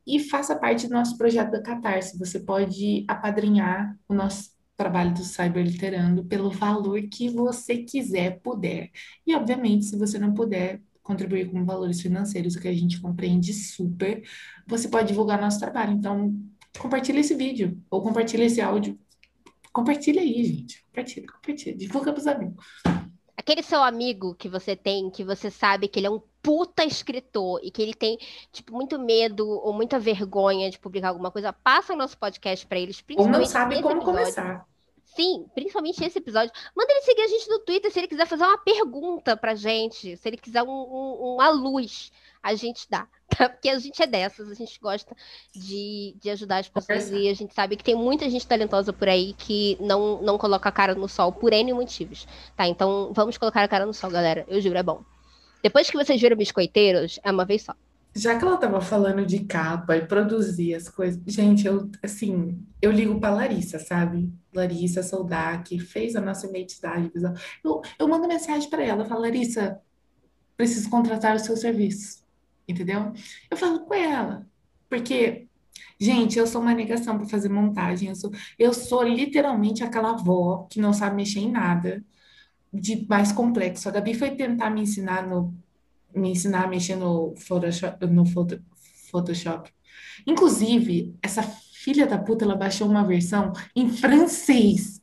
E 0.05 0.19
faça 0.19 0.55
parte 0.55 0.87
do 0.87 0.93
nosso 0.93 1.17
projeto 1.17 1.51
da 1.51 1.61
Catarse. 1.61 2.17
Você 2.17 2.39
pode 2.39 3.05
apadrinhar 3.07 3.97
o 4.07 4.13
nosso 4.13 4.51
trabalho 4.75 5.13
do 5.13 5.23
Cyberliterando 5.23 6.23
pelo 6.23 6.49
valor 6.49 7.01
que 7.03 7.29
você 7.29 7.77
quiser, 7.83 8.39
puder. 8.39 8.89
E, 9.27 9.35
obviamente, 9.35 9.85
se 9.85 9.97
você 9.97 10.17
não 10.17 10.33
puder 10.33 10.81
contribuir 11.03 11.51
com 11.51 11.65
valores 11.65 12.01
financeiros, 12.01 12.55
o 12.55 12.61
que 12.61 12.67
a 12.67 12.73
gente 12.73 13.01
compreende 13.01 13.53
super, 13.53 14.23
você 14.65 14.87
pode 14.87 15.09
divulgar 15.09 15.41
nosso 15.41 15.59
trabalho. 15.59 15.91
Então, 15.91 16.33
compartilha 16.79 17.19
esse 17.19 17.35
vídeo 17.35 17.77
ou 17.89 18.01
compartilha 18.01 18.45
esse 18.45 18.61
áudio. 18.61 18.97
Compartilha 19.73 20.21
aí, 20.21 20.43
gente. 20.43 20.83
Compartilha, 20.85 21.27
compartilha. 21.27 21.75
Divulga 21.75 22.13
para 22.13 22.21
os 22.21 22.27
amigos. 22.27 22.65
Aquele 23.49 23.63
seu 23.63 23.81
amigo 23.81 24.35
que 24.35 24.47
você 24.47 24.75
tem, 24.75 25.09
que 25.09 25.23
você 25.23 25.49
sabe 25.49 25.87
que 25.87 25.99
ele 25.99 26.05
é 26.05 26.09
um 26.11 26.21
puta 26.39 26.85
escritor 26.85 27.59
e 27.63 27.71
que 27.71 27.81
ele 27.81 27.95
tem, 27.95 28.19
tipo, 28.51 28.71
muito 28.75 28.99
medo 28.99 29.49
ou 29.49 29.73
muita 29.73 29.97
vergonha 29.97 30.69
de 30.69 30.77
publicar 30.77 31.09
alguma 31.09 31.31
coisa, 31.31 31.51
passa 31.51 31.93
o 31.93 31.97
nosso 31.97 32.15
podcast 32.15 32.67
para 32.67 32.77
eles, 32.77 33.01
principalmente. 33.01 33.33
Ou 33.33 33.41
não 33.41 33.47
sabe 33.47 33.81
como 33.81 33.95
episódio. 33.95 34.05
começar. 34.05 34.68
Sim, 35.15 35.45
principalmente 35.53 36.03
esse 36.03 36.19
episódio. 36.19 36.51
Manda 36.75 36.91
ele 36.91 37.01
seguir 37.01 37.21
a 37.21 37.27
gente 37.27 37.49
no 37.49 37.59
Twitter 37.59 37.91
se 37.91 37.99
ele 37.99 38.07
quiser 38.07 38.27
fazer 38.27 38.43
uma 38.43 38.57
pergunta 38.57 39.35
pra 39.35 39.55
gente, 39.55 40.15
se 40.15 40.29
ele 40.29 40.37
quiser 40.37 40.63
um, 40.63 40.69
um, 40.69 41.33
uma 41.35 41.49
luz, 41.49 42.11
a 42.41 42.53
gente 42.55 42.87
dá. 42.89 43.07
Tá? 43.29 43.47
Porque 43.47 43.69
a 43.69 43.77
gente 43.77 44.01
é 44.01 44.07
dessas, 44.07 44.49
a 44.49 44.55
gente 44.55 44.79
gosta 44.79 45.15
de, 45.53 46.15
de 46.19 46.31
ajudar 46.31 46.57
as 46.57 46.67
pessoas 46.67 47.11
e 47.11 47.29
a 47.29 47.33
gente 47.35 47.53
sabe 47.53 47.77
que 47.77 47.83
tem 47.83 47.93
muita 47.93 48.27
gente 48.27 48.45
talentosa 48.45 48.91
por 48.91 49.07
aí 49.07 49.33
que 49.33 49.77
não, 49.79 50.19
não 50.23 50.35
coloca 50.35 50.67
a 50.67 50.71
cara 50.71 50.95
no 50.95 51.07
sol 51.07 51.31
por 51.31 51.53
N 51.53 51.71
motivos. 51.71 52.27
Tá? 52.57 52.67
Então 52.67 53.13
vamos 53.13 53.37
colocar 53.37 53.63
a 53.63 53.67
cara 53.67 53.85
no 53.85 53.93
sol, 53.93 54.09
galera. 54.09 54.45
Eu 54.47 54.59
juro, 54.59 54.79
é 54.79 54.83
bom. 54.83 55.03
Depois 55.61 55.91
que 55.91 55.95
vocês 55.95 56.19
viram 56.19 56.35
biscoiteiros, 56.35 57.19
é 57.23 57.31
uma 57.31 57.45
vez 57.45 57.61
só. 57.61 57.75
Já 58.15 58.37
que 58.37 58.43
ela 58.43 58.55
estava 58.55 58.81
falando 58.81 59.25
de 59.25 59.45
capa 59.45 59.95
e 59.95 60.05
produzir 60.05 60.73
as 60.73 60.89
coisas, 60.89 61.21
gente, 61.27 61.65
eu 61.67 61.89
assim, 62.03 62.65
eu 62.81 62.91
ligo 62.91 63.19
para 63.19 63.35
Larissa, 63.35 63.79
sabe? 63.79 64.33
Larissa 64.53 65.03
Soldac, 65.03 65.79
fez 65.79 66.15
a 66.15 66.21
nossa 66.21 66.47
identidade 66.47 67.09
visual. 67.13 67.33
Eu, 67.63 67.81
eu 67.99 68.07
mando 68.07 68.27
mensagem 68.27 68.69
para 68.69 68.83
ela, 68.83 69.05
falo, 69.05 69.21
Larissa, 69.21 69.79
preciso 70.57 70.89
contratar 70.89 71.35
o 71.35 71.39
seu 71.39 71.55
serviço, 71.55 72.25
entendeu? 72.67 73.13
Eu 73.49 73.57
falo 73.57 73.81
com 73.85 73.93
ela, 73.93 74.47
porque 74.89 75.47
Gente, 75.99 76.39
eu 76.39 76.47
sou 76.47 76.61
uma 76.61 76.73
negação 76.73 77.17
para 77.17 77.27
fazer 77.27 77.49
montagem. 77.49 78.09
Eu 78.09 78.15
sou, 78.15 78.31
eu 78.57 78.73
sou 78.73 79.03
literalmente 79.03 79.83
aquela 79.83 80.11
avó 80.11 80.65
que 80.69 80.79
não 80.79 80.93
sabe 80.93 81.17
mexer 81.17 81.39
em 81.39 81.51
nada 81.51 82.03
de 82.73 83.05
mais 83.07 83.31
complexo. 83.31 83.89
A 83.89 83.91
Gabi 83.91 84.13
foi 84.13 84.31
tentar 84.31 84.69
me 84.69 84.81
ensinar 84.81 85.27
no, 85.27 85.53
me 86.13 86.31
ensinar 86.31 86.65
a 86.65 86.67
mexer 86.67 86.95
no 86.95 87.33
Photoshop, 87.37 88.05
no 88.07 88.23
Photoshop. 88.25 89.71
Inclusive, 90.25 91.15
essa 91.21 91.43
filha 91.43 92.05
da 92.05 92.17
puta, 92.17 92.45
ela 92.45 92.55
baixou 92.55 92.87
uma 92.87 93.03
versão 93.03 93.53
em 93.75 93.89
francês. 93.89 94.99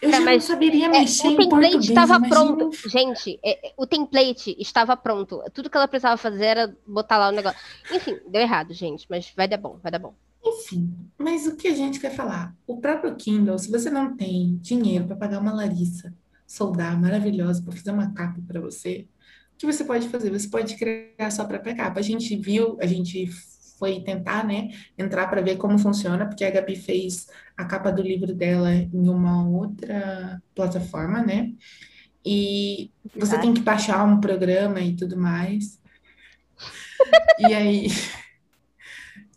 Eu 0.00 0.08
é, 0.08 0.12
já 0.12 0.20
não 0.20 0.40
saberia 0.40 0.86
é, 0.86 0.88
mexer 0.88 1.28
em 1.28 1.36
português. 1.36 1.74
O 1.74 1.78
template 1.78 1.88
estava 1.88 2.28
pronto. 2.28 2.88
Gente, 2.88 3.38
é, 3.44 3.72
o 3.76 3.86
template 3.86 4.56
estava 4.58 4.96
pronto. 4.96 5.42
Tudo 5.52 5.68
que 5.68 5.76
ela 5.76 5.88
precisava 5.88 6.16
fazer 6.16 6.44
era 6.44 6.76
botar 6.86 7.18
lá 7.18 7.28
o 7.28 7.32
negócio. 7.32 7.58
Enfim, 7.92 8.18
deu 8.28 8.40
errado, 8.40 8.72
gente, 8.72 9.06
mas 9.10 9.32
vai 9.36 9.48
dar 9.48 9.58
bom, 9.58 9.78
vai 9.82 9.90
dar 9.90 9.98
bom. 9.98 10.14
Enfim, 10.44 10.94
mas 11.18 11.46
o 11.46 11.56
que 11.56 11.68
a 11.68 11.74
gente 11.74 11.98
quer 11.98 12.14
falar? 12.14 12.54
O 12.66 12.78
próprio 12.78 13.14
Kindle, 13.16 13.58
se 13.58 13.70
você 13.70 13.90
não 13.90 14.14
tem 14.14 14.56
dinheiro 14.60 15.06
para 15.06 15.16
pagar 15.16 15.40
uma 15.40 15.52
Larissa 15.52 16.12
soldar 16.46 17.00
maravilhosa 17.00 17.62
para 17.62 17.72
fazer 17.72 17.90
uma 17.90 18.12
capa 18.12 18.40
para 18.46 18.60
você, 18.60 19.06
o 19.54 19.56
que 19.56 19.66
você 19.66 19.84
pode 19.84 20.08
fazer? 20.08 20.30
Você 20.30 20.48
pode 20.48 20.76
criar 20.76 21.30
sua 21.30 21.44
própria 21.44 21.74
capa. 21.74 22.00
A 22.00 22.02
gente 22.02 22.36
viu, 22.36 22.76
a 22.80 22.86
gente 22.86 23.28
foi 23.78 24.00
tentar, 24.00 24.44
né, 24.44 24.70
entrar 24.96 25.28
para 25.28 25.40
ver 25.40 25.56
como 25.56 25.78
funciona, 25.78 26.26
porque 26.26 26.44
a 26.44 26.50
Gabi 26.50 26.76
fez 26.76 27.26
a 27.56 27.64
capa 27.64 27.90
do 27.90 28.02
livro 28.02 28.34
dela 28.34 28.72
em 28.72 29.08
uma 29.08 29.46
outra 29.46 30.42
plataforma, 30.54 31.22
né? 31.22 31.52
E 32.24 32.90
você 33.14 33.38
tem 33.38 33.52
que 33.52 33.60
baixar 33.60 34.04
um 34.04 34.20
programa 34.20 34.80
e 34.80 34.96
tudo 34.96 35.16
mais. 35.16 35.78
E 37.38 37.52
aí, 37.52 37.88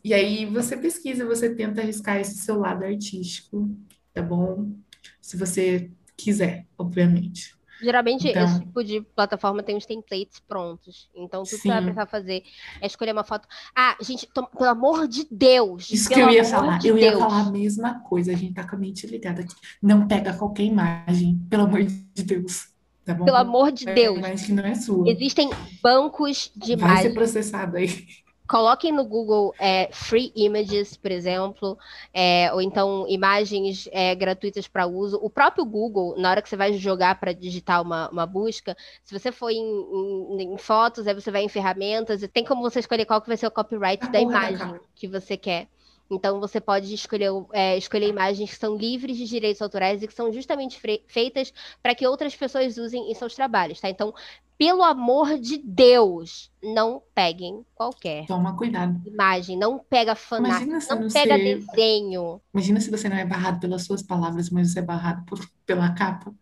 e 0.04 0.14
aí 0.14 0.46
você 0.46 0.78
pesquisa, 0.78 1.26
você 1.26 1.54
tenta 1.54 1.82
arriscar 1.82 2.18
esse 2.18 2.38
seu 2.38 2.58
lado 2.58 2.86
artístico, 2.86 3.70
tá 4.14 4.22
bom? 4.22 4.72
Se 5.20 5.36
você 5.36 5.92
quiser, 6.16 6.66
obviamente. 6.78 7.57
Geralmente, 7.82 8.28
então, 8.28 8.44
esse 8.44 8.60
tipo 8.60 8.84
de 8.84 9.02
plataforma 9.02 9.62
tem 9.62 9.78
os 9.78 9.86
templates 9.86 10.40
prontos. 10.40 11.10
Então, 11.16 11.44
tudo 11.44 11.50
sim. 11.50 11.58
que 11.58 11.62
você 11.64 11.70
vai 11.70 11.82
precisar 11.82 12.06
fazer 12.06 12.44
é 12.82 12.88
escolher 12.88 13.12
uma 13.12 13.24
foto. 13.24 13.48
Ah, 13.76 13.96
gente, 14.02 14.28
pelo 14.28 14.70
amor 14.70 15.08
de 15.08 15.28
Deus! 15.30 15.90
Isso 15.92 16.10
que 16.10 16.20
eu 16.20 16.30
ia 16.30 16.44
falar. 16.44 16.80
De 16.80 16.88
eu 16.88 16.96
Deus. 16.96 17.14
ia 17.14 17.20
falar 17.20 17.42
a 17.42 17.52
mesma 17.52 18.00
coisa. 18.02 18.32
A 18.32 18.36
gente 18.36 18.54
tá 18.54 18.68
com 18.68 18.76
a 18.76 18.80
mente 18.80 19.06
ligada 19.08 19.42
aqui. 19.42 19.56
Não 19.82 20.08
pega 20.08 20.34
qualquer 20.34 20.64
imagem, 20.64 21.40
pelo 21.50 21.64
amor 21.64 21.84
de 21.84 22.24
Deus. 22.24 22.70
Tá 23.06 23.14
bom? 23.14 23.26
Pelo 23.26 23.38
amor 23.38 23.72
de 23.72 23.86
Deus. 23.86 24.20
Mas 24.20 24.46
que 24.46 24.52
não 24.52 24.66
é 24.66 24.76
sua. 24.76 25.10
Existem 25.10 25.50
bancos 25.82 26.52
de 26.56 26.76
Vai 26.76 26.90
imagens. 26.90 27.02
ser 27.02 27.14
processado 27.14 27.78
aí. 27.78 28.06
Coloquem 28.48 28.92
no 28.92 29.04
Google 29.04 29.54
é, 29.60 29.90
Free 29.92 30.32
Images, 30.36 30.96
por 30.96 31.12
exemplo, 31.12 31.78
é, 32.14 32.50
ou 32.54 32.62
então 32.62 33.06
imagens 33.08 33.90
é, 33.92 34.16
gratuitas 34.16 34.68
para 34.68 34.88
uso. 34.88 35.20
O 35.22 35.30
próprio 35.30 35.66
Google, 35.66 36.16
na 36.18 36.30
hora 36.30 36.42
que 36.42 36.48
você 36.48 36.56
vai 36.56 36.74
jogar 36.74 37.20
para 37.20 37.34
digitar 37.34 37.82
uma, 37.82 38.10
uma 38.10 38.26
busca, 38.26 38.76
se 39.04 39.18
você 39.18 39.32
for 39.32 39.50
em, 39.50 39.58
em, 39.60 40.54
em, 40.54 40.58
fotos, 40.58 41.08
aí 41.08 41.14
você 41.14 41.30
vai 41.30 41.44
em 41.44 41.50
ferramentas, 41.50 42.24
e 42.24 42.28
tem 42.28 42.46
como 42.46 42.62
você 42.62 42.80
escolher 42.80 43.06
qual 43.06 43.22
que 43.22 43.28
vai 43.28 43.38
ser 43.38 43.48
o 43.48 43.52
copyright 43.52 44.06
ah, 44.06 44.10
da 44.10 44.20
imagem 44.22 44.80
que 44.96 45.08
você 45.08 45.36
quer. 45.36 45.68
Então 46.10 46.40
você 46.40 46.62
pode 46.62 46.94
escolher, 46.94 47.32
é, 47.52 47.78
escolher 47.78 48.08
imagens 48.08 48.50
que 48.50 48.56
são 48.58 48.76
livres 48.76 49.18
de 49.18 49.26
direitos 49.26 49.62
autorais 49.62 50.02
e 50.02 50.08
que 50.08 50.14
são 50.14 50.32
justamente 50.32 50.80
feitas 51.08 51.54
para 51.82 51.94
que 51.94 52.08
outras 52.08 52.36
pessoas 52.36 52.78
usem 52.78 53.12
em 53.12 53.14
seus 53.14 53.36
trabalhos, 53.36 53.80
tá? 53.80 53.90
Então 53.90 54.14
pelo 54.58 54.82
amor 54.82 55.38
de 55.38 55.58
Deus, 55.60 56.52
não 56.64 57.02
peguem 57.14 57.64
qualquer. 57.76 58.26
Toma 58.26 58.58
cuidado. 58.58 59.00
Imagem, 59.06 59.56
não 59.56 59.78
pega 59.78 60.16
fanart, 60.16 60.66
não, 60.66 61.02
não 61.02 61.10
pega 61.10 61.38
desenho. 61.38 62.42
Imagina 62.52 62.80
se 62.80 62.90
você 62.90 63.08
não 63.08 63.18
é 63.18 63.26
barrado 63.26 63.60
pelas 63.60 63.84
suas 63.84 64.02
palavras, 64.02 64.50
mas 64.50 64.72
você 64.72 64.80
é 64.80 64.82
barrado 64.82 65.24
por, 65.26 65.40
pela 65.64 65.94
capa. 65.94 66.34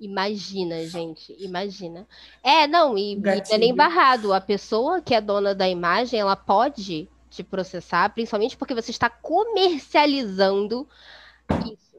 Imagina, 0.00 0.84
gente, 0.86 1.36
imagina. 1.38 2.08
É, 2.42 2.66
não, 2.66 2.98
e, 2.98 3.12
e 3.12 3.16
não 3.16 3.32
é 3.32 3.58
nem 3.58 3.74
barrado. 3.74 4.32
A 4.32 4.40
pessoa 4.40 5.00
que 5.00 5.14
é 5.14 5.20
dona 5.20 5.54
da 5.54 5.68
imagem, 5.68 6.18
ela 6.18 6.34
pode 6.34 7.08
te 7.30 7.44
processar, 7.44 8.10
principalmente 8.10 8.56
porque 8.56 8.74
você 8.74 8.90
está 8.90 9.08
comercializando 9.08 10.86
isso. 11.72 11.96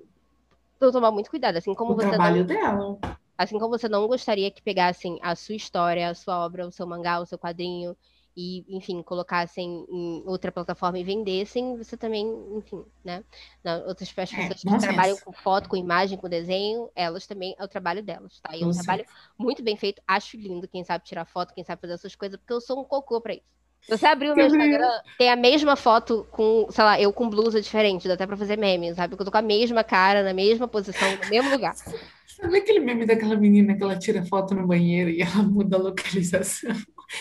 Então, 0.76 0.92
tomar 0.92 1.12
muito 1.12 1.30
cuidado, 1.30 1.58
assim 1.58 1.74
como 1.74 1.94
o 1.94 1.96
você. 1.96 2.10
Trabalho 2.10 2.40
não... 2.40 2.46
dela. 2.46 3.00
Assim 3.38 3.58
como 3.58 3.76
você 3.76 3.90
não 3.90 4.08
gostaria 4.08 4.52
que 4.52 4.62
pegassem 4.62 5.18
a 5.22 5.36
sua 5.36 5.56
história, 5.56 6.10
a 6.10 6.14
sua 6.14 6.46
obra, 6.46 6.68
o 6.68 6.72
seu 6.72 6.86
mangá, 6.86 7.20
o 7.20 7.26
seu 7.26 7.40
quadrinho 7.40 7.98
e, 8.36 8.64
enfim, 8.70 9.02
colocassem 9.02 9.86
em 9.90 10.24
outra 10.26 10.52
plataforma 10.52 11.00
e 11.00 11.04
vendessem, 11.04 11.76
você 11.76 11.98
também, 11.98 12.26
enfim, 12.56 12.86
né? 13.04 13.24
Não, 13.64 13.86
outras 13.88 14.10
é, 14.10 14.14
pessoas 14.14 14.52
é, 14.52 14.54
que 14.54 14.80
trabalham 14.80 15.18
com 15.18 15.34
foto, 15.34 15.68
com 15.68 15.76
imagem, 15.76 16.18
com 16.18 16.30
desenho, 16.30 16.90
elas 16.96 17.28
também 17.28 17.56
é 17.58 17.64
o 17.64 17.68
trabalho 17.68 18.02
delas, 18.02 18.40
tá? 18.40 18.56
E 18.56 18.64
é 18.64 18.66
um 18.66 18.72
trabalho 18.72 19.06
muito 19.38 19.62
bem 19.62 19.76
feito, 19.76 20.02
acho 20.08 20.38
lindo 20.38 20.68
quem 20.68 20.84
sabe 20.84 21.04
tirar 21.04 21.26
foto, 21.26 21.54
quem 21.54 21.64
sabe 21.64 21.82
fazer 21.82 21.94
essas 21.94 22.16
coisas, 22.16 22.38
porque 22.38 22.54
eu 22.54 22.62
sou 22.62 22.80
um 22.80 22.84
cocô 22.84 23.20
para 23.20 23.34
isso. 23.34 23.61
Você 23.90 24.06
abriu 24.06 24.34
o 24.34 24.36
meu 24.36 24.48
Instagram, 24.48 24.90
tem 25.18 25.30
a 25.30 25.36
mesma 25.36 25.76
foto 25.76 26.28
com, 26.32 26.68
sei 26.70 26.84
lá, 26.84 27.02
eu 27.02 27.12
com 27.12 27.30
blusa 27.30 27.62
diferente, 27.62 28.08
dá 28.08 28.14
até 28.14 28.28
pra 28.28 28.38
fazer 28.38 28.58
meme, 28.58 28.94
sabe? 28.94 29.10
Porque 29.10 29.22
eu 29.22 29.26
tô 29.26 29.32
com 29.32 29.38
a 29.38 29.42
mesma 29.42 29.84
cara, 29.84 30.24
na 30.24 30.34
mesma 30.34 30.68
posição, 30.68 31.10
no 31.18 31.30
mesmo 31.30 31.50
lugar. 31.50 31.76
Sabe 32.28 32.58
aquele 32.58 32.80
meme 32.80 33.06
daquela 33.06 33.36
menina 33.36 33.76
que 33.76 33.84
ela 33.84 34.00
tira 34.00 34.26
foto 34.26 34.56
no 34.56 34.66
banheiro 34.66 35.10
e 35.10 35.22
ela 35.22 35.44
muda 35.44 35.76
a 35.78 35.80
localização? 35.80 36.76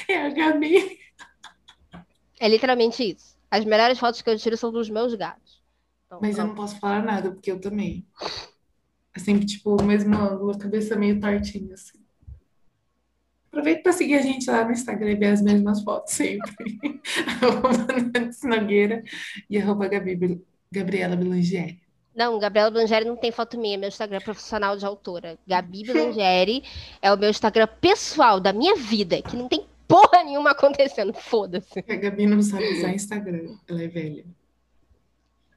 É 0.09 0.25
a 0.25 0.31
Gabi. 0.31 0.99
É 2.39 2.49
literalmente 2.49 3.03
isso. 3.03 3.37
As 3.51 3.65
melhores 3.65 3.99
fotos 3.99 4.23
que 4.23 4.31
eu 4.31 4.39
tiro 4.39 4.57
são 4.57 4.73
dos 4.73 4.89
meus 4.89 5.15
gatos. 5.15 5.61
Então, 6.07 6.21
Mas 6.23 6.39
eu 6.39 6.47
não 6.47 6.55
posso 6.55 6.79
falar 6.79 7.03
nada, 7.03 7.31
porque 7.31 7.51
eu 7.51 7.61
também. 7.61 8.07
É 9.15 9.19
sempre, 9.19 9.45
tipo, 9.45 9.83
mesmo 9.83 10.17
ângulo, 10.17 10.53
a 10.53 10.59
cabeça 10.59 10.97
meio 10.97 11.21
tortinha, 11.21 11.75
assim. 11.75 12.00
Aproveita 13.51 13.83
para 13.83 13.93
seguir 13.93 14.15
a 14.15 14.23
gente 14.23 14.49
lá 14.49 14.65
no 14.65 14.71
Instagram 14.71 15.11
e 15.11 15.17
ver 15.17 15.27
as 15.27 15.43
mesmas 15.43 15.83
fotos 15.83 16.15
sempre. 16.15 16.55
arroba 17.43 17.71
Nogueira 18.45 19.03
e 19.49 19.59
arroba 19.59 19.89
Gabi, 19.89 20.41
Gabriela 20.71 21.17
Belangieri. 21.17 21.81
Não, 22.15 22.39
Gabriela 22.39 22.71
Blangeri 22.71 23.05
não 23.05 23.17
tem 23.17 23.31
foto 23.31 23.59
minha, 23.59 23.79
meu 23.79 23.89
Instagram 23.89 24.19
é 24.19 24.21
profissional 24.21 24.77
de 24.77 24.85
autora. 24.85 25.39
Gabi 25.47 25.85
Blangeri 25.85 26.65
é 27.01 27.13
o 27.13 27.17
meu 27.17 27.31
Instagram 27.31 27.69
pessoal, 27.81 28.41
da 28.41 28.53
minha 28.53 28.77
vida, 28.77 29.23
que 29.23 29.37
não 29.37 29.49
tem 29.49 29.65
porra 29.87 30.23
nenhuma 30.25 30.51
acontecendo, 30.51 31.13
foda-se. 31.15 31.79
A 31.79 31.97
Gabi 31.97 32.27
não 32.27 32.43
sabe 32.43 32.79
usar 32.79 32.93
Instagram, 32.93 33.57
ela 33.67 33.83
é 33.83 33.89
velha. 33.89 34.25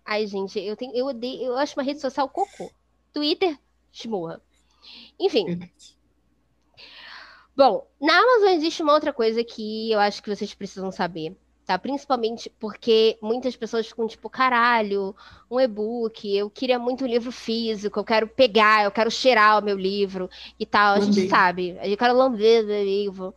Ai, 0.05 0.27
gente, 0.27 0.59
eu, 0.59 0.75
tenho, 0.75 0.95
eu 0.95 1.07
odeio, 1.07 1.43
eu 1.43 1.57
acho 1.57 1.77
uma 1.77 1.83
rede 1.83 1.99
social 1.99 2.29
cocô. 2.29 2.71
Twitter, 3.11 3.57
esmurra. 3.91 4.41
Enfim. 5.19 5.45
Verdade. 5.45 5.97
Bom, 7.55 7.87
na 8.01 8.17
Amazon 8.17 8.49
existe 8.49 8.81
uma 8.81 8.93
outra 8.93 9.13
coisa 9.13 9.43
que 9.43 9.91
eu 9.91 9.99
acho 9.99 10.21
que 10.23 10.29
vocês 10.29 10.53
precisam 10.53 10.91
saber 10.91 11.35
tá? 11.65 11.77
Principalmente 11.77 12.51
porque 12.59 13.17
muitas 13.21 13.55
pessoas 13.55 13.87
ficam 13.87 14.07
tipo, 14.07 14.29
caralho, 14.29 15.15
um 15.49 15.59
e-book, 15.59 16.35
eu 16.35 16.49
queria 16.49 16.77
muito 16.77 17.03
um 17.03 17.07
livro 17.07 17.31
físico, 17.31 17.99
eu 17.99 18.03
quero 18.03 18.27
pegar, 18.27 18.83
eu 18.83 18.91
quero 18.91 19.09
cheirar 19.09 19.59
o 19.59 19.65
meu 19.65 19.77
livro 19.77 20.29
e 20.59 20.65
tal. 20.65 20.95
A 20.95 20.99
gente 20.99 21.27
sabe, 21.29 21.77
eu 21.81 21.97
quero 21.97 22.15
lamber 22.15 22.65
o 22.65 22.83
livro. 22.83 23.33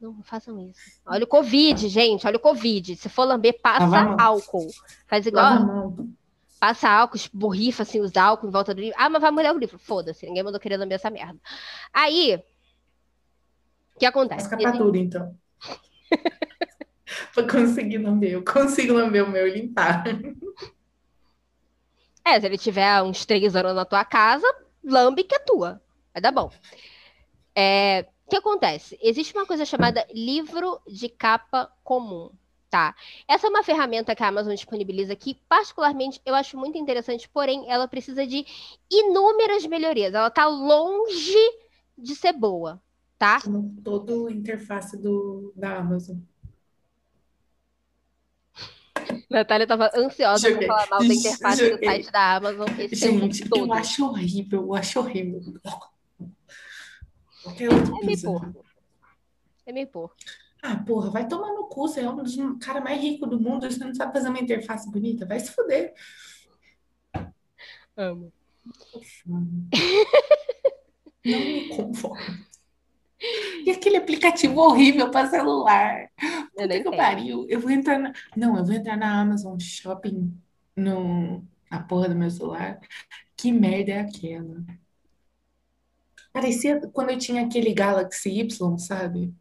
Não, 0.00 0.22
façam 0.22 0.58
isso. 0.60 0.80
Olha 1.06 1.24
o 1.24 1.26
Covid, 1.26 1.88
gente, 1.88 2.26
olha 2.26 2.36
o 2.36 2.40
Covid. 2.40 2.96
Se 2.96 3.08
for 3.08 3.24
lamber, 3.24 3.58
passa 3.60 4.16
álcool. 4.18 4.68
Faz 5.06 5.26
igual. 5.26 5.94
Passa 6.58 6.88
álcool, 6.88 7.18
borrifa 7.32 7.82
assim, 7.82 8.00
os 8.00 8.16
álcool 8.16 8.48
em 8.48 8.50
volta 8.50 8.74
do 8.74 8.80
livro. 8.80 8.96
Ah, 8.98 9.08
mas 9.10 9.20
vai 9.20 9.30
molhar 9.30 9.54
o 9.54 9.58
livro. 9.58 9.78
Foda-se, 9.78 10.24
ninguém 10.26 10.42
mandou 10.42 10.60
querer 10.60 10.78
lamber 10.78 10.96
essa 10.96 11.10
merda. 11.10 11.38
Aí, 11.92 12.42
o 13.94 13.98
que 13.98 14.06
acontece? 14.06 14.42
Escapatura, 14.42 14.98
então. 14.98 15.36
para 17.34 17.48
conseguir 17.48 17.98
lamber. 17.98 18.32
Eu 18.32 18.44
consigo 18.44 18.94
lamber 18.94 19.24
o 19.24 19.30
meu 19.30 19.46
e 19.46 19.60
limpar. 19.60 20.04
É, 22.24 22.40
se 22.40 22.46
ele 22.46 22.58
tiver 22.58 23.02
uns 23.02 23.24
três 23.24 23.54
anos 23.54 23.74
na 23.74 23.84
tua 23.84 24.04
casa, 24.04 24.46
lambe 24.82 25.24
que 25.24 25.34
é 25.34 25.38
tua. 25.38 25.80
Vai 26.12 26.22
dar 26.22 26.32
bom. 26.32 26.50
É, 27.54 28.06
o 28.26 28.30
que 28.30 28.36
acontece? 28.36 28.98
Existe 29.02 29.34
uma 29.34 29.46
coisa 29.46 29.64
chamada 29.64 30.06
livro 30.12 30.80
de 30.86 31.08
capa 31.08 31.70
comum. 31.82 32.30
Tá. 32.70 32.92
Essa 33.28 33.46
é 33.46 33.50
uma 33.50 33.62
ferramenta 33.62 34.16
que 34.16 34.22
a 34.24 34.26
Amazon 34.26 34.52
disponibiliza 34.52 35.14
que, 35.14 35.34
particularmente, 35.48 36.20
eu 36.26 36.34
acho 36.34 36.58
muito 36.58 36.76
interessante, 36.76 37.28
porém, 37.28 37.70
ela 37.70 37.86
precisa 37.86 38.26
de 38.26 38.44
inúmeras 38.90 39.64
melhorias. 39.66 40.12
Ela 40.12 40.26
está 40.26 40.46
longe 40.46 41.38
de 41.96 42.16
ser 42.16 42.32
boa, 42.32 42.82
tá? 43.18 43.40
Como 43.40 43.74
todo 43.82 44.30
interface 44.30 44.96
do, 44.96 45.52
da 45.56 45.78
Amazon. 45.78 46.18
Natália 49.28 49.64
estava 49.64 49.90
ansiosa 49.96 50.50
para 50.54 50.66
falar 50.66 50.88
mal 50.90 50.98
da 51.00 51.06
interface 51.14 51.70
do 51.70 51.84
site 51.84 52.12
da 52.12 52.36
Amazon. 52.36 52.68
Esse 52.78 52.96
Gente, 52.96 53.48
eu 53.56 53.72
acho 53.72 54.06
horrível, 54.06 54.62
eu 54.62 54.74
acho 54.74 55.00
horrível. 55.00 55.40
É 57.46 58.04
meio 58.04 58.22
porco. 58.22 58.64
É 59.66 59.72
meio 59.72 59.86
porco. 59.88 60.16
Ah, 60.62 60.76
porra, 60.76 61.10
vai 61.10 61.28
tomar 61.28 61.52
no 61.52 61.66
cu, 61.66 61.88
você 61.88 62.00
é 62.00 62.08
um 62.08 62.16
dos 62.16 62.34
caras 62.58 62.82
mais 62.82 63.00
ricos 63.00 63.28
do 63.28 63.38
mundo, 63.38 63.70
você 63.70 63.84
não 63.84 63.94
sabe 63.94 64.14
fazer 64.14 64.28
uma 64.28 64.40
interface 64.40 64.90
bonita, 64.90 65.26
vai 65.26 65.38
se 65.38 65.52
fuder. 65.52 65.92
Amo. 67.96 68.32
Não 69.26 69.40
me 71.24 71.68
conformo. 71.68 72.46
E 73.64 73.70
aquele 73.70 73.96
aplicativo 73.96 74.60
horrível 74.60 75.10
para 75.10 75.28
celular. 75.28 76.10
Eu 76.56 76.68
nem 76.68 76.82
que 76.82 76.88
sei. 76.88 76.98
pariu. 76.98 77.46
Eu 77.48 77.60
vou 77.60 77.70
entrar 77.70 77.98
na... 77.98 78.12
Não, 78.36 78.56
eu 78.56 78.64
vou 78.64 78.74
entrar 78.74 78.96
na 78.96 79.20
Amazon 79.20 79.58
Shopping 79.58 80.36
no... 80.76 81.44
na 81.70 81.82
porra 81.82 82.08
do 82.08 82.14
meu 82.14 82.30
celular. 82.30 82.80
Que 83.36 83.52
merda 83.52 83.92
é 83.92 84.00
aquela? 84.00 84.64
Parecia 86.32 86.80
quando 86.92 87.10
eu 87.10 87.18
tinha 87.18 87.46
aquele 87.46 87.72
Galaxy 87.72 88.40
Y, 88.40 88.78
sabe? 88.78 89.32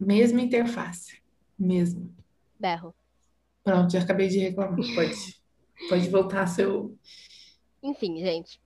Mesma 0.00 0.40
interface. 0.40 1.22
Mesmo. 1.58 2.12
Berro. 2.58 2.94
Pronto, 3.62 3.92
já 3.92 4.00
acabei 4.00 4.28
de 4.28 4.38
reclamar. 4.38 4.76
Pode, 4.94 5.42
pode 5.88 6.08
voltar 6.08 6.46
seu. 6.46 6.96
Enfim, 7.82 8.18
gente. 8.18 8.60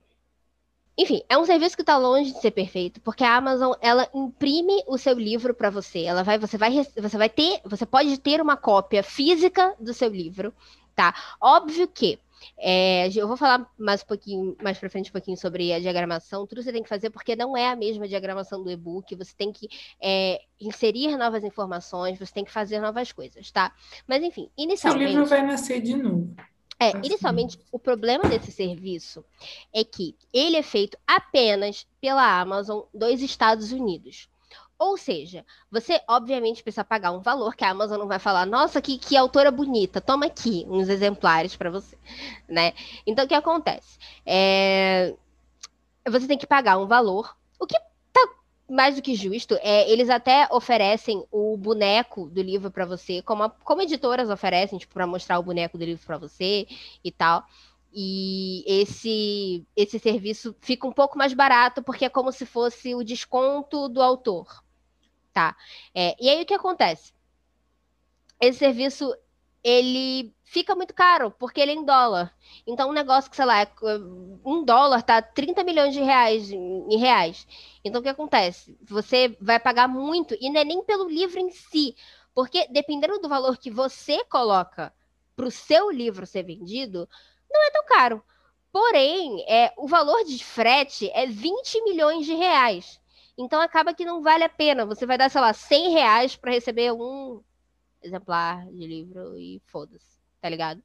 Enfim, 0.99 1.23
é 1.29 1.37
um 1.37 1.45
serviço 1.45 1.77
que 1.77 1.81
está 1.81 1.97
longe 1.97 2.33
de 2.33 2.41
ser 2.41 2.51
perfeito, 2.51 2.99
porque 2.99 3.23
a 3.23 3.33
Amazon 3.37 3.71
ela 3.79 4.05
imprime 4.13 4.83
o 4.85 4.97
seu 4.97 5.13
livro 5.13 5.53
para 5.53 5.69
você. 5.69 6.03
Ela 6.03 6.23
vai, 6.23 6.37
você 6.37 6.57
vai, 6.57 6.71
você 6.73 7.17
vai 7.17 7.29
ter, 7.29 7.61
você 7.63 7.85
pode 7.85 8.17
ter 8.19 8.41
uma 8.41 8.57
cópia 8.57 9.01
física 9.01 9.73
do 9.79 9.93
seu 9.93 10.09
livro, 10.09 10.53
tá? 10.93 11.15
Óbvio 11.39 11.87
que 11.87 12.19
é, 12.57 13.07
eu 13.15 13.29
vou 13.29 13.37
falar 13.37 13.65
mais 13.77 14.01
um 14.01 14.07
pouquinho, 14.07 14.57
mais 14.61 14.77
para 14.77 14.89
frente 14.89 15.09
um 15.09 15.13
pouquinho 15.13 15.37
sobre 15.37 15.71
a 15.71 15.79
diagramação. 15.79 16.45
Tudo 16.45 16.61
você 16.61 16.73
tem 16.73 16.83
que 16.83 16.89
fazer 16.89 17.09
porque 17.11 17.33
não 17.33 17.55
é 17.55 17.69
a 17.69 17.77
mesma 17.77 18.05
diagramação 18.05 18.61
do 18.61 18.69
e-book. 18.69 19.15
Você 19.15 19.33
tem 19.37 19.53
que 19.53 19.69
é, 20.01 20.41
inserir 20.59 21.15
novas 21.15 21.45
informações, 21.45 22.19
você 22.19 22.33
tem 22.33 22.43
que 22.43 22.51
fazer 22.51 22.81
novas 22.81 23.13
coisas, 23.13 23.49
tá? 23.51 23.73
Mas 24.05 24.21
enfim, 24.21 24.49
inicialmente. 24.57 25.11
livro 25.11 25.25
vai 25.25 25.47
nascer 25.47 25.81
de 25.81 25.95
novo. 25.95 26.35
É, 26.79 26.95
Assim. 26.97 27.01
inicialmente, 27.03 27.59
o 27.71 27.79
problema 27.79 28.25
desse 28.27 28.51
serviço 28.51 29.23
é 29.73 29.83
que 29.83 30.15
ele 30.33 30.55
é 30.57 30.63
feito 30.63 30.97
apenas 31.05 31.85
pela 32.01 32.39
Amazon 32.39 32.81
dos 32.93 33.21
Estados 33.21 33.71
Unidos. 33.71 34.29
Ou 34.77 34.97
seja, 34.97 35.45
você 35.69 36.01
obviamente 36.07 36.63
precisa 36.63 36.85
pagar 36.85 37.11
um 37.11 37.19
valor 37.21 37.53
que 37.55 37.65
a 37.65 37.69
Amazon 37.71 37.99
não 37.99 38.07
vai 38.07 38.17
falar, 38.19 38.45
nossa, 38.45 38.81
que, 38.81 38.97
que 38.97 39.17
autora 39.17 39.51
bonita, 39.51 39.99
toma 39.99 40.27
aqui 40.27 40.65
uns 40.69 40.87
exemplares 40.87 41.55
para 41.55 41.69
você, 41.69 41.97
né? 42.47 42.73
Então, 43.05 43.25
o 43.25 43.27
que 43.27 43.33
acontece? 43.35 43.97
É, 44.25 45.15
Você 46.09 46.27
tem 46.27 46.37
que 46.37 46.47
pagar 46.47 46.77
um 46.77 46.87
valor, 46.87 47.35
o 47.59 47.67
que 47.67 47.75
mais 48.69 48.95
do 48.95 49.01
que 49.01 49.15
justo. 49.15 49.55
É, 49.61 49.89
eles 49.89 50.09
até 50.09 50.47
oferecem 50.51 51.25
o 51.31 51.57
boneco 51.57 52.29
do 52.29 52.41
livro 52.41 52.71
para 52.71 52.85
você, 52.85 53.21
como, 53.21 53.43
a- 53.43 53.49
como 53.49 53.81
editoras 53.81 54.29
oferecem, 54.29 54.79
tipo, 54.79 54.93
para 54.93 55.07
mostrar 55.07 55.39
o 55.39 55.43
boneco 55.43 55.77
do 55.77 55.85
livro 55.85 56.05
para 56.05 56.17
você 56.17 56.67
e 57.03 57.11
tal. 57.11 57.43
E 57.93 58.63
esse 58.67 59.65
esse 59.75 59.97
serviço 59.99 60.55
fica 60.61 60.87
um 60.87 60.91
pouco 60.91 61.17
mais 61.17 61.33
barato 61.33 61.81
porque 61.83 62.05
é 62.05 62.09
como 62.09 62.31
se 62.31 62.45
fosse 62.45 62.93
o 62.95 63.03
desconto 63.03 63.89
do 63.89 64.01
autor, 64.01 64.63
tá? 65.33 65.55
É, 65.95 66.15
e 66.21 66.29
aí 66.29 66.43
o 66.43 66.45
que 66.45 66.53
acontece? 66.55 67.13
Esse 68.41 68.59
serviço 68.59 69.13
ele 69.63 70.33
fica 70.43 70.75
muito 70.75 70.93
caro 70.93 71.31
porque 71.31 71.59
ele 71.59 71.71
é 71.71 71.75
em 71.75 71.85
dólar. 71.85 72.33
Então 72.65 72.89
um 72.89 72.93
negócio 72.93 73.29
que 73.29 73.35
sei 73.35 73.45
lá, 73.45 73.61
é, 73.61 73.67
um 74.45 74.63
dólar 74.63 75.03
tá 75.03 75.21
30 75.21 75.63
milhões 75.63 75.93
de 75.93 76.01
reais 76.01 76.51
em 76.51 76.97
reais. 76.97 77.47
Então 77.83 77.99
o 77.99 78.03
que 78.03 78.09
acontece? 78.09 78.77
Você 78.83 79.37
vai 79.39 79.59
pagar 79.59 79.87
muito 79.87 80.35
e 80.39 80.49
não 80.49 80.61
é 80.61 80.63
nem 80.63 80.83
pelo 80.83 81.09
livro 81.09 81.39
em 81.39 81.49
si, 81.51 81.95
porque 82.33 82.67
dependendo 82.69 83.19
do 83.19 83.29
valor 83.29 83.57
que 83.57 83.69
você 83.69 84.23
coloca 84.25 84.93
para 85.35 85.47
o 85.47 85.51
seu 85.51 85.89
livro 85.91 86.25
ser 86.25 86.43
vendido, 86.43 87.07
não 87.49 87.63
é 87.63 87.71
tão 87.71 87.85
caro. 87.85 88.23
Porém, 88.71 89.43
é, 89.47 89.73
o 89.77 89.87
valor 89.87 90.23
de 90.23 90.43
frete 90.43 91.09
é 91.13 91.25
20 91.25 91.83
milhões 91.83 92.25
de 92.25 92.33
reais. 92.33 92.99
Então 93.37 93.61
acaba 93.61 93.93
que 93.93 94.05
não 94.05 94.21
vale 94.21 94.43
a 94.43 94.49
pena. 94.49 94.85
Você 94.85 95.05
vai 95.05 95.17
dar, 95.17 95.29
sei 95.29 95.41
lá, 95.41 95.53
100 95.53 95.89
reais 95.91 96.35
para 96.35 96.51
receber 96.51 96.91
um 96.91 97.41
exemplar 98.01 98.65
de 98.71 98.87
livro 98.87 99.37
e 99.37 99.61
foda-se, 99.65 100.19
tá 100.41 100.49
ligado? 100.49 100.81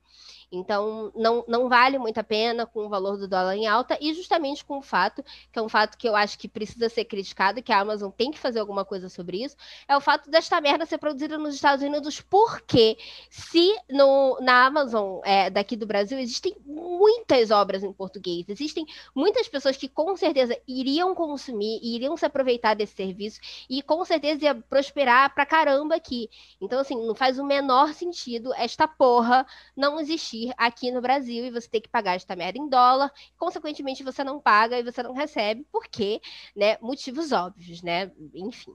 Então, 0.56 1.12
não, 1.14 1.44
não 1.48 1.68
vale 1.68 1.98
muito 1.98 2.18
a 2.18 2.24
pena 2.24 2.66
com 2.66 2.86
o 2.86 2.88
valor 2.88 3.16
do 3.16 3.28
dólar 3.28 3.56
em 3.56 3.66
alta 3.66 3.98
e 4.00 4.12
justamente 4.14 4.64
com 4.64 4.78
o 4.78 4.82
fato, 4.82 5.22
que 5.52 5.58
é 5.58 5.62
um 5.62 5.68
fato 5.68 5.96
que 5.96 6.08
eu 6.08 6.14
acho 6.14 6.38
que 6.38 6.48
precisa 6.48 6.88
ser 6.88 7.04
criticado, 7.04 7.62
que 7.62 7.72
a 7.72 7.80
Amazon 7.80 8.10
tem 8.10 8.30
que 8.30 8.38
fazer 8.38 8.60
alguma 8.60 8.84
coisa 8.84 9.08
sobre 9.08 9.42
isso, 9.42 9.56
é 9.88 9.96
o 9.96 10.00
fato 10.00 10.30
desta 10.30 10.60
merda 10.60 10.86
ser 10.86 10.98
produzida 10.98 11.38
nos 11.38 11.54
Estados 11.54 11.84
Unidos, 11.84 12.20
porque 12.20 12.96
se 13.30 13.74
no, 13.90 14.38
na 14.40 14.66
Amazon 14.66 15.20
é, 15.24 15.50
daqui 15.50 15.76
do 15.76 15.86
Brasil 15.86 16.18
existem 16.18 16.54
muitas 16.64 17.50
obras 17.50 17.82
em 17.82 17.92
português, 17.92 18.46
existem 18.48 18.86
muitas 19.14 19.48
pessoas 19.48 19.76
que 19.76 19.88
com 19.88 20.16
certeza 20.16 20.58
iriam 20.66 21.14
consumir, 21.14 21.80
iriam 21.82 22.16
se 22.16 22.26
aproveitar 22.26 22.74
desse 22.74 22.94
serviço 22.94 23.40
e 23.68 23.82
com 23.82 24.04
certeza 24.04 24.44
ia 24.44 24.54
prosperar 24.54 25.34
pra 25.34 25.46
caramba 25.46 25.94
aqui. 25.94 26.28
Então, 26.60 26.80
assim, 26.80 26.94
não 27.06 27.14
faz 27.14 27.38
o 27.38 27.44
menor 27.44 27.92
sentido 27.92 28.52
esta 28.54 28.86
porra 28.86 29.46
não 29.76 30.00
existir 30.00 30.43
aqui 30.56 30.90
no 30.90 31.00
Brasil 31.00 31.44
e 31.44 31.50
você 31.50 31.68
ter 31.68 31.80
que 31.80 31.88
pagar 31.88 32.14
esta 32.14 32.34
merda 32.36 32.58
em 32.58 32.68
dólar, 32.68 33.12
consequentemente 33.36 34.02
você 34.02 34.24
não 34.24 34.40
paga 34.40 34.78
e 34.78 34.82
você 34.82 35.02
não 35.02 35.12
recebe, 35.12 35.66
porque, 35.70 36.20
né, 36.54 36.76
motivos 36.80 37.32
óbvios, 37.32 37.82
né, 37.82 38.10
enfim. 38.34 38.74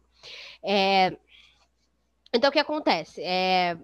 É... 0.64 1.18
Então, 2.34 2.50
o 2.50 2.54
que 2.54 2.60
acontece? 2.60 3.22
É... 3.22 3.78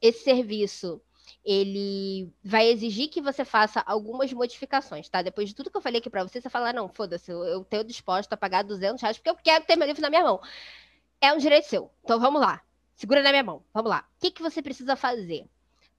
Esse 0.00 0.22
serviço, 0.24 1.00
ele 1.44 2.32
vai 2.44 2.68
exigir 2.68 3.08
que 3.08 3.20
você 3.20 3.44
faça 3.44 3.80
algumas 3.80 4.32
modificações, 4.32 5.08
tá? 5.08 5.22
Depois 5.22 5.48
de 5.48 5.54
tudo 5.54 5.70
que 5.70 5.76
eu 5.76 5.80
falei 5.80 5.98
aqui 6.00 6.10
pra 6.10 6.22
você, 6.22 6.40
você 6.40 6.48
fala, 6.48 6.72
não, 6.72 6.88
foda-se, 6.88 7.30
eu, 7.30 7.42
eu 7.44 7.64
tenho 7.64 7.84
disposto 7.84 8.32
a 8.32 8.36
pagar 8.36 8.62
200 8.62 9.00
reais 9.02 9.18
porque 9.18 9.30
eu 9.30 9.36
quero 9.36 9.64
ter 9.64 9.76
meu 9.76 9.86
livro 9.86 10.02
na 10.02 10.10
minha 10.10 10.22
mão. 10.22 10.40
É 11.20 11.32
um 11.32 11.38
direito 11.38 11.66
seu. 11.66 11.90
Então, 12.04 12.20
vamos 12.20 12.40
lá. 12.40 12.62
Segura 12.94 13.22
na 13.22 13.30
minha 13.30 13.44
mão. 13.44 13.64
Vamos 13.72 13.90
lá. 13.90 14.08
O 14.16 14.20
que, 14.20 14.30
que 14.30 14.42
você 14.42 14.60
precisa 14.60 14.96
fazer? 14.96 15.48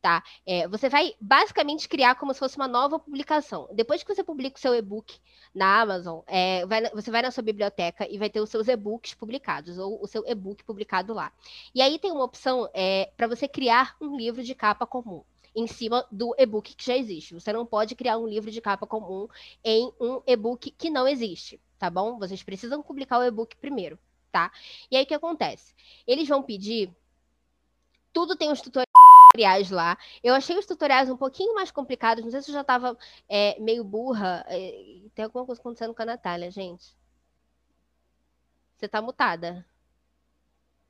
Tá? 0.01 0.23
É, 0.45 0.65
você 0.65 0.87
vai 0.87 1.13
basicamente 1.19 1.89
criar 1.89 2.15
como 2.15 2.33
se 2.33 2.39
fosse 2.39 2.55
uma 2.55 2.69
nova 2.69 2.97
publicação. 2.97 3.67
Depois 3.73 4.01
que 4.01 4.15
você 4.15 4.23
publica 4.23 4.57
o 4.57 4.59
seu 4.59 4.73
e-book 4.73 5.19
na 5.53 5.81
Amazon, 5.81 6.21
é, 6.25 6.65
vai 6.65 6.89
você 6.91 7.11
vai 7.11 7.21
na 7.21 7.31
sua 7.31 7.43
biblioteca 7.43 8.07
e 8.09 8.17
vai 8.17 8.29
ter 8.29 8.39
os 8.39 8.49
seus 8.49 8.69
e-books 8.69 9.13
publicados, 9.13 9.77
ou 9.77 10.01
o 10.01 10.07
seu 10.07 10.25
e-book 10.25 10.63
publicado 10.63 11.13
lá. 11.13 11.33
E 11.75 11.81
aí 11.81 11.99
tem 11.99 12.13
uma 12.13 12.23
opção 12.23 12.69
é, 12.73 13.11
para 13.17 13.27
você 13.27 13.45
criar 13.45 13.97
um 13.99 14.15
livro 14.15 14.41
de 14.41 14.55
capa 14.55 14.85
comum 14.87 15.21
em 15.53 15.67
cima 15.67 16.05
do 16.09 16.33
e-book 16.37 16.73
que 16.75 16.85
já 16.85 16.95
existe. 16.95 17.33
Você 17.33 17.51
não 17.51 17.65
pode 17.65 17.93
criar 17.93 18.17
um 18.17 18.27
livro 18.27 18.49
de 18.49 18.61
capa 18.61 18.87
comum 18.87 19.27
em 19.63 19.91
um 19.99 20.21
e-book 20.25 20.71
que 20.71 20.89
não 20.89 21.09
existe, 21.09 21.59
tá 21.77 21.89
bom? 21.89 22.17
Vocês 22.17 22.41
precisam 22.41 22.81
publicar 22.81 23.19
o 23.19 23.23
e-book 23.23 23.57
primeiro, 23.57 23.99
tá? 24.31 24.49
E 24.89 24.95
aí 24.95 25.03
o 25.03 25.05
que 25.05 25.13
acontece? 25.13 25.75
Eles 26.07 26.27
vão 26.27 26.41
pedir. 26.41 26.89
Tudo 28.13 28.35
tem 28.35 28.49
os 28.49 28.61
tutoriais 28.61 28.89
lá. 29.69 29.97
Eu 30.23 30.34
achei 30.34 30.57
os 30.57 30.65
tutoriais 30.65 31.09
um 31.09 31.17
pouquinho 31.17 31.53
mais 31.53 31.71
complicados. 31.71 32.23
Não 32.23 32.32
sei 32.32 32.41
se 32.41 32.49
eu 32.49 32.53
já 32.53 32.61
estava 32.61 32.97
meio 33.59 33.84
burra. 33.84 34.43
É, 34.47 35.01
tem 35.13 35.25
alguma 35.25 35.45
coisa 35.45 35.61
acontecendo 35.61 35.93
com 35.93 36.01
a 36.01 36.05
Natália, 36.05 36.49
gente. 36.51 36.97
Você 38.77 38.88
tá 38.88 39.01
mutada. 39.01 39.65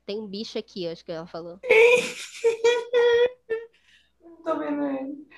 Tem 0.06 0.18
um 0.18 0.26
bicho 0.26 0.58
aqui, 0.58 0.88
acho 0.88 1.04
que 1.04 1.12
ela 1.12 1.26
falou. 1.26 1.60
Não 4.22 4.36
tô 4.42 4.58
vendo 4.58 4.84
ele. 4.86 5.28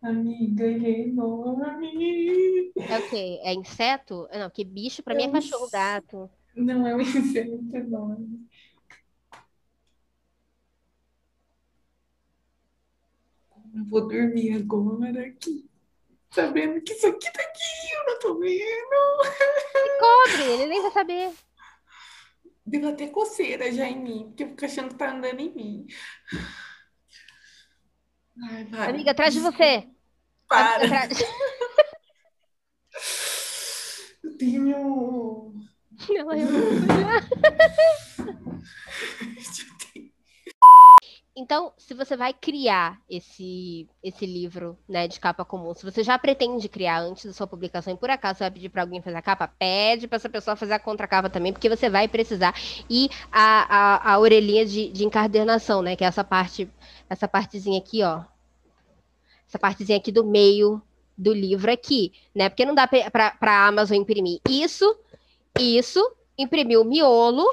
Amiga, 0.00 0.64
ele 0.64 0.86
é 0.86 1.00
enorme. 1.08 2.72
É 2.76 2.98
o 2.98 3.08
quê? 3.10 3.40
É 3.44 3.54
inseto? 3.54 4.26
Não, 4.32 4.50
que 4.50 4.64
bicho 4.64 5.02
pra 5.02 5.14
mim 5.14 5.22
é 5.22 5.26
É 5.26 5.28
um 5.28 5.32
cachorro, 5.32 5.62
inse- 5.64 5.72
gato. 5.72 6.30
Não 6.56 6.86
é 6.86 6.96
um 6.96 6.98
inseto 7.00 7.76
enorme. 7.76 8.48
Eu 13.74 13.84
vou 13.86 14.06
dormir 14.06 14.54
agora 14.56 15.26
aqui, 15.26 15.68
sabendo 16.30 16.80
que 16.82 16.92
isso 16.92 17.06
aqui 17.06 17.32
tá 17.32 17.42
aqui, 17.42 17.94
eu 17.94 18.06
não 18.06 18.18
tô 18.18 18.38
vendo. 18.38 19.22
Cobre, 19.98 20.42
ele 20.52 20.66
nem 20.66 20.82
vai 20.82 20.90
saber. 20.90 21.32
Deu 22.66 22.88
até 22.88 23.08
coceira 23.08 23.72
já 23.72 23.88
em 23.88 24.00
mim, 24.02 24.24
porque 24.28 24.44
eu 24.44 24.48
fico 24.50 24.64
achando 24.64 24.88
que 24.90 24.94
tá 24.96 25.10
andando 25.12 25.40
em 25.40 25.54
mim. 25.54 25.86
Ai, 28.50 28.64
para. 28.66 28.90
Amiga, 28.90 29.10
atrás 29.12 29.34
de 29.34 29.40
você. 29.40 29.88
Para. 30.48 30.84
Atrás- 30.84 31.18
Eu 34.22 34.36
tenho. 34.38 35.52
Não, 36.08 36.32
eu- 36.32 36.46
tenho- 36.46 36.82
Então, 41.34 41.72
se 41.78 41.94
você 41.94 42.14
vai 42.14 42.34
criar 42.34 43.00
esse, 43.08 43.88
esse 44.02 44.26
livro 44.26 44.78
né, 44.86 45.08
de 45.08 45.18
capa 45.18 45.46
comum, 45.46 45.74
se 45.74 45.82
você 45.82 46.02
já 46.02 46.18
pretende 46.18 46.68
criar 46.68 47.00
antes 47.00 47.24
da 47.24 47.32
sua 47.32 47.46
publicação 47.46 47.94
e 47.94 47.96
por 47.96 48.10
acaso 48.10 48.38
você 48.38 48.44
vai 48.44 48.50
pedir 48.50 48.68
para 48.68 48.82
alguém 48.82 49.00
fazer 49.00 49.16
a 49.16 49.22
capa, 49.22 49.48
pede 49.48 50.06
para 50.06 50.16
essa 50.16 50.28
pessoa 50.28 50.56
fazer 50.56 50.74
a 50.74 50.78
contracapa 50.78 51.30
também, 51.30 51.50
porque 51.50 51.70
você 51.70 51.88
vai 51.88 52.06
precisar. 52.06 52.54
E 52.88 53.08
a, 53.30 54.10
a, 54.10 54.12
a 54.12 54.18
orelhinha 54.18 54.66
de, 54.66 54.88
de 54.88 55.06
encadernação, 55.06 55.80
né? 55.80 55.96
Que 55.96 56.04
é 56.04 56.06
essa 56.06 56.22
parte, 56.22 56.70
essa 57.08 57.26
partezinha 57.26 57.78
aqui, 57.78 58.02
ó. 58.02 58.24
Essa 59.48 59.58
partezinha 59.58 59.96
aqui 59.96 60.12
do 60.12 60.24
meio 60.24 60.82
do 61.16 61.32
livro 61.32 61.72
aqui, 61.72 62.12
né? 62.34 62.50
Porque 62.50 62.66
não 62.66 62.74
dá 62.74 62.86
para 62.86 63.34
a 63.40 63.66
Amazon 63.66 63.96
imprimir 63.96 64.38
isso, 64.46 64.96
isso, 65.58 66.14
imprimir 66.36 66.78
o 66.78 66.84
miolo 66.84 67.46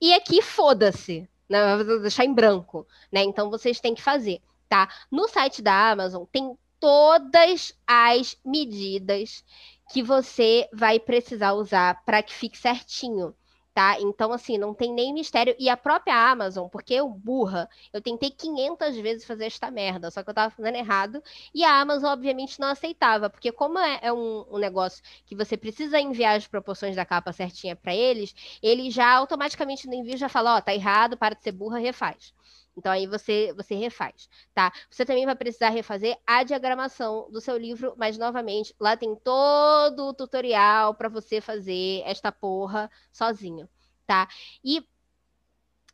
e 0.00 0.14
aqui 0.14 0.40
foda-se, 0.40 1.28
né? 1.48 1.82
Vou 1.82 2.00
deixar 2.00 2.24
em 2.24 2.34
branco, 2.34 2.86
né? 3.10 3.22
Então 3.22 3.50
vocês 3.50 3.80
têm 3.80 3.94
que 3.94 4.02
fazer, 4.02 4.40
tá? 4.68 4.88
No 5.10 5.28
site 5.28 5.62
da 5.62 5.90
Amazon 5.90 6.24
tem 6.30 6.56
todas 6.80 7.74
as 7.86 8.36
medidas 8.44 9.44
que 9.92 10.02
você 10.02 10.68
vai 10.72 11.00
precisar 11.00 11.52
usar 11.52 12.04
para 12.04 12.22
que 12.22 12.34
fique 12.34 12.58
certinho 12.58 13.34
tá? 13.78 13.96
Então, 14.00 14.32
assim, 14.32 14.58
não 14.58 14.74
tem 14.74 14.92
nem 14.92 15.14
mistério. 15.14 15.54
E 15.56 15.68
a 15.68 15.76
própria 15.76 16.12
Amazon, 16.12 16.66
porque 16.66 16.94
eu, 16.94 17.08
burra, 17.08 17.70
eu 17.92 18.02
tentei 18.02 18.28
500 18.28 18.96
vezes 18.96 19.24
fazer 19.24 19.46
esta 19.46 19.70
merda, 19.70 20.10
só 20.10 20.20
que 20.20 20.28
eu 20.28 20.34
tava 20.34 20.52
fazendo 20.52 20.74
errado. 20.74 21.22
E 21.54 21.62
a 21.64 21.80
Amazon, 21.80 22.10
obviamente, 22.10 22.58
não 22.58 22.66
aceitava, 22.66 23.30
porque 23.30 23.52
como 23.52 23.78
é, 23.78 24.00
é 24.02 24.12
um, 24.12 24.44
um, 24.50 24.58
negócio 24.58 25.00
que 25.24 25.36
você 25.36 25.56
precisa 25.56 26.00
enviar 26.00 26.36
as 26.36 26.48
proporções 26.48 26.96
da 26.96 27.04
capa 27.04 27.32
certinha 27.32 27.76
para 27.76 27.94
eles, 27.94 28.34
ele 28.60 28.90
já 28.90 29.14
automaticamente 29.14 29.86
no 29.86 29.94
envio 29.94 30.16
já 30.16 30.28
fala, 30.28 30.56
ó, 30.56 30.58
oh, 30.58 30.62
tá 30.62 30.74
errado, 30.74 31.16
para 31.16 31.36
de 31.36 31.44
ser 31.44 31.52
burra, 31.52 31.78
refaz. 31.78 32.34
Então 32.78 32.92
aí 32.92 33.06
você 33.06 33.52
você 33.54 33.74
refaz, 33.74 34.28
tá? 34.54 34.72
Você 34.90 35.04
também 35.04 35.26
vai 35.26 35.36
precisar 35.36 35.70
refazer 35.70 36.16
a 36.26 36.42
diagramação 36.44 37.30
do 37.30 37.40
seu 37.40 37.56
livro, 37.58 37.94
mas 37.98 38.16
novamente, 38.18 38.74
lá 38.80 38.96
tem 38.96 39.14
todo 39.16 40.08
o 40.08 40.14
tutorial 40.14 40.94
para 40.94 41.08
você 41.08 41.40
fazer 41.40 42.02
esta 42.06 42.32
porra 42.32 42.90
sozinho, 43.12 43.68
tá? 44.06 44.28
E 44.64 44.82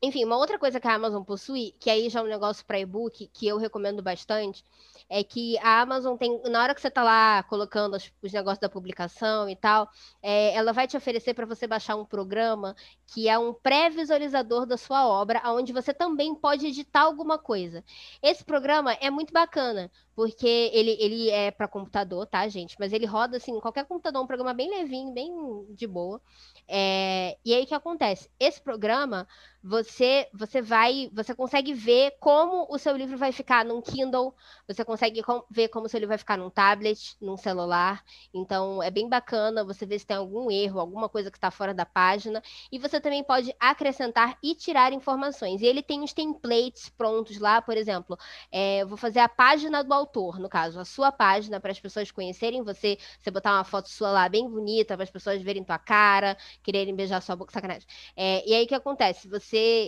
enfim, 0.05 0.24
uma 0.24 0.36
outra 0.36 0.59
coisa 0.59 0.78
que 0.78 0.86
a 0.86 0.94
Amazon 0.94 1.22
possui, 1.22 1.74
que 1.80 1.90
aí 1.90 2.09
já 2.09 2.20
é 2.20 2.22
um 2.22 2.26
negócio 2.26 2.64
para 2.64 2.78
e-book, 2.78 3.28
que 3.32 3.46
eu 3.46 3.59
recomendo 3.59 4.02
bastante, 4.02 4.64
é 5.09 5.22
que 5.22 5.59
a 5.59 5.80
Amazon 5.80 6.16
tem, 6.16 6.40
na 6.50 6.62
hora 6.62 6.74
que 6.74 6.80
você 6.80 6.88
está 6.88 7.02
lá 7.02 7.42
colocando 7.44 7.94
os, 7.94 8.11
os, 8.22 8.32
negócios 8.32 8.59
da 8.59 8.68
publicação 8.68 9.48
e 9.48 9.57
tal, 9.57 9.88
é, 10.22 10.55
ela 10.55 10.72
vai 10.72 10.86
te 10.86 10.96
oferecer 10.96 11.34
para 11.34 11.46
você 11.46 11.66
baixar 11.66 11.94
um 11.96 12.05
programa 12.05 12.74
que 13.07 13.28
é 13.28 13.38
um 13.38 13.52
pré-visualizador 13.52 14.66
da 14.66 14.76
sua 14.76 15.07
obra, 15.07 15.42
onde 15.46 15.72
você 15.72 15.92
também 15.92 16.34
pode 16.34 16.66
editar 16.66 17.02
alguma 17.02 17.38
coisa. 17.38 17.84
Esse 18.22 18.42
programa 18.44 18.94
é 18.94 19.11
muito 19.11 19.32
bacana, 19.32 19.90
porque 20.16 20.70
ele, 20.72 20.96
ele 20.98 21.30
é 21.30 21.50
para 21.50 21.68
computador, 21.68 22.26
tá, 22.26 22.48
gente? 22.48 22.76
Mas 22.78 22.92
ele 22.92 23.07
roda 23.07 23.36
assim, 23.36 23.61
qualquer 23.61 23.84
computador, 23.84 24.22
um 24.22 24.26
programa 24.26 24.55
bem 24.55 24.70
levinho, 24.70 25.12
bem 25.12 25.32
de 25.70 25.86
boa. 25.86 26.20
É, 26.66 27.36
e 27.44 27.55
aí 27.55 27.64
o 27.64 27.66
que 27.66 27.74
acontece? 27.74 28.30
Esse 28.40 28.61
programa, 28.61 29.28
você 29.62 29.93
você 30.32 30.62
vai, 30.62 31.11
você 31.12 31.34
consegue 31.34 31.72
ver 31.74 32.16
como 32.20 32.66
o 32.70 32.78
seu 32.78 32.97
livro 32.97 33.16
vai 33.16 33.32
ficar 33.32 33.64
num 33.64 33.80
Kindle, 33.80 34.34
você 34.66 34.84
consegue 34.84 35.22
com, 35.22 35.45
ver 35.51 35.68
como 35.68 35.86
o 35.86 35.88
seu 35.88 35.99
livro 35.99 36.11
vai 36.11 36.18
ficar 36.18 36.38
num 36.38 36.51
tablet, 36.51 37.16
num 37.20 37.36
celular. 37.36 38.03
Então 38.32 38.82
é 38.82 38.90
bem 38.90 39.09
bacana 39.09 39.64
você 39.64 39.86
ver 39.86 39.99
se 39.99 40.07
tem 40.07 40.16
algum 40.16 40.51
erro, 40.51 40.80
alguma 40.80 41.09
coisa 41.09 41.30
que 41.30 41.36
está 41.36 41.51
fora 41.51 41.74
da 41.74 41.84
página. 41.86 42.42
E 42.72 42.78
você 42.78 43.01
também 43.01 43.22
pode 43.22 43.55
acrescentar 43.61 44.38
e 44.42 44.55
tirar 44.55 44.92
informações. 44.92 45.61
E 45.61 45.66
ele 45.66 45.82
tem 45.82 46.03
os 46.03 46.12
templates 46.12 46.88
prontos 46.88 47.38
lá, 47.38 47.61
por 47.62 47.76
exemplo, 47.76 48.16
é, 48.51 48.84
vou 48.84 48.97
fazer 48.97 49.20
a 49.20 49.28
página 49.28 49.82
do 49.82 49.92
autor, 49.92 50.38
no 50.38 50.49
caso, 50.49 50.80
a 50.80 50.84
sua 50.84 51.12
página 51.12 51.61
para 51.61 51.72
as 51.72 51.80
pessoas 51.80 52.11
conhecerem 52.11 52.62
você, 52.62 52.99
você 53.20 53.30
botar 53.30 53.53
uma 53.55 53.64
foto 53.64 53.88
sua 53.88 54.11
lá 54.11 54.28
bem 54.28 54.49
bonita 54.49 54.95
para 54.97 55.05
as 55.05 55.11
pessoas 55.11 55.42
verem 55.42 55.64
tua 55.64 55.78
cara 55.78 56.36
quererem 56.62 56.95
beijar 56.95 57.20
sua 57.20 57.36
boca, 57.36 57.53
sacanagem. 57.53 57.86
É, 58.16 58.49
e 58.49 58.55
aí 58.55 58.64
o 58.64 58.68
que 58.68 58.74
acontece? 58.74 59.28
Você, 59.28 59.84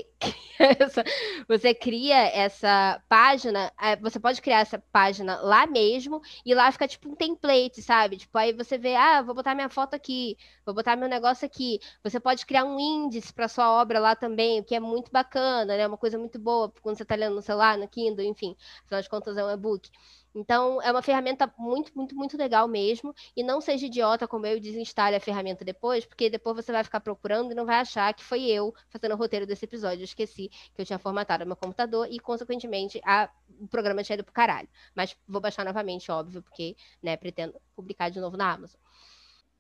você 1.49 1.75
cria 1.75 2.17
essa 2.29 3.03
página, 3.09 3.73
é, 3.81 3.97
você 3.97 4.19
pode 4.19 4.41
criar 4.43 4.61
essa 4.61 4.79
página 4.93 5.37
lá 5.41 5.67
mesmo, 5.67 6.21
e 6.45 6.55
lá 6.55 6.71
fica 6.73 6.89
tipo 6.89 7.09
um 7.11 7.15
template, 7.15 7.83
sabe? 7.83 8.17
Tipo, 8.17 8.37
aí 8.39 8.53
você 8.53 8.79
vê, 8.79 8.95
ah, 8.97 9.23
vou 9.23 9.35
botar 9.35 9.55
minha 9.55 9.69
foto 9.69 9.95
aqui, 9.95 10.37
vou 10.65 10.75
botar 10.75 10.97
meu 10.97 11.09
negócio 11.09 11.45
aqui. 11.47 11.79
Você 12.03 12.19
pode 12.21 12.47
criar 12.47 12.65
um 12.65 12.79
índice 12.79 13.33
para 13.33 13.49
sua 13.49 13.71
obra 13.71 13.99
lá 14.01 14.17
também, 14.17 14.61
o 14.61 14.65
que 14.65 14.75
é 14.75 14.81
muito 14.81 15.11
bacana, 15.11 15.77
né? 15.77 15.87
Uma 15.87 15.99
coisa 15.99 16.19
muito 16.19 16.39
boa 16.39 16.73
quando 16.83 16.97
você 16.97 17.03
está 17.03 17.15
lendo 17.15 17.35
no 17.37 17.43
celular, 17.43 17.77
no 17.79 17.89
Kindle, 17.89 18.25
enfim. 18.25 18.57
Afinal 18.85 19.03
de 19.03 19.09
contas, 19.09 19.37
é 19.37 19.45
um 19.45 19.51
e-book. 19.51 19.91
Então, 20.39 20.83
é 20.83 20.91
uma 20.91 21.01
ferramenta 21.01 21.51
muito, 21.59 21.91
muito, 21.97 22.15
muito 22.15 22.37
legal 22.37 22.69
mesmo. 22.69 23.15
E 23.35 23.43
não 23.43 23.59
seja 23.59 23.87
idiota 23.87 24.29
como 24.29 24.47
eu 24.47 24.59
e 24.59 24.61
desinstale 24.61 25.17
a 25.17 25.21
ferramenta 25.21 25.65
depois, 25.65 26.05
porque 26.05 26.29
depois 26.29 26.55
você 26.57 26.71
vai 26.71 26.85
ficar 26.85 27.01
procurando 27.01 27.53
e 27.53 27.55
não 27.55 27.65
vai 27.65 27.77
achar 27.77 28.13
que 28.13 28.23
foi 28.23 28.43
eu 28.43 28.75
fazendo 28.91 29.13
o 29.15 29.17
roteiro 29.17 29.47
desse 29.47 29.65
episódio. 29.65 30.03
Eu 30.03 30.05
esqueci 30.05 30.51
que 30.75 30.83
eu 30.83 30.85
tinha 30.85 30.99
formatado 30.99 31.47
meu 31.47 31.57
computador 31.57 32.07
e, 32.11 32.19
consequentemente, 32.21 33.01
a, 33.03 33.31
o 33.59 33.67
programa 33.67 34.03
tinha 34.03 34.15
ido 34.15 34.25
pro 34.25 34.35
caralho. 34.35 34.69
Mas 34.95 35.17
vou 35.27 35.41
baixar 35.41 35.65
novamente, 35.65 36.11
óbvio, 36.13 36.43
porque 36.43 36.77
né, 37.03 37.17
pretendo 37.17 37.55
publicar 37.75 38.11
de 38.11 38.21
novo 38.21 38.37
na 38.37 38.53
Amazon. 38.53 38.79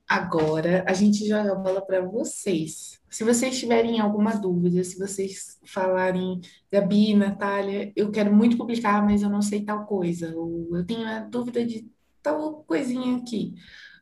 Agora 0.08 0.84
a 0.86 0.92
gente 0.92 1.26
joga 1.26 1.52
a 1.52 1.56
bola 1.56 1.80
para 1.80 2.00
vocês. 2.00 3.00
Se 3.10 3.24
vocês 3.24 3.58
tiverem 3.58 3.98
alguma 3.98 4.36
dúvida, 4.36 4.84
se 4.84 4.96
vocês 4.98 5.58
falarem, 5.64 6.40
Gabi, 6.70 7.12
Natália, 7.14 7.92
eu 7.96 8.10
quero 8.12 8.32
muito 8.32 8.56
publicar, 8.56 9.04
mas 9.04 9.22
eu 9.22 9.30
não 9.30 9.42
sei 9.42 9.64
tal 9.64 9.84
coisa, 9.84 10.32
ou 10.36 10.76
eu 10.76 10.86
tenho 10.86 11.06
a 11.08 11.20
dúvida 11.20 11.64
de 11.64 11.90
tal 12.22 12.62
coisinha 12.64 13.16
aqui. 13.16 13.54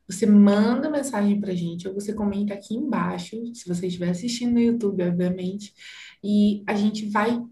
Você 0.07 0.27
manda 0.27 0.91
mensagem 0.91 1.41
para 1.41 1.53
a 1.53 1.55
gente, 1.55 1.89
ou 1.89 1.95
você 1.95 2.13
comenta 2.13 2.53
aqui 2.53 2.75
embaixo, 2.75 3.37
se 3.55 3.67
você 3.67 3.87
estiver 3.87 4.11
assistindo 4.11 4.53
no 4.53 4.61
YouTube, 4.61 5.03
obviamente, 5.03 5.73
e 6.23 6.63
a 6.67 6.75
gente 6.75 7.09
vai, 7.09 7.43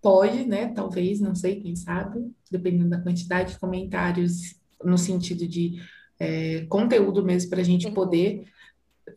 pode, 0.00 0.46
né? 0.46 0.68
Talvez, 0.68 1.20
não 1.20 1.34
sei, 1.34 1.60
quem 1.60 1.76
sabe, 1.76 2.32
dependendo 2.50 2.88
da 2.88 3.00
quantidade 3.02 3.52
de 3.52 3.58
comentários, 3.58 4.54
no 4.82 4.96
sentido 4.96 5.46
de 5.46 5.78
é, 6.22 6.66
conteúdo 6.66 7.24
mesmo 7.24 7.50
para 7.50 7.60
a 7.60 7.64
gente 7.64 7.90
poder. 7.90 8.44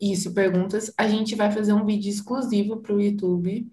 Isso, 0.00 0.34
perguntas. 0.34 0.92
A 0.98 1.06
gente 1.06 1.36
vai 1.36 1.52
fazer 1.52 1.72
um 1.72 1.86
vídeo 1.86 2.10
exclusivo 2.10 2.78
para 2.78 2.94
o 2.94 3.00
YouTube, 3.00 3.70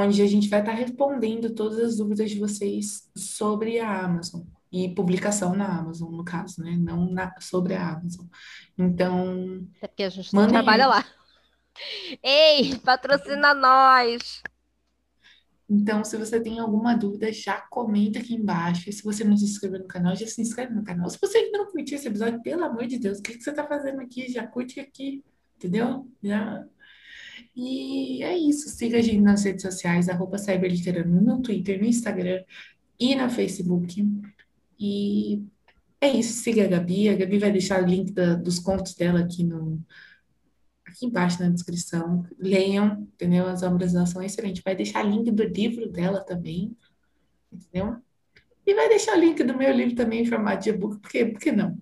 onde 0.00 0.22
a 0.22 0.26
gente 0.26 0.48
vai 0.48 0.60
estar 0.60 0.72
tá 0.72 0.78
respondendo 0.78 1.52
todas 1.52 1.80
as 1.80 1.96
dúvidas 1.96 2.30
de 2.30 2.38
vocês 2.38 3.10
sobre 3.16 3.80
a 3.80 4.04
Amazon 4.04 4.42
e 4.70 4.88
publicação 4.88 5.54
na 5.54 5.66
Amazon, 5.66 6.12
no 6.12 6.24
caso, 6.24 6.62
né? 6.62 6.76
Não 6.78 7.10
na, 7.10 7.32
sobre 7.40 7.74
a 7.74 7.90
Amazon. 7.90 8.26
Então. 8.78 9.66
É 9.82 9.88
porque 9.88 10.04
a 10.04 10.08
gente 10.08 10.30
trabalha 10.30 10.86
lá. 10.86 11.04
Ei, 12.22 12.76
patrocina 12.78 13.52
nós! 13.52 14.42
Então, 15.68 16.04
se 16.04 16.16
você 16.16 16.40
tem 16.40 16.58
alguma 16.58 16.94
dúvida, 16.94 17.32
já 17.32 17.60
comenta 17.70 18.18
aqui 18.18 18.34
embaixo. 18.34 18.88
E 18.88 18.92
se 18.92 19.02
você 19.02 19.24
não 19.24 19.36
se 19.36 19.44
inscreveu 19.44 19.80
no 19.80 19.86
canal, 19.86 20.14
já 20.14 20.26
se 20.26 20.40
inscreve 20.40 20.74
no 20.74 20.84
canal. 20.84 21.08
Se 21.08 21.18
você 21.18 21.38
ainda 21.38 21.58
não 21.58 21.70
curtiu 21.70 21.96
esse 21.96 22.06
episódio, 22.06 22.42
pelo 22.42 22.64
amor 22.64 22.86
de 22.86 22.98
Deus, 22.98 23.18
o 23.18 23.22
que, 23.22 23.34
que 23.34 23.42
você 23.42 23.50
está 23.50 23.66
fazendo 23.66 24.00
aqui? 24.00 24.30
Já 24.30 24.46
curte 24.46 24.78
aqui, 24.78 25.24
entendeu? 25.56 26.06
Já. 26.22 26.64
E 27.56 28.22
é 28.22 28.36
isso. 28.36 28.68
Siga 28.68 28.98
a 28.98 29.02
gente 29.02 29.22
nas 29.22 29.44
redes 29.44 29.62
sociais, 29.62 30.08
arroba 30.08 30.36
Cyberliterano, 30.36 31.20
no 31.20 31.40
Twitter, 31.40 31.80
no 31.80 31.86
Instagram 31.86 32.44
e 33.00 33.14
no 33.14 33.30
Facebook. 33.30 34.06
E 34.78 35.42
é 36.00 36.08
isso. 36.10 36.42
Siga 36.42 36.64
a 36.64 36.68
Gabi. 36.68 37.08
A 37.08 37.16
Gabi 37.16 37.38
vai 37.38 37.50
deixar 37.50 37.82
o 37.82 37.86
link 37.86 38.12
da, 38.12 38.34
dos 38.34 38.58
contos 38.58 38.94
dela 38.94 39.20
aqui 39.20 39.42
no, 39.42 39.80
aqui 40.94 41.06
embaixo 41.06 41.42
na 41.42 41.50
descrição. 41.50 42.24
Leiam, 42.38 43.02
entendeu? 43.12 43.46
As 43.46 43.62
obras 43.64 43.92
dela 43.92 44.06
são 44.06 44.22
excelentes. 44.22 44.62
Vai 44.62 44.76
deixar 44.76 45.02
link 45.02 45.30
do 45.30 45.42
livro 45.42 45.90
dela 45.90 46.20
também, 46.20 46.76
entendeu? 47.52 47.96
E 48.64 48.74
vai 48.74 48.88
deixar 48.88 49.16
o 49.16 49.20
link 49.20 49.42
do 49.42 49.56
meu 49.56 49.72
livro 49.72 49.96
também 49.96 50.22
em 50.22 50.26
formato 50.26 50.62
de 50.62 50.70
e-book, 50.70 51.00
porque, 51.00 51.26
porque 51.26 51.52
não? 51.52 51.78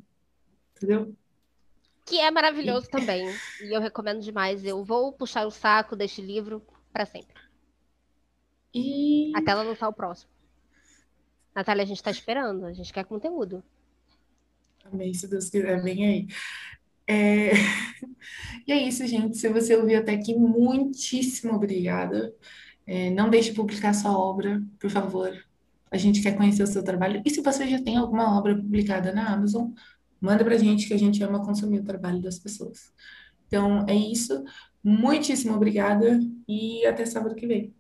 Entendeu? 0.75 1.15
Que 2.05 2.19
é 2.19 2.31
maravilhoso 2.31 2.87
e... 2.87 2.91
também. 2.91 3.29
E 3.61 3.77
eu 3.77 3.81
recomendo 3.81 4.21
demais. 4.21 4.65
Eu 4.65 4.83
vou 4.83 5.13
puxar 5.13 5.47
o 5.47 5.51
saco 5.51 5.95
deste 5.95 6.21
livro 6.21 6.67
para 6.93 7.07
sempre. 7.07 7.41
E... 8.75 9.31
Até 9.37 9.53
ela 9.53 9.63
lançar 9.63 9.89
o 9.89 9.93
próximo. 9.93 10.33
Natália, 11.55 11.85
a 11.85 11.87
gente 11.87 11.99
está 11.99 12.11
esperando. 12.11 12.65
A 12.65 12.73
gente 12.73 12.93
quer 12.93 13.05
conteúdo. 13.05 13.63
Amém, 14.85 15.15
se 15.15 15.29
Deus 15.29 15.49
quiser, 15.49 15.81
vem 15.81 16.05
aí. 16.05 16.27
É... 17.07 17.53
E 18.67 18.73
é 18.73 18.77
isso, 18.81 19.05
gente. 19.07 19.37
Se 19.39 19.49
você 19.49 19.75
ouviu 19.77 19.99
até 19.99 20.13
aqui, 20.15 20.35
muitíssimo 20.37 21.55
obrigada. 21.55 22.33
É, 22.87 23.11
não 23.11 23.29
deixe 23.29 23.51
de 23.51 23.57
publicar 23.57 23.93
sua 23.93 24.17
obra, 24.17 24.63
por 24.79 24.91
favor. 24.91 25.33
A 25.91 25.97
gente 25.97 26.23
quer 26.23 26.37
conhecer 26.37 26.63
o 26.63 26.67
seu 26.67 26.83
trabalho. 26.85 27.23
E 27.25 27.31
se 27.31 27.41
você 27.41 27.67
já 27.69 27.83
tem 27.83 27.97
alguma 27.97 28.39
obra 28.39 28.55
publicada 28.55 29.13
na 29.13 29.33
Amazon, 29.33 29.71
manda 30.21 30.45
pra 30.45 30.57
gente 30.57 30.87
que 30.87 30.95
a 30.95 30.99
gente 30.99 31.23
ama 31.23 31.45
consumir 31.45 31.81
o 31.81 31.85
trabalho 31.85 32.21
das 32.23 32.39
pessoas. 32.39 32.93
Então, 33.47 33.85
é 33.89 33.95
isso. 33.95 34.45
Muitíssimo 34.83 35.55
obrigada 35.55 36.21
e 36.49 36.87
até 36.87 37.05
sábado 37.05 37.35
que 37.35 37.47
vem. 37.47 37.75